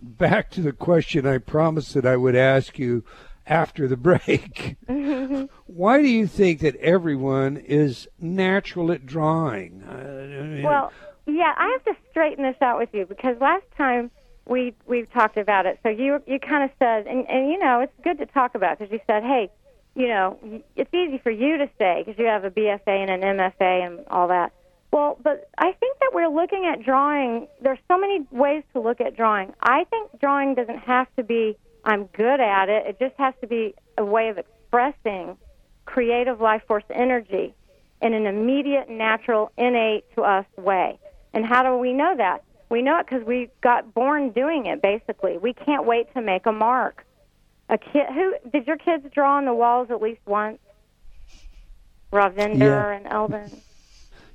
back 0.00 0.50
to 0.52 0.60
the 0.60 0.72
question 0.72 1.26
I 1.26 1.38
promised 1.38 1.94
that 1.94 2.06
I 2.06 2.16
would 2.16 2.36
ask 2.36 2.78
you. 2.78 3.04
after 3.46 3.88
the 3.88 3.96
break. 3.96 4.76
Why 5.66 6.00
do 6.02 6.08
you 6.08 6.28
think 6.28 6.60
that 6.60 6.76
everyone 6.76 7.56
is 7.56 8.06
natural 8.20 8.92
at 8.92 9.06
drawing? 9.06 9.82
Uh, 9.82 10.60
Well, 10.62 10.92
yeah, 11.26 11.54
I 11.56 11.66
have 11.72 11.84
to 11.86 12.00
straighten 12.10 12.44
this 12.44 12.54
out 12.60 12.78
with 12.78 12.90
you 12.92 13.06
because 13.06 13.40
last 13.40 13.64
time 13.76 14.12
we 14.46 14.74
we've 14.86 15.10
talked 15.12 15.36
about 15.36 15.66
it. 15.66 15.80
So 15.82 15.88
you 15.88 16.22
you 16.28 16.38
kind 16.38 16.62
of 16.62 16.70
said, 16.78 17.08
and 17.08 17.28
and 17.28 17.50
you 17.50 17.58
know, 17.58 17.80
it's 17.80 17.92
good 18.04 18.18
to 18.18 18.26
talk 18.26 18.54
about 18.54 18.78
because 18.78 18.92
you 18.92 19.00
said, 19.06 19.24
hey, 19.24 19.50
you 20.00 20.08
know, 20.08 20.38
it's 20.76 20.92
easy 20.94 21.18
for 21.18 21.30
you 21.30 21.58
to 21.58 21.68
say 21.78 22.02
because 22.04 22.18
you 22.18 22.26
have 22.26 22.44
a 22.44 22.50
BFA 22.50 22.80
and 22.86 23.10
an 23.10 23.20
MFA 23.20 23.86
and 23.86 24.06
all 24.08 24.28
that. 24.28 24.52
Well, 24.92 25.18
but 25.22 25.48
I 25.58 25.72
think 25.72 25.98
that 26.00 26.10
we're 26.14 26.28
looking 26.28 26.66
at 26.66 26.82
drawing. 26.84 27.46
There's 27.62 27.78
so 27.86 27.98
many 27.98 28.26
ways 28.30 28.64
to 28.72 28.80
look 28.80 29.00
at 29.00 29.16
drawing. 29.16 29.52
I 29.62 29.84
think 29.84 30.18
drawing 30.18 30.54
doesn't 30.54 30.78
have 30.78 31.06
to 31.16 31.22
be 31.22 31.56
I'm 31.84 32.06
good 32.06 32.40
at 32.40 32.68
it. 32.68 32.86
It 32.86 32.98
just 32.98 33.14
has 33.18 33.34
to 33.40 33.46
be 33.46 33.74
a 33.96 34.04
way 34.04 34.28
of 34.28 34.38
expressing 34.38 35.36
creative 35.86 36.40
life 36.40 36.62
force 36.66 36.84
energy 36.90 37.54
in 38.02 38.14
an 38.14 38.26
immediate, 38.26 38.88
natural, 38.88 39.52
innate 39.56 40.04
to 40.14 40.22
us 40.22 40.46
way. 40.56 40.98
And 41.32 41.44
how 41.44 41.62
do 41.62 41.76
we 41.76 41.92
know 41.92 42.14
that? 42.16 42.44
We 42.70 42.82
know 42.82 42.98
it 42.98 43.06
because 43.06 43.26
we 43.26 43.50
got 43.62 43.94
born 43.94 44.30
doing 44.30 44.66
it. 44.66 44.80
Basically, 44.80 45.38
we 45.38 45.52
can't 45.52 45.86
wait 45.86 46.12
to 46.14 46.22
make 46.22 46.46
a 46.46 46.52
mark. 46.52 47.04
A 47.70 47.78
kid 47.78 48.06
who 48.12 48.34
did 48.50 48.66
your 48.66 48.76
kids 48.76 49.04
draw 49.14 49.36
on 49.38 49.44
the 49.46 49.54
walls 49.54 49.90
at 49.90 50.02
least 50.02 50.20
once? 50.26 50.58
Ravinder 52.12 52.58
Yeah. 52.58 52.90
and 52.96 53.06
Eldon. 53.06 53.50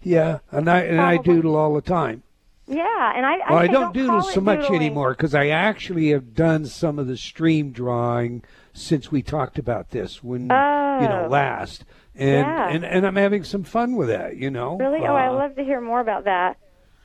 yeah, 0.02 0.40
and 0.52 0.70
I 0.70 0.80
and 0.82 1.02
I 1.02 1.18
doodle 1.18 1.56
all 1.56 1.74
the 1.76 1.82
time. 1.82 2.24
Yeah, 2.68 3.12
and 3.16 3.26
I. 3.26 3.38
Well, 3.50 3.60
I 3.60 3.68
say 3.68 3.74
don't 3.74 3.94
doodle 3.94 4.22
so 4.22 4.40
much 4.42 4.62
doodling. 4.62 4.82
anymore 4.82 5.12
because 5.12 5.36
I 5.36 5.50
actually 5.50 6.10
have 6.12 6.34
done 6.34 6.66
some 6.66 6.98
of 6.98 7.08
the 7.08 7.18
stream 7.18 7.72
drawing 7.72 8.44
since 8.74 9.12
we 9.12 9.22
talked 9.22 9.60
about 9.60 9.92
this 9.92 10.24
when 10.24 10.44
you 10.44 10.48
know 10.48 11.24
Oh. 11.26 11.30
last, 11.30 11.84
and 12.16 12.48
Yeah. 12.48 12.70
and 12.70 12.86
and 12.86 13.06
I'm 13.06 13.18
having 13.18 13.44
some 13.44 13.64
fun 13.64 13.96
with 13.98 14.08
that. 14.08 14.38
You 14.38 14.50
know, 14.50 14.78
Really? 14.78 15.02
Oh, 15.06 15.14
I 15.14 15.28
Uh, 15.28 15.34
love 15.34 15.56
to 15.58 15.64
hear 15.64 15.82
more 15.82 16.00
about 16.00 16.24
that. 16.24 16.56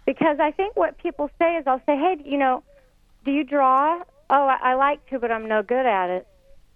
Because 0.06 0.38
I 0.40 0.52
think 0.52 0.76
what 0.76 0.96
people 0.98 1.28
say 1.38 1.56
is 1.56 1.66
I'll 1.66 1.82
say, 1.84 1.96
hey, 1.96 2.16
you 2.24 2.38
know, 2.38 2.62
do 3.24 3.32
you 3.32 3.44
draw? 3.44 4.00
Oh, 4.30 4.46
I, 4.46 4.70
I 4.70 4.74
like 4.74 5.04
to, 5.10 5.18
but 5.18 5.30
I'm 5.32 5.48
no 5.48 5.62
good 5.62 5.86
at 5.86 6.08
it. 6.08 6.26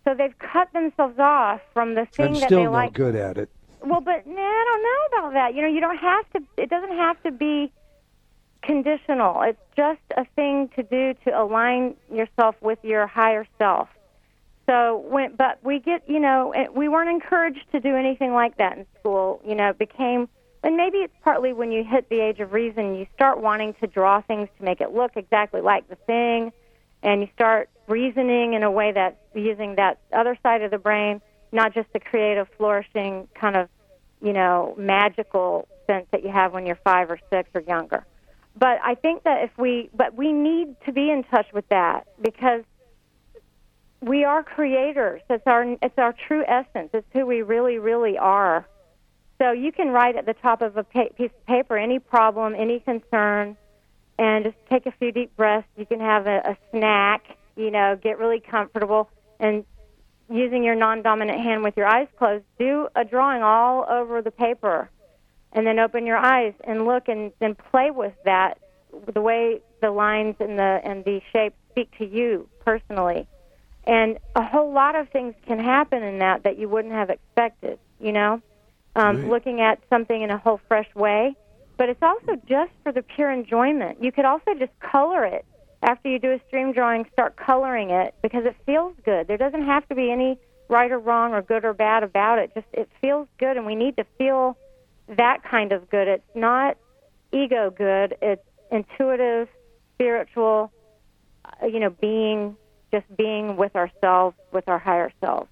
So 0.05 0.15
they've 0.15 0.37
cut 0.39 0.73
themselves 0.73 1.19
off 1.19 1.61
from 1.73 1.95
the 1.95 2.07
thing 2.07 2.35
that 2.35 2.51
they 2.51 2.57
like. 2.57 2.59
I'm 2.59 2.65
still 2.65 2.71
like. 2.73 2.93
good 2.93 3.17
at 3.17 3.39
it. 3.39 3.49
Well, 3.81 4.01
but 4.01 4.27
nah, 4.27 4.41
I 4.41 4.65
don't 4.67 4.83
know 4.83 5.19
about 5.19 5.33
that. 5.35 5.55
You 5.55 5.63
know, 5.63 5.69
you 5.69 5.81
don't 5.81 5.97
have 5.97 6.29
to. 6.33 6.41
It 6.57 6.69
doesn't 6.69 6.97
have 6.97 7.23
to 7.23 7.31
be 7.31 7.73
conditional. 8.63 9.43
It's 9.43 9.61
just 9.77 10.01
a 10.17 10.25
thing 10.37 10.69
to 10.77 10.83
do 10.83 11.15
to 11.25 11.31
align 11.41 11.95
yourself 12.13 12.57
with 12.61 12.79
your 12.83 13.07
higher 13.07 13.47
self. 13.59 13.89
So 14.67 15.05
when, 15.11 15.37
but 15.37 15.59
we 15.63 15.79
get, 15.79 16.09
you 16.09 16.19
know, 16.19 16.55
we 16.75 16.89
weren't 16.89 17.11
encouraged 17.11 17.71
to 17.73 17.81
do 17.81 17.95
anything 17.95 18.33
like 18.33 18.57
that 18.57 18.79
in 18.79 18.87
school. 18.99 19.41
You 19.47 19.55
know, 19.55 19.69
it 19.69 19.79
became, 19.79 20.29
and 20.63 20.77
maybe 20.77 20.99
it's 20.99 21.15
partly 21.23 21.53
when 21.53 21.71
you 21.71 21.85
hit 21.85 22.09
the 22.09 22.21
age 22.21 22.41
of 22.41 22.53
reason, 22.53 22.95
you 22.95 23.07
start 23.15 23.41
wanting 23.41 23.75
to 23.81 23.87
draw 23.87 24.23
things 24.23 24.49
to 24.59 24.65
make 24.65 24.81
it 24.81 24.93
look 24.95 25.13
exactly 25.17 25.61
like 25.61 25.89
the 25.89 25.97
thing, 26.07 26.51
and 27.05 27.21
you 27.21 27.29
start 27.35 27.69
reasoning 27.87 28.55
in 28.55 28.63
a 28.63 28.71
way 28.71 28.93
that's 28.93 29.17
using 29.35 29.77
that 29.77 30.01
other 30.13 30.37
side 30.43 30.63
of 30.63 30.71
the 30.71 30.79
brain, 30.79 31.21
not 31.53 31.75
just 31.75 31.93
the 31.93 32.01
creative, 32.01 32.49
flourishing 32.57 33.29
kind 33.39 33.57
of, 33.57 33.69
you 34.23 34.33
know, 34.33 34.75
magical 34.79 35.69
sense 35.87 36.07
that 36.11 36.25
you 36.25 36.31
have 36.31 36.53
when 36.53 36.67
you're 36.67 36.79
five 36.83 37.11
or 37.11 37.21
six 37.31 37.51
or 37.55 37.61
younger. 37.61 38.05
But 38.57 38.79
I 38.83 38.95
think 38.95 39.25
that 39.25 39.45
if 39.45 39.51
we, 39.59 39.91
but 39.95 40.15
we 40.15 40.33
need 40.33 40.77
to 40.87 40.93
be 40.93 41.11
in 41.11 41.25
touch 41.25 41.47
with 41.53 41.69
that 41.69 42.07
because 42.21 42.63
we 44.01 44.25
are 44.25 44.43
creators. 44.43 45.23
It's 45.29 45.47
our 45.47 45.65
it's 45.83 45.99
our 45.99 46.15
true 46.29 46.45
essence. 46.47 46.91
It's 46.93 47.07
who 47.13 47.27
we 47.27 47.43
really 47.43 47.79
really 47.79 48.19
are. 48.19 48.67
So 49.41 49.51
you 49.53 49.73
can 49.73 49.89
write 49.89 50.17
at 50.17 50.27
the 50.27 50.35
top 50.35 50.63
of 50.63 50.77
a 50.77 50.85
pa- 50.85 51.09
piece 51.17 51.31
of 51.37 51.47
paper 51.47 51.77
any 51.77 51.99
problem, 51.99 52.55
any 52.55 52.81
concern, 52.81 53.57
and 54.19 54.45
just 54.45 54.57
take 54.71 54.87
a 54.87 54.93
few 54.93 55.13
deep 55.13 55.37
breaths. 55.37 55.67
You 55.77 55.87
can 55.87 56.01
have 56.01 56.27
a, 56.27 56.39
a 56.39 56.57
snack. 56.71 57.23
You 57.57 57.71
know, 57.71 57.97
get 58.03 58.19
really 58.19 58.41
comfortable 58.41 59.09
and 59.39 59.65
using 60.29 60.65
your 60.65 60.75
non-dominant 60.75 61.41
hand 61.41 61.63
with 61.63 61.77
your 61.77 61.87
eyes 61.87 62.09
closed, 62.19 62.45
do 62.59 62.89
a 62.97 63.05
drawing 63.05 63.43
all 63.43 63.87
over 63.89 64.23
the 64.23 64.31
paper, 64.33 64.91
and 65.53 65.67
then 65.67 65.79
open 65.79 66.05
your 66.07 66.17
eyes 66.17 66.53
and 66.65 66.85
look 66.85 67.09
and 67.09 67.33
then 67.41 67.55
play 67.55 67.91
with 67.91 68.15
that 68.25 68.59
the 69.13 69.21
way 69.21 69.61
the 69.81 69.91
lines 69.91 70.37
and 70.41 70.59
the 70.59 70.81
and 70.85 71.05
the 71.05 71.21
shapes 71.33 71.57
speak 71.71 71.91
to 71.99 72.05
you 72.05 72.49
personally 72.65 73.27
and 73.85 74.19
a 74.37 74.43
whole 74.43 74.73
lot 74.73 74.95
of 74.97 75.09
things 75.11 75.35
can 75.47 75.59
happen 75.59 76.03
in 76.03 76.19
that 76.19 76.43
that 76.45 76.59
you 76.59 76.69
wouldn't 76.69 76.95
have 76.95 77.11
expected 77.11 77.79
you 78.01 78.13
know 78.13 78.41
um, 78.97 79.17
Right. 79.17 79.29
looking 79.29 79.61
at 79.61 79.81
something 79.91 80.23
in 80.23 80.31
a 80.31 80.39
whole 80.39 80.61
fresh 80.69 80.93
way 80.95 81.35
but 81.77 81.89
it's 81.89 82.03
also 82.03 82.41
just 82.47 82.73
for 82.83 82.93
the 82.93 83.03
pure 83.03 83.31
enjoyment. 83.31 84.03
You 84.03 84.13
could 84.13 84.25
also 84.25 84.55
just 84.59 84.73
color 84.81 85.25
it. 85.25 85.45
After 85.83 86.09
you 86.09 86.19
do 86.19 86.33
a 86.33 86.41
stream 86.47 86.73
drawing 86.73 87.05
start 87.13 87.37
coloring 87.37 87.91
it 87.91 88.15
because 88.23 88.45
it 88.47 88.57
feels 88.65 88.95
good. 89.05 89.29
There 89.29 89.37
doesn't 89.37 89.67
have 89.67 89.87
to 89.89 89.95
be 89.95 90.11
any 90.11 90.39
right 90.69 90.91
or 90.91 90.99
wrong 90.99 91.35
or 91.35 91.43
good 91.43 91.65
or 91.65 91.75
bad 91.75 92.03
about 92.03 92.39
it. 92.39 92.53
Just 92.55 92.67
it 92.73 92.89
feels 93.03 93.29
good 93.39 93.57
and 93.59 93.67
we 93.67 93.75
need 93.75 93.97
to 93.99 94.05
feel 94.17 94.57
that 95.09 95.43
kind 95.45 95.73
of 95.73 95.91
good. 95.91 96.09
It's 96.09 96.25
not 96.35 96.79
ego 97.33 97.71
good. 97.71 98.17
It's 98.23 98.43
intuitive 98.71 99.49
spiritual 99.95 100.73
uh, 101.45 101.67
you 101.67 101.81
know 101.81 101.91
being 101.91 102.57
just 102.91 103.05
being 103.17 103.57
with 103.57 103.75
ourselves 103.77 104.37
with 104.53 104.69
our 104.69 104.79
higher 104.79 105.13
self 105.21 105.49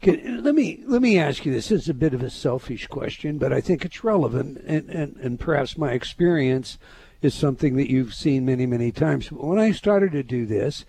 Can, 0.00 0.44
let 0.44 0.54
me 0.54 0.80
let 0.86 1.02
me 1.02 1.18
ask 1.18 1.44
you 1.44 1.52
this. 1.52 1.68
This 1.68 1.82
is 1.82 1.88
a 1.88 1.94
bit 1.94 2.14
of 2.14 2.22
a 2.22 2.30
selfish 2.30 2.86
question, 2.86 3.36
but 3.36 3.52
I 3.52 3.60
think 3.60 3.84
it's 3.84 4.04
relevant, 4.04 4.58
and, 4.64 4.88
and, 4.88 5.16
and 5.16 5.40
perhaps 5.40 5.76
my 5.76 5.90
experience 5.90 6.78
is 7.20 7.34
something 7.34 7.74
that 7.76 7.90
you've 7.90 8.14
seen 8.14 8.46
many 8.46 8.64
many 8.64 8.92
times. 8.92 9.32
When 9.32 9.58
I 9.58 9.72
started 9.72 10.12
to 10.12 10.22
do 10.22 10.46
this, 10.46 10.84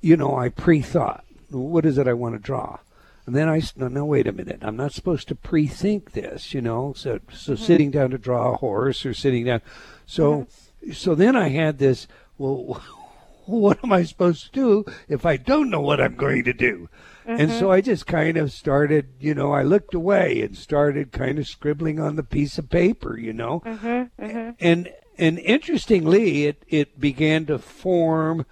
you 0.00 0.16
know, 0.16 0.36
I 0.36 0.48
pre-thought, 0.48 1.24
what 1.50 1.84
is 1.84 1.98
it 1.98 2.08
I 2.08 2.14
want 2.14 2.34
to 2.34 2.38
draw, 2.38 2.78
and 3.26 3.36
then 3.36 3.46
I 3.46 3.60
no, 3.76 3.88
no 3.88 4.06
wait 4.06 4.26
a 4.26 4.32
minute, 4.32 4.60
I'm 4.62 4.76
not 4.76 4.92
supposed 4.92 5.28
to 5.28 5.34
pre-think 5.34 6.12
this, 6.12 6.54
you 6.54 6.62
know. 6.62 6.94
So 6.96 7.20
so 7.30 7.52
mm-hmm. 7.52 7.62
sitting 7.62 7.90
down 7.90 8.10
to 8.10 8.18
draw 8.18 8.52
a 8.52 8.56
horse 8.56 9.04
or 9.04 9.12
sitting 9.12 9.44
down, 9.44 9.60
so 10.06 10.46
so 10.94 11.14
then 11.14 11.36
I 11.36 11.50
had 11.50 11.76
this. 11.78 12.08
Well, 12.38 12.82
what 13.44 13.84
am 13.84 13.92
I 13.92 14.04
supposed 14.04 14.46
to 14.46 14.52
do 14.52 14.92
if 15.08 15.26
I 15.26 15.36
don't 15.36 15.68
know 15.68 15.82
what 15.82 16.00
I'm 16.00 16.16
going 16.16 16.44
to 16.44 16.54
do? 16.54 16.88
And 17.26 17.50
so 17.50 17.62
mm-hmm. 17.62 17.70
I 17.72 17.80
just 17.80 18.06
kind 18.06 18.36
of 18.36 18.52
started, 18.52 19.08
you 19.18 19.34
know, 19.34 19.52
I 19.52 19.62
looked 19.62 19.94
away 19.94 20.42
and 20.42 20.56
started 20.56 21.10
kind 21.10 21.40
of 21.40 21.48
scribbling 21.48 21.98
on 21.98 22.14
the 22.14 22.22
piece 22.22 22.56
of 22.56 22.70
paper, 22.70 23.18
you 23.18 23.32
know. 23.32 23.62
Mm-hmm, 23.66 24.24
mm-hmm. 24.24 24.50
And 24.60 24.92
and 25.18 25.38
interestingly, 25.40 26.44
it 26.44 26.64
it 26.68 27.00
began 27.00 27.46
to 27.46 27.58
form 27.58 28.46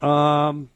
um, 0.00 0.70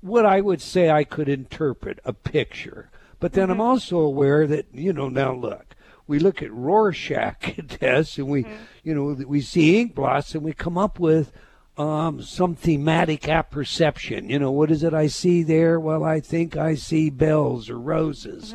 what 0.00 0.24
I 0.24 0.40
would 0.40 0.60
say 0.60 0.90
I 0.90 1.02
could 1.02 1.28
interpret 1.28 1.98
a 2.04 2.12
picture. 2.12 2.90
But 3.18 3.32
then 3.32 3.50
I'm 3.50 3.60
also 3.60 3.98
aware 3.98 4.46
that 4.46 4.66
you 4.72 4.92
know 4.92 5.08
now 5.08 5.32
look, 5.34 5.74
we 6.06 6.20
look 6.20 6.40
at 6.40 6.52
Rorschach 6.52 7.56
tests 7.68 8.16
and 8.16 8.28
we 8.28 8.46
you 8.84 8.94
know 8.94 9.24
we 9.26 9.40
see 9.40 9.80
ink 9.80 9.94
blots 9.94 10.34
and 10.34 10.44
we 10.44 10.52
come 10.52 10.78
up 10.78 11.00
with 11.00 11.32
um, 11.76 12.22
some 12.22 12.54
thematic 12.54 13.28
apperception. 13.28 14.30
You 14.30 14.38
know 14.38 14.52
what 14.52 14.70
is 14.70 14.82
it 14.82 14.94
I 14.94 15.08
see 15.08 15.42
there? 15.42 15.78
Well, 15.80 16.04
I 16.04 16.20
think 16.20 16.56
I 16.56 16.74
see 16.74 17.10
bells 17.10 17.68
or 17.68 17.78
roses. 17.78 18.54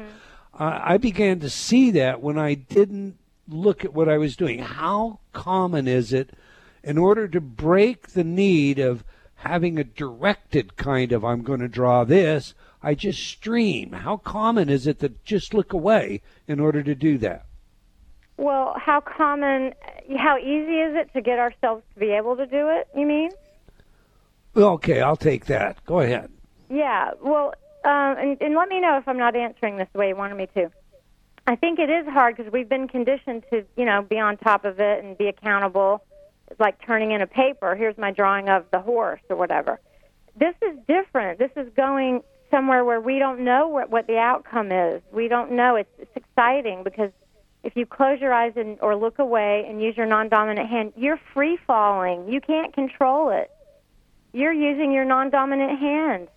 I 0.53 0.93
I 0.93 0.97
began 0.97 1.39
to 1.41 1.49
see 1.49 1.91
that 1.91 2.21
when 2.21 2.37
I 2.37 2.53
didn't 2.53 3.17
look 3.47 3.83
at 3.83 3.93
what 3.93 4.09
I 4.09 4.17
was 4.17 4.35
doing. 4.35 4.59
How 4.59 5.19
common 5.33 5.87
is 5.87 6.13
it 6.13 6.31
in 6.83 6.97
order 6.97 7.27
to 7.27 7.41
break 7.41 8.09
the 8.09 8.23
need 8.23 8.79
of 8.79 9.03
having 9.35 9.77
a 9.77 9.83
directed 9.83 10.75
kind 10.75 11.11
of 11.11 11.23
I'm 11.23 11.43
going 11.43 11.59
to 11.61 11.67
draw 11.67 12.03
this, 12.03 12.53
I 12.81 12.95
just 12.95 13.21
stream. 13.21 13.91
How 13.91 14.17
common 14.17 14.69
is 14.69 14.87
it 14.87 14.99
to 14.99 15.13
just 15.23 15.53
look 15.53 15.73
away 15.73 16.21
in 16.47 16.59
order 16.59 16.83
to 16.83 16.95
do 16.95 17.17
that? 17.19 17.45
Well 18.39 18.73
how 18.77 18.99
common 18.99 19.73
how 20.17 20.37
easy 20.37 20.79
is 20.79 20.95
it 20.95 21.11
to 21.13 21.21
get 21.21 21.37
ourselves 21.39 21.83
to 21.93 21.99
be 21.99 22.11
able 22.11 22.35
to 22.35 22.45
do 22.45 22.69
it 22.69 22.87
you 22.95 23.05
mean 23.05 23.29
Okay, 24.55 25.01
I'll 25.01 25.15
take 25.15 25.45
that. 25.45 25.83
Go 25.85 25.99
ahead. 25.99 26.31
Yeah, 26.69 27.11
well, 27.21 27.53
um, 27.85 28.17
and, 28.17 28.41
and 28.41 28.55
let 28.55 28.69
me 28.69 28.79
know 28.79 28.97
if 28.97 29.07
I'm 29.07 29.17
not 29.17 29.35
answering 29.35 29.77
this 29.77 29.87
the 29.93 29.99
way 29.99 30.09
you 30.09 30.15
wanted 30.15 30.35
me 30.35 30.47
to. 30.55 30.69
I 31.47 31.55
think 31.55 31.79
it 31.79 31.89
is 31.89 32.05
hard 32.07 32.35
because 32.35 32.51
we've 32.51 32.69
been 32.69 32.87
conditioned 32.87 33.43
to, 33.51 33.65
you 33.75 33.85
know, 33.85 34.01
be 34.01 34.19
on 34.19 34.37
top 34.37 34.65
of 34.65 34.79
it 34.79 35.03
and 35.03 35.17
be 35.17 35.27
accountable. 35.27 36.03
It's 36.49 36.59
like 36.59 36.83
turning 36.85 37.11
in 37.11 37.21
a 37.21 37.27
paper. 37.27 37.75
Here's 37.75 37.97
my 37.97 38.11
drawing 38.11 38.49
of 38.49 38.65
the 38.71 38.79
horse 38.79 39.21
or 39.29 39.35
whatever. 39.35 39.79
This 40.35 40.55
is 40.61 40.77
different. 40.87 41.39
This 41.39 41.51
is 41.55 41.71
going 41.75 42.21
somewhere 42.51 42.83
where 42.83 43.01
we 43.01 43.19
don't 43.19 43.43
know 43.43 43.67
what, 43.67 43.89
what 43.89 44.07
the 44.07 44.17
outcome 44.17 44.71
is. 44.71 45.01
We 45.11 45.27
don't 45.27 45.53
know. 45.53 45.75
It's, 45.75 45.89
it's 45.97 46.11
exciting 46.15 46.83
because 46.83 47.11
if 47.63 47.75
you 47.75 47.85
close 47.85 48.19
your 48.21 48.33
eyes 48.33 48.53
and, 48.55 48.77
or 48.81 48.95
look 48.95 49.19
away 49.19 49.65
and 49.67 49.81
use 49.81 49.97
your 49.97 50.05
non-dominant 50.05 50.69
hand, 50.69 50.93
you're 50.95 51.19
free 51.33 51.57
falling. 51.67 52.27
You 52.29 52.41
can't 52.41 52.73
control 52.73 53.29
it. 53.31 53.51
You're 54.31 54.53
using 54.53 54.91
your 54.91 55.05
non-dominant 55.05 55.79
hand 55.79 56.27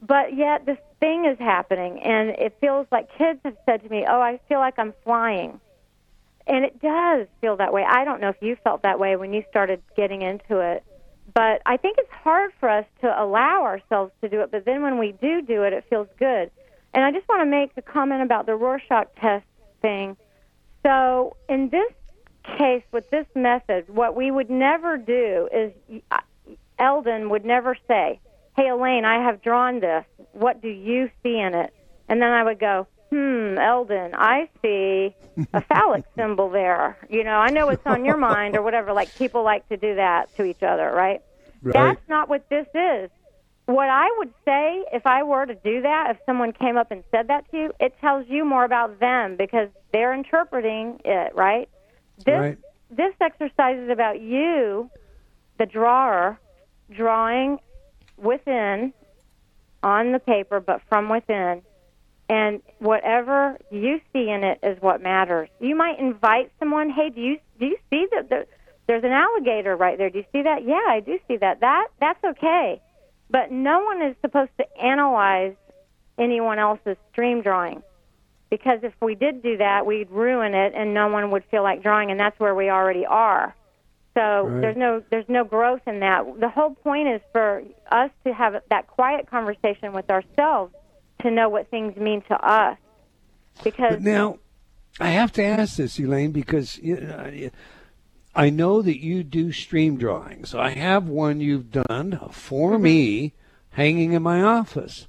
but 0.00 0.36
yet 0.36 0.64
this 0.64 0.78
thing 1.00 1.24
is 1.24 1.38
happening, 1.38 2.00
and 2.00 2.30
it 2.30 2.56
feels 2.60 2.86
like 2.90 3.08
kids 3.16 3.40
have 3.44 3.56
said 3.66 3.82
to 3.82 3.88
me, 3.88 4.04
"Oh, 4.06 4.20
I 4.20 4.38
feel 4.48 4.58
like 4.58 4.78
I'm 4.78 4.94
flying," 5.04 5.60
and 6.46 6.64
it 6.64 6.80
does 6.80 7.26
feel 7.40 7.56
that 7.56 7.72
way. 7.72 7.84
I 7.84 8.04
don't 8.04 8.20
know 8.20 8.28
if 8.28 8.40
you 8.40 8.56
felt 8.56 8.82
that 8.82 8.98
way 8.98 9.16
when 9.16 9.32
you 9.32 9.42
started 9.50 9.82
getting 9.96 10.22
into 10.22 10.60
it, 10.60 10.84
but 11.34 11.62
I 11.66 11.76
think 11.76 11.98
it's 11.98 12.10
hard 12.10 12.52
for 12.60 12.68
us 12.68 12.86
to 13.00 13.22
allow 13.22 13.64
ourselves 13.64 14.12
to 14.20 14.28
do 14.28 14.40
it. 14.42 14.50
But 14.50 14.64
then 14.64 14.82
when 14.82 14.98
we 14.98 15.12
do 15.12 15.42
do 15.42 15.64
it, 15.64 15.72
it 15.72 15.84
feels 15.90 16.08
good. 16.18 16.50
And 16.94 17.04
I 17.04 17.10
just 17.10 17.28
want 17.28 17.42
to 17.42 17.46
make 17.46 17.72
a 17.76 17.82
comment 17.82 18.22
about 18.22 18.46
the 18.46 18.54
Rorschach 18.54 19.08
test 19.16 19.44
thing. 19.82 20.16
So 20.84 21.36
in 21.48 21.68
this 21.70 21.92
case 22.56 22.82
with 22.92 23.08
this 23.10 23.26
method, 23.34 23.88
what 23.88 24.16
we 24.16 24.30
would 24.30 24.50
never 24.50 24.96
do 24.96 25.48
is 25.52 25.72
uh, 26.10 26.18
Eldon 26.78 27.30
would 27.30 27.44
never 27.44 27.76
say, 27.86 28.20
"Hey 28.56 28.68
Elaine, 28.68 29.04
I 29.04 29.24
have 29.24 29.42
drawn 29.42 29.80
this. 29.80 30.04
What 30.32 30.62
do 30.62 30.68
you 30.68 31.10
see 31.22 31.38
in 31.38 31.54
it?" 31.54 31.72
And 32.08 32.22
then 32.22 32.30
I 32.30 32.42
would 32.44 32.58
go, 32.58 32.86
"Hmm, 33.10 33.58
Eldon, 33.58 34.14
I 34.14 34.48
see 34.62 35.14
a 35.52 35.60
phallic 35.62 36.04
symbol 36.16 36.50
there. 36.50 36.96
You 37.10 37.24
know, 37.24 37.36
I 37.36 37.50
know 37.50 37.66
what's 37.66 37.86
on 37.86 38.04
your 38.04 38.16
mind 38.16 38.56
or 38.56 38.62
whatever. 38.62 38.92
Like 38.92 39.16
people 39.18 39.42
like 39.44 39.68
to 39.68 39.76
do 39.76 39.96
that 39.96 40.34
to 40.36 40.44
each 40.44 40.62
other, 40.62 40.90
right? 40.90 41.20
Right. 41.62 41.72
That's 41.72 42.08
not 42.08 42.28
what 42.28 42.48
this 42.48 42.66
is. 42.74 43.10
What 43.68 43.90
I 43.90 44.10
would 44.16 44.32
say 44.46 44.82
if 44.94 45.06
I 45.06 45.22
were 45.24 45.44
to 45.44 45.54
do 45.54 45.82
that, 45.82 46.06
if 46.12 46.16
someone 46.24 46.52
came 46.54 46.78
up 46.78 46.90
and 46.90 47.04
said 47.10 47.28
that 47.28 47.50
to 47.50 47.56
you, 47.58 47.72
it 47.78 47.94
tells 48.00 48.26
you 48.26 48.46
more 48.46 48.64
about 48.64 48.98
them 48.98 49.36
because 49.36 49.68
they're 49.92 50.14
interpreting 50.14 50.98
it, 51.04 51.34
right? 51.34 51.68
This 52.24 52.40
Right. 52.40 52.58
this 52.88 53.12
exercise 53.20 53.76
is 53.78 53.90
about 53.90 54.22
you, 54.22 54.90
the 55.58 55.66
drawer, 55.66 56.40
drawing 56.90 57.58
within 58.16 58.94
on 59.82 60.12
the 60.12 60.18
paper, 60.18 60.60
but 60.60 60.80
from 60.88 61.10
within. 61.10 61.60
And 62.30 62.62
whatever 62.78 63.58
you 63.70 64.00
see 64.14 64.30
in 64.30 64.44
it 64.44 64.60
is 64.62 64.80
what 64.80 65.02
matters. 65.02 65.50
You 65.60 65.74
might 65.76 65.98
invite 65.98 66.50
someone, 66.58 66.88
"Hey, 66.88 67.10
do 67.10 67.20
you 67.20 67.38
do 67.58 67.66
you 67.66 67.76
see 67.90 68.06
that 68.12 68.30
the, 68.30 68.46
there's 68.86 69.04
an 69.04 69.12
alligator 69.12 69.76
right 69.76 69.98
there? 69.98 70.08
Do 70.08 70.20
you 70.20 70.24
see 70.32 70.40
that? 70.40 70.64
Yeah, 70.64 70.86
I 70.88 71.00
do 71.00 71.18
see 71.28 71.36
that. 71.36 71.60
That 71.60 71.88
that's 72.00 72.24
okay." 72.24 72.80
But 73.30 73.50
no 73.50 73.80
one 73.80 74.02
is 74.02 74.16
supposed 74.20 74.50
to 74.58 74.78
analyze 74.80 75.54
anyone 76.18 76.58
else's 76.58 76.96
stream 77.12 77.42
drawing 77.42 77.82
because 78.50 78.80
if 78.82 78.94
we 79.02 79.14
did 79.14 79.42
do 79.42 79.58
that, 79.58 79.84
we'd 79.86 80.10
ruin 80.10 80.54
it, 80.54 80.72
and 80.74 80.94
no 80.94 81.08
one 81.08 81.30
would 81.30 81.44
feel 81.50 81.62
like 81.62 81.82
drawing, 81.82 82.10
and 82.10 82.18
that's 82.18 82.38
where 82.40 82.54
we 82.54 82.70
already 82.70 83.04
are. 83.04 83.54
So 84.14 84.48
Right. 84.48 84.60
there's 84.62 84.76
no 84.76 85.02
there's 85.10 85.28
no 85.28 85.44
growth 85.44 85.82
in 85.86 86.00
that. 86.00 86.40
The 86.40 86.48
whole 86.48 86.74
point 86.74 87.08
is 87.08 87.20
for 87.32 87.62
us 87.92 88.10
to 88.24 88.32
have 88.32 88.60
that 88.70 88.86
quiet 88.86 89.30
conversation 89.30 89.92
with 89.92 90.10
ourselves 90.10 90.74
to 91.22 91.30
know 91.30 91.48
what 91.48 91.68
things 91.68 91.96
mean 91.96 92.22
to 92.22 92.34
us. 92.34 92.78
Because 93.62 93.96
But 93.96 94.02
now, 94.02 94.38
I 94.98 95.10
have 95.10 95.32
to 95.32 95.44
ask 95.44 95.76
this, 95.76 95.98
Elaine, 96.00 96.32
because 96.32 96.78
you 96.78 96.96
uh, 96.96 97.30
know, 97.30 97.50
I 98.38 98.50
know 98.50 98.82
that 98.82 99.02
you 99.02 99.24
do 99.24 99.50
stream 99.52 99.96
drawings. 99.98 100.54
I 100.54 100.70
have 100.70 101.08
one 101.08 101.40
you've 101.40 101.70
done 101.72 102.18
for 102.30 102.72
Mm-hmm. 102.72 102.82
me, 102.82 103.32
hanging 103.70 104.12
in 104.12 104.22
my 104.22 104.40
office, 104.42 105.08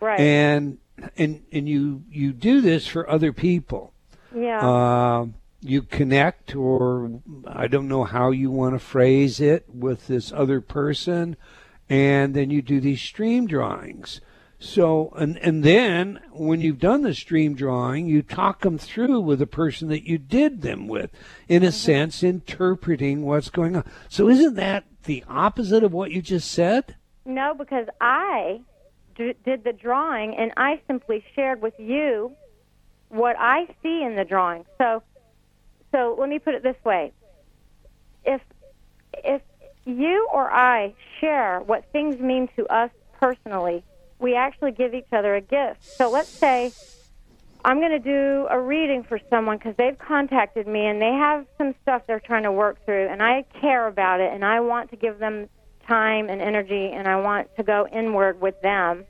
right, 0.00 0.18
and 0.20 0.78
and 1.16 1.42
and 1.52 1.68
you 1.68 2.02
you 2.10 2.32
do 2.32 2.60
this 2.60 2.86
for 2.86 3.08
other 3.08 3.32
people. 3.32 3.92
yeah, 4.34 4.66
Uh, 4.66 5.26
you 5.62 5.82
connect, 5.82 6.56
or 6.56 7.20
I 7.46 7.66
don't 7.66 7.88
know 7.88 8.04
how 8.04 8.30
you 8.30 8.50
want 8.50 8.74
to 8.74 8.78
phrase 8.78 9.40
it, 9.40 9.64
with 9.68 10.06
this 10.06 10.32
other 10.32 10.60
person, 10.62 11.36
and 11.88 12.32
then 12.34 12.48
you 12.50 12.62
do 12.62 12.80
these 12.80 13.02
stream 13.02 13.46
drawings. 13.46 14.20
So, 14.62 15.12
and 15.16 15.38
and 15.38 15.64
then 15.64 16.20
when 16.32 16.60
you've 16.60 16.78
done 16.78 17.02
the 17.02 17.14
stream 17.14 17.54
drawing, 17.54 18.06
you 18.06 18.20
talk 18.20 18.60
them 18.60 18.76
through 18.76 19.20
with 19.20 19.38
the 19.38 19.46
person 19.46 19.88
that 19.88 20.06
you 20.06 20.18
did 20.18 20.60
them 20.60 20.86
with, 20.86 21.10
in 21.48 21.62
a 21.62 21.68
mm-hmm. 21.68 21.74
sense, 21.74 22.22
interpreting 22.22 23.22
what's 23.22 23.48
going 23.48 23.74
on. 23.74 23.84
So, 24.10 24.28
isn't 24.28 24.56
that 24.56 24.84
the 25.04 25.24
opposite 25.26 25.82
of 25.82 25.92
what 25.92 26.10
you 26.10 26.20
just 26.20 26.50
said? 26.50 26.94
no, 27.24 27.54
because 27.54 27.86
I 28.00 28.60
d- 29.16 29.34
did 29.44 29.64
the 29.64 29.72
drawing, 29.72 30.34
and 30.36 30.52
I 30.56 30.80
simply 30.86 31.24
shared 31.34 31.62
with 31.62 31.74
you 31.78 32.32
what 33.08 33.36
I 33.38 33.66
see 33.82 34.02
in 34.02 34.16
the 34.16 34.24
drawing. 34.24 34.64
So, 34.78 35.02
so 35.92 36.16
let 36.18 36.28
me 36.28 36.38
put 36.38 36.54
it 36.54 36.62
this 36.62 36.76
way: 36.84 37.12
if 38.24 38.40
if 39.24 39.42
you 39.84 40.28
or 40.32 40.50
I 40.50 40.94
share 41.20 41.60
what 41.60 41.84
things 41.92 42.20
mean 42.20 42.48
to 42.56 42.66
us 42.66 42.90
personally, 43.20 43.84
we 44.20 44.34
actually 44.34 44.72
give 44.72 44.94
each 44.94 45.12
other 45.12 45.34
a 45.34 45.40
gift. 45.40 45.84
So 45.84 46.10
let's 46.10 46.28
say 46.28 46.72
I'm 47.64 47.78
going 47.78 47.90
to 47.90 47.98
do 47.98 48.46
a 48.50 48.58
reading 48.58 49.02
for 49.02 49.20
someone 49.28 49.58
because 49.58 49.74
they've 49.76 49.98
contacted 49.98 50.66
me 50.66 50.86
and 50.86 51.00
they 51.00 51.12
have 51.12 51.46
some 51.58 51.74
stuff 51.82 52.02
they're 52.06 52.20
trying 52.20 52.44
to 52.44 52.52
work 52.52 52.84
through, 52.84 53.08
and 53.08 53.22
I 53.22 53.44
care 53.60 53.86
about 53.86 54.20
it 54.20 54.32
and 54.32 54.44
I 54.44 54.60
want 54.60 54.90
to 54.90 54.96
give 54.96 55.18
them 55.18 55.48
time 55.86 56.28
and 56.28 56.40
energy 56.40 56.90
and 56.92 57.08
I 57.08 57.16
want 57.16 57.54
to 57.56 57.62
go 57.62 57.86
inward 57.92 58.40
with 58.40 58.60
them. 58.62 59.04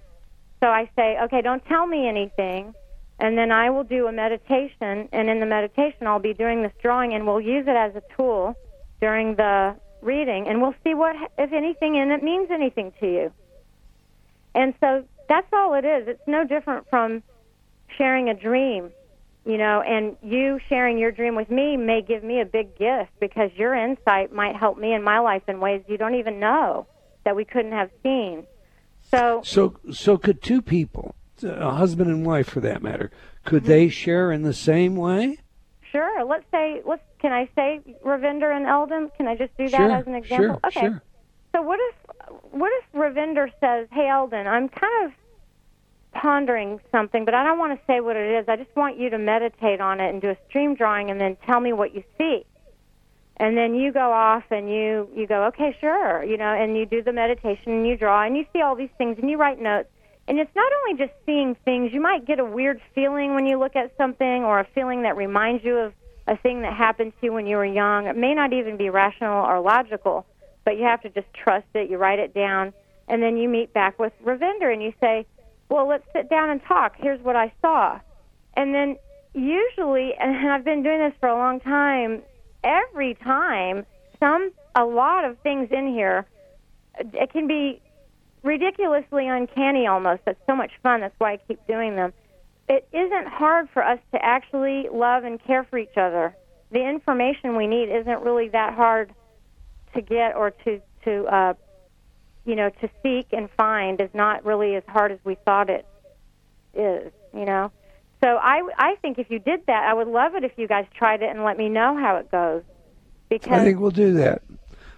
So 0.63 0.69
I 0.69 0.91
say, 0.97 1.19
okay, 1.25 1.43
don't 1.43 1.65
tell 1.67 1.87
me 1.87 2.09
anything. 2.09 2.75
And 3.23 3.37
then 3.37 3.53
I 3.53 3.69
will 3.69 3.85
do 3.85 4.07
a 4.07 4.13
meditation, 4.13 5.07
and 5.13 5.29
in 5.29 5.41
the 5.41 5.47
meditation, 5.47 6.07
I'll 6.07 6.19
be 6.19 6.33
doing 6.33 6.63
this 6.63 6.73
drawing, 6.81 7.13
and 7.13 7.27
we'll 7.27 7.39
use 7.39 7.67
it 7.69 7.77
as 7.77 7.95
a 7.95 8.03
tool 8.17 8.55
during 8.99 9.35
the 9.35 9.77
reading, 10.01 10.49
and 10.49 10.63
we'll 10.63 10.75
see 10.83 10.95
what, 10.95 11.15
if 11.37 11.53
anything, 11.53 11.97
in 11.97 12.13
it 12.13 12.23
means 12.23 12.51
anything 12.51 12.95
to 12.99 13.07
you. 13.07 13.33
And 14.55 14.75
so 14.81 15.05
that's 15.29 15.47
all 15.53 15.75
it 15.75 15.85
is. 15.85 16.09
It's 16.09 16.27
no 16.27 16.45
different 16.45 16.89
from 16.91 17.23
sharing 17.97 18.29
a 18.29 18.35
dream, 18.35 18.91
you 19.45 19.59
know, 19.59 19.83
and 19.83 20.17
you 20.23 20.59
sharing 20.69 20.99
your 20.99 21.13
dream 21.13 21.35
with 21.35 21.51
me 21.51 21.77
may 21.77 22.03
give 22.03 22.23
me 22.23 22.41
a 22.41 22.45
big 22.45 22.77
gift 22.79 23.11
because 23.21 23.51
your 23.55 23.75
insight 23.75 24.33
might 24.33 24.57
help 24.57 24.79
me 24.79 24.93
in 24.93 25.03
my 25.03 25.19
life 25.19 25.43
in 25.49 25.61
ways 25.61 25.83
you 25.89 25.97
don't 25.97 26.15
even 26.15 26.41
know 26.41 26.87
that 27.25 27.37
we 27.37 27.45
couldn't 27.45 27.73
have 27.73 27.91
seen. 28.03 28.47
So, 29.11 29.41
So, 29.45 29.77
so 29.93 30.17
could 30.19 30.43
two 30.43 30.63
people, 30.63 31.15
a 31.43 31.71
husband 31.71 32.11
and 32.11 32.27
wife 32.27 32.49
for 32.49 32.61
that 32.61 32.83
matter, 32.83 33.11
could 33.45 33.65
they 33.65 33.87
mm-hmm. 33.87 33.91
share 33.91 34.33
in 34.33 34.43
the 34.43 34.55
same 34.55 34.97
way? 34.97 35.39
sure, 35.91 36.25
let's 36.25 36.45
say, 36.51 36.83
let's, 36.85 37.03
can 37.19 37.33
I 37.33 37.49
say 37.55 37.81
Ravinder 38.05 38.55
and 38.55 38.67
Eldon? 38.67 39.11
Can 39.17 39.27
I 39.27 39.37
just 39.37 39.57
do 39.57 39.69
that 39.69 39.77
sure, 39.77 39.91
as 39.91 40.07
an 40.07 40.15
example? 40.15 40.47
sure, 40.47 40.61
okay. 40.67 40.81
sure. 40.81 41.03
So 41.55 41.63
what 41.63 41.79
if 41.81 41.95
what 42.51 42.73
if 42.79 42.93
Ravinder 42.93 43.51
says, 43.61 43.89
"Hey 43.93 44.09
Eldon, 44.09 44.47
I'm 44.47 44.69
kind 44.69 45.07
of 45.07 45.13
pondering 46.13 46.81
something, 46.91 47.25
but 47.25 47.35
I 47.35 47.45
don't 47.45 47.59
want 47.59 47.79
to 47.79 47.87
say 47.87 48.01
what 48.01 48.17
it 48.17 48.31
is. 48.31 48.49
I 48.49 48.57
just 48.57 48.75
want 48.75 48.99
you 48.99 49.11
to 49.11 49.19
meditate 49.19 49.81
on 49.81 50.01
it 50.01 50.11
and 50.11 50.21
do 50.21 50.31
a 50.31 50.37
stream 50.49 50.75
drawing, 50.75 51.11
and 51.11 51.21
then 51.21 51.37
tell 51.47 51.61
me 51.61 51.73
what 51.73 51.95
you 51.95 52.03
see." 52.19 52.45
And 53.37 53.57
then 53.57 53.75
you 53.75 53.91
go 53.91 54.13
off 54.13 54.45
and 54.51 54.71
you 54.71 55.09
you 55.15 55.27
go, 55.27 55.45
"Okay, 55.45 55.77
sure," 55.81 56.23
you 56.23 56.37
know, 56.37 56.53
and 56.53 56.77
you 56.77 56.85
do 56.87 57.03
the 57.03 57.13
meditation 57.13 57.73
and 57.73 57.87
you 57.87 57.97
draw 57.97 58.23
and 58.23 58.37
you 58.37 58.45
see 58.53 58.61
all 58.61 58.75
these 58.75 58.91
things 58.99 59.19
and 59.19 59.31
you 59.31 59.37
write 59.39 59.61
notes. 59.61 59.89
And 60.29 60.39
it's 60.39 60.55
not 60.55 60.71
only 60.81 60.99
just 60.99 61.13
seeing 61.27 61.55
things. 61.65 61.93
You 61.93 62.01
might 62.01 62.25
get 62.25 62.39
a 62.39 62.45
weird 62.45 62.81
feeling 62.95 63.35
when 63.35 63.47
you 63.47 63.59
look 63.59 63.75
at 63.77 63.97
something, 63.97 64.45
or 64.45 64.61
a 64.61 64.65
feeling 64.65 65.03
that 65.03 65.17
reminds 65.17 65.65
you 65.65 65.79
of 65.79 65.95
a 66.29 66.37
thing 66.37 66.63
that 66.63 66.75
happened 66.75 67.13
to 67.19 67.27
you 67.27 67.33
when 67.33 67.47
you 67.47 67.57
were 67.57 67.65
young. 67.65 68.07
It 68.07 68.17
may 68.17 68.35
not 68.35 68.53
even 68.53 68.77
be 68.77 68.91
rational 68.91 69.45
or 69.45 69.59
logical 69.61 70.27
but 70.71 70.79
you 70.79 70.85
have 70.85 71.03
to 71.03 71.09
just 71.09 71.27
trust 71.35 71.67
it. 71.75 71.91
You 71.91 71.99
write 71.99 72.21
it 72.21 72.33
down, 72.33 72.73
and 73.09 73.21
then 73.21 73.37
you 73.37 73.49
meet 73.49 73.75
back 73.75 73.99
with 73.99 74.13
Ravinder 74.25 74.73
and 74.73 74.81
you 74.81 74.93
say, 75.01 75.27
"Well, 75.69 75.89
let's 75.89 76.07
sit 76.13 76.31
down 76.31 76.49
and 76.49 76.63
talk. 76.63 76.95
Here's 76.97 77.21
what 77.23 77.35
I 77.35 77.53
saw." 77.61 77.99
And 78.55 78.73
then 78.73 78.97
usually, 79.35 80.15
and 80.21 80.49
I've 80.49 80.63
been 80.63 80.85
doing 80.85 81.01
this 81.01 81.15
for 81.19 81.29
a 81.29 81.35
long 81.35 81.59
time, 81.59 82.23
every 82.63 83.15
time 83.15 83.85
some 84.21 84.53
a 84.77 84.85
lot 84.85 85.25
of 85.25 85.39
things 85.39 85.73
in 85.73 85.89
here 85.93 86.25
it 87.01 87.33
can 87.33 87.49
be 87.49 87.83
ridiculously 88.45 89.27
uncanny 89.27 89.89
almost. 89.89 90.23
That's 90.25 90.41
so 90.47 90.55
much 90.55 90.71
fun. 90.85 91.01
That's 91.01 91.19
why 91.19 91.33
I 91.33 91.37
keep 91.49 91.67
doing 91.67 91.97
them. 91.97 92.13
It 92.69 92.87
isn't 92.93 93.27
hard 93.27 93.69
for 93.71 93.83
us 93.83 93.99
to 94.13 94.25
actually 94.25 94.89
love 94.93 95.25
and 95.25 95.43
care 95.43 95.65
for 95.65 95.79
each 95.79 95.97
other. 95.97 96.37
The 96.71 96.89
information 96.89 97.57
we 97.57 97.67
need 97.67 97.89
isn't 97.89 98.23
really 98.23 98.51
that 98.51 98.75
hard 98.75 99.13
to 99.95 100.01
get 100.01 100.37
or 100.37 100.51
to 100.65 100.81
to 101.05 101.25
uh, 101.27 101.55
you 102.45 102.55
know 102.57 102.71
to 102.71 102.89
seek 103.03 103.29
and 103.33 103.49
find 103.57 104.01
is 104.01 104.11
not 104.15 104.45
really 104.45 104.77
as 104.77 104.83
hard 104.89 105.13
as 105.13 105.19
we 105.25 105.37
thought 105.45 105.71
it 105.71 105.87
is. 106.75 107.13
You 107.35 107.45
know, 107.45 107.71
so 108.23 108.37
I 108.37 108.63
I 108.77 108.97
think 109.03 109.19
if 109.19 109.31
you 109.31 109.39
did 109.39 109.67
that, 109.67 109.85
I 109.85 109.95
would 109.95 110.09
love 110.09 110.35
it 110.35 110.45
if 110.45 110.53
you 110.57 110.67
guys 110.67 110.87
tried 110.95 111.23
it 111.23 111.31
and 111.31 111.45
let 111.45 111.57
me 111.57 111.69
know 111.69 111.97
how 111.97 112.17
it 112.17 112.31
goes. 112.31 112.63
Because 113.29 113.53
I 113.61 113.65
think 113.65 113.79
we'll 113.79 113.91
do 113.93 114.15
that. 114.15 114.43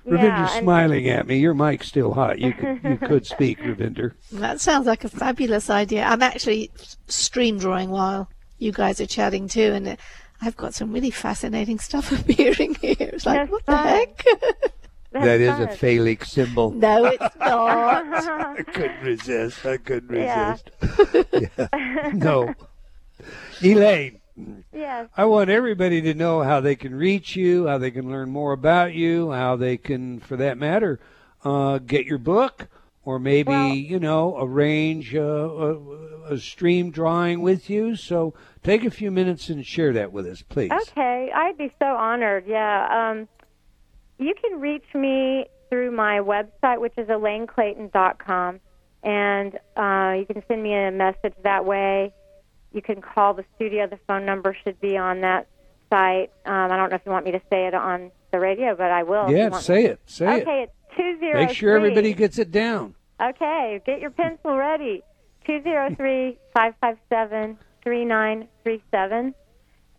Yeah, 0.04 0.12
Ravinder's 0.14 0.52
and- 0.54 0.64
smiling 0.64 1.08
at 1.08 1.26
me. 1.26 1.38
Your 1.38 1.54
mic's 1.54 1.86
still 1.88 2.12
hot. 2.12 2.38
You 2.38 2.52
could 2.52 2.80
you 2.82 2.96
could 3.08 3.26
speak, 3.26 3.58
Ravinder. 3.60 4.12
That 4.32 4.60
sounds 4.60 4.86
like 4.86 5.04
a 5.04 5.08
fabulous 5.08 5.70
idea. 5.70 6.04
I'm 6.04 6.22
actually 6.22 6.70
stream 7.08 7.58
drawing 7.58 7.90
while 7.90 8.28
you 8.58 8.72
guys 8.72 9.00
are 9.00 9.06
chatting 9.06 9.46
too, 9.48 9.72
and 9.74 9.96
I've 10.40 10.56
got 10.56 10.74
some 10.74 10.92
really 10.92 11.10
fascinating 11.10 11.78
stuff 11.78 12.10
appearing 12.20 12.74
here. 12.76 12.96
It's 12.98 13.24
like, 13.26 13.38
That's 13.38 13.52
what 13.52 13.66
the 13.66 13.76
heck? 13.76 14.24
That's 15.12 15.24
That 15.24 15.40
is 15.40 15.58
a 15.60 15.68
phallic 15.68 16.24
symbol. 16.24 16.70
No, 16.82 17.04
it's 17.06 17.20
not. 17.38 18.58
I 18.58 18.62
couldn't 18.62 19.02
resist. 19.02 19.64
I 19.66 19.76
couldn't 19.76 20.08
resist. 20.08 20.70
Yeah. 21.58 22.10
No. 22.14 22.54
Elaine, 23.62 24.20
yes. 24.72 25.08
I 25.16 25.24
want 25.26 25.50
everybody 25.50 26.00
to 26.02 26.14
know 26.14 26.42
how 26.42 26.60
they 26.60 26.74
can 26.74 26.94
reach 26.94 27.36
you, 27.36 27.66
how 27.68 27.78
they 27.78 27.90
can 27.90 28.10
learn 28.10 28.30
more 28.30 28.52
about 28.52 28.94
you, 28.94 29.30
how 29.30 29.56
they 29.56 29.76
can, 29.76 30.18
for 30.20 30.36
that 30.36 30.58
matter, 30.58 30.98
uh, 31.44 31.78
get 31.78 32.06
your 32.06 32.18
book, 32.18 32.68
or 33.04 33.18
maybe, 33.18 33.50
Well- 33.50 33.74
you 33.74 34.00
know, 34.00 34.36
arrange 34.40 35.14
uh, 35.14 35.20
a, 35.20 36.32
a 36.34 36.38
stream 36.38 36.90
drawing 36.90 37.40
with 37.42 37.68
you. 37.70 37.94
So 37.96 38.34
take 38.64 38.84
a 38.84 38.90
few 38.90 39.10
minutes 39.10 39.48
and 39.48 39.64
share 39.64 39.92
that 39.92 40.12
with 40.12 40.26
us, 40.26 40.42
please. 40.42 40.72
Okay, 40.72 41.30
I'd 41.34 41.58
be 41.58 41.70
so 41.78 41.86
honored. 41.86 42.44
Yeah. 42.46 43.10
Um, 43.10 43.28
you 44.22 44.34
can 44.34 44.60
reach 44.60 44.86
me 44.94 45.46
through 45.68 45.90
my 45.90 46.18
website, 46.18 46.80
which 46.80 46.94
is 46.96 47.08
elaineclayton.com, 47.08 48.60
and 49.02 49.54
uh, 49.76 50.14
you 50.18 50.26
can 50.26 50.42
send 50.48 50.62
me 50.62 50.74
a 50.74 50.90
message 50.90 51.34
that 51.42 51.64
way. 51.64 52.12
You 52.72 52.82
can 52.82 53.00
call 53.00 53.34
the 53.34 53.44
studio. 53.56 53.86
The 53.86 53.98
phone 54.06 54.24
number 54.24 54.56
should 54.64 54.80
be 54.80 54.96
on 54.96 55.20
that 55.22 55.48
site. 55.90 56.30
Um, 56.46 56.72
I 56.72 56.76
don't 56.76 56.90
know 56.90 56.96
if 56.96 57.02
you 57.04 57.12
want 57.12 57.24
me 57.24 57.32
to 57.32 57.40
say 57.50 57.66
it 57.66 57.74
on 57.74 58.10
the 58.32 58.38
radio, 58.38 58.74
but 58.74 58.90
I 58.90 59.02
will. 59.02 59.30
Yeah, 59.30 59.50
say 59.58 59.84
it. 59.84 60.00
Say 60.06 60.38
it. 60.38 60.42
Okay, 60.42 60.62
it's 60.64 60.96
two 60.96 61.18
zero. 61.20 61.44
Make 61.44 61.56
sure 61.56 61.76
everybody 61.76 62.14
gets 62.14 62.38
it 62.38 62.50
down. 62.50 62.94
Okay, 63.20 63.80
get 63.84 64.00
your 64.00 64.10
pencil 64.10 64.56
ready. 64.56 65.02
203 65.46 66.38
557 66.54 67.58
3937. 67.82 69.34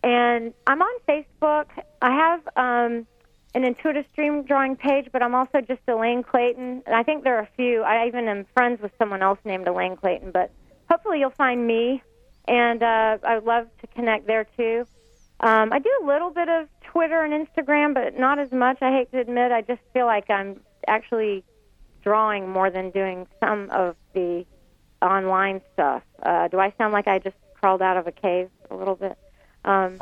And 0.02 0.54
I'm 0.66 0.82
on 0.82 1.00
Facebook. 1.08 1.66
I 2.02 2.10
have 2.10 2.40
um, 2.56 3.06
an 3.54 3.64
intuitive 3.64 4.04
stream 4.12 4.42
drawing 4.42 4.76
page, 4.76 5.08
but 5.12 5.22
I'm 5.22 5.34
also 5.34 5.60
just 5.60 5.80
Elaine 5.86 6.22
Clayton. 6.22 6.82
And 6.86 6.94
I 6.94 7.02
think 7.02 7.22
there 7.22 7.36
are 7.36 7.42
a 7.42 7.48
few. 7.56 7.82
I 7.82 8.06
even 8.06 8.26
am 8.28 8.46
friends 8.52 8.82
with 8.82 8.92
someone 8.98 9.22
else 9.22 9.38
named 9.44 9.68
Elaine 9.68 9.96
Clayton, 9.96 10.32
but 10.32 10.50
hopefully 10.90 11.20
you'll 11.20 11.30
find 11.30 11.66
me. 11.66 12.02
And 12.46 12.82
uh, 12.82 13.18
I 13.22 13.36
would 13.36 13.44
love 13.44 13.68
to 13.80 13.86
connect 13.88 14.26
there 14.26 14.46
too. 14.56 14.86
Um, 15.40 15.72
I 15.72 15.78
do 15.78 15.90
a 16.02 16.06
little 16.06 16.30
bit 16.30 16.48
of 16.48 16.68
Twitter 16.82 17.22
and 17.22 17.46
Instagram, 17.46 17.94
but 17.94 18.18
not 18.18 18.38
as 18.38 18.50
much. 18.52 18.78
I 18.82 18.90
hate 18.92 19.10
to 19.12 19.20
admit. 19.20 19.52
I 19.52 19.62
just 19.62 19.80
feel 19.92 20.06
like 20.06 20.30
I'm 20.30 20.60
actually 20.86 21.44
drawing 22.02 22.48
more 22.48 22.70
than 22.70 22.90
doing 22.90 23.26
some 23.40 23.70
of 23.70 23.96
the 24.14 24.44
online 25.00 25.60
stuff. 25.72 26.02
Uh, 26.22 26.48
do 26.48 26.58
I 26.58 26.72
sound 26.76 26.92
like 26.92 27.08
I 27.08 27.18
just 27.18 27.36
crawled 27.54 27.82
out 27.82 27.96
of 27.96 28.06
a 28.06 28.12
cave 28.12 28.50
a 28.70 28.74
little 28.74 28.94
bit? 28.94 29.16
Um, 29.64 29.98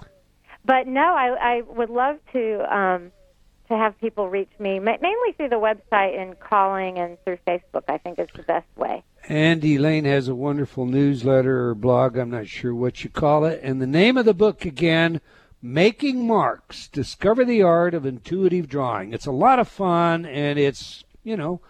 but 0.65 0.87
no, 0.87 1.15
I, 1.15 1.57
I 1.57 1.63
would 1.63 1.91
love 1.91 2.19
to 2.33 2.77
um, 2.77 3.13
to 3.73 3.79
have 3.79 3.99
people 4.01 4.29
reach 4.29 4.51
me 4.59 4.79
mainly 4.79 5.33
through 5.37 5.49
the 5.49 5.57
website 5.57 6.21
and 6.21 6.39
calling 6.39 6.99
and 6.99 7.17
through 7.25 7.39
Facebook. 7.47 7.85
I 7.89 7.99
think 7.99 8.19
is 8.19 8.29
the 8.35 8.43
best 8.43 8.67
way. 8.77 9.03
And 9.29 9.65
Elaine 9.65 10.05
has 10.05 10.29
a 10.29 10.35
wonderful 10.35 10.87
newsletter 10.87 11.69
or 11.69 11.75
blog, 11.75 12.17
I'm 12.17 12.31
not 12.31 12.49
sure 12.49 12.75
what 12.75 13.05
you 13.05 13.11
call 13.11 13.45
it. 13.45 13.61
And 13.63 13.81
the 13.81 13.87
name 13.87 14.17
of 14.17 14.25
the 14.25 14.35
book 14.35 14.65
again, 14.65 15.21
Making 15.61 16.27
Marks 16.27 16.89
Discover 16.89 17.45
the 17.45 17.63
Art 17.63 17.95
of 17.95 18.05
Intuitive 18.05 18.69
Drawing. 18.69 19.13
It's 19.13 19.27
a 19.27 19.33
lot 19.33 19.61
of 19.61 19.69
fun 19.69 20.27
and 20.27 20.59
it's, 20.59 21.05
you 21.23 21.37
know, 21.37 21.61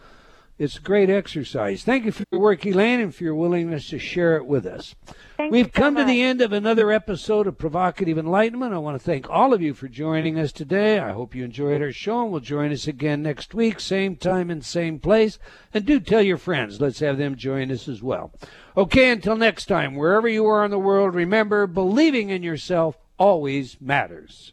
it's 0.62 0.76
a 0.76 0.80
great 0.80 1.10
exercise. 1.10 1.82
Thank 1.82 2.04
you 2.04 2.12
for 2.12 2.24
your 2.30 2.40
work, 2.40 2.64
Elaine, 2.64 3.00
and 3.00 3.14
for 3.14 3.24
your 3.24 3.34
willingness 3.34 3.88
to 3.88 3.98
share 3.98 4.36
it 4.36 4.46
with 4.46 4.64
us. 4.64 4.94
Thank 5.36 5.50
We've 5.50 5.66
so 5.66 5.72
come 5.72 5.96
to 5.96 6.04
the 6.04 6.22
end 6.22 6.40
of 6.40 6.52
another 6.52 6.92
episode 6.92 7.46
of 7.46 7.58
Provocative 7.58 8.16
Enlightenment. 8.16 8.72
I 8.72 8.78
want 8.78 8.94
to 8.94 9.04
thank 9.04 9.28
all 9.28 9.52
of 9.52 9.60
you 9.60 9.74
for 9.74 9.88
joining 9.88 10.38
us 10.38 10.52
today. 10.52 11.00
I 11.00 11.10
hope 11.10 11.34
you 11.34 11.44
enjoyed 11.44 11.82
our 11.82 11.90
show 11.90 12.22
and 12.22 12.32
will 12.32 12.40
join 12.40 12.70
us 12.70 12.86
again 12.86 13.22
next 13.22 13.54
week, 13.54 13.80
same 13.80 14.14
time 14.14 14.50
and 14.50 14.64
same 14.64 15.00
place. 15.00 15.38
And 15.74 15.84
do 15.84 15.98
tell 15.98 16.22
your 16.22 16.38
friends. 16.38 16.80
Let's 16.80 17.00
have 17.00 17.18
them 17.18 17.34
join 17.34 17.72
us 17.72 17.88
as 17.88 18.02
well. 18.02 18.32
Okay, 18.76 19.10
until 19.10 19.36
next 19.36 19.66
time, 19.66 19.96
wherever 19.96 20.28
you 20.28 20.46
are 20.46 20.64
in 20.64 20.70
the 20.70 20.78
world, 20.78 21.14
remember 21.14 21.66
believing 21.66 22.30
in 22.30 22.42
yourself 22.42 22.96
always 23.18 23.76
matters. 23.80 24.52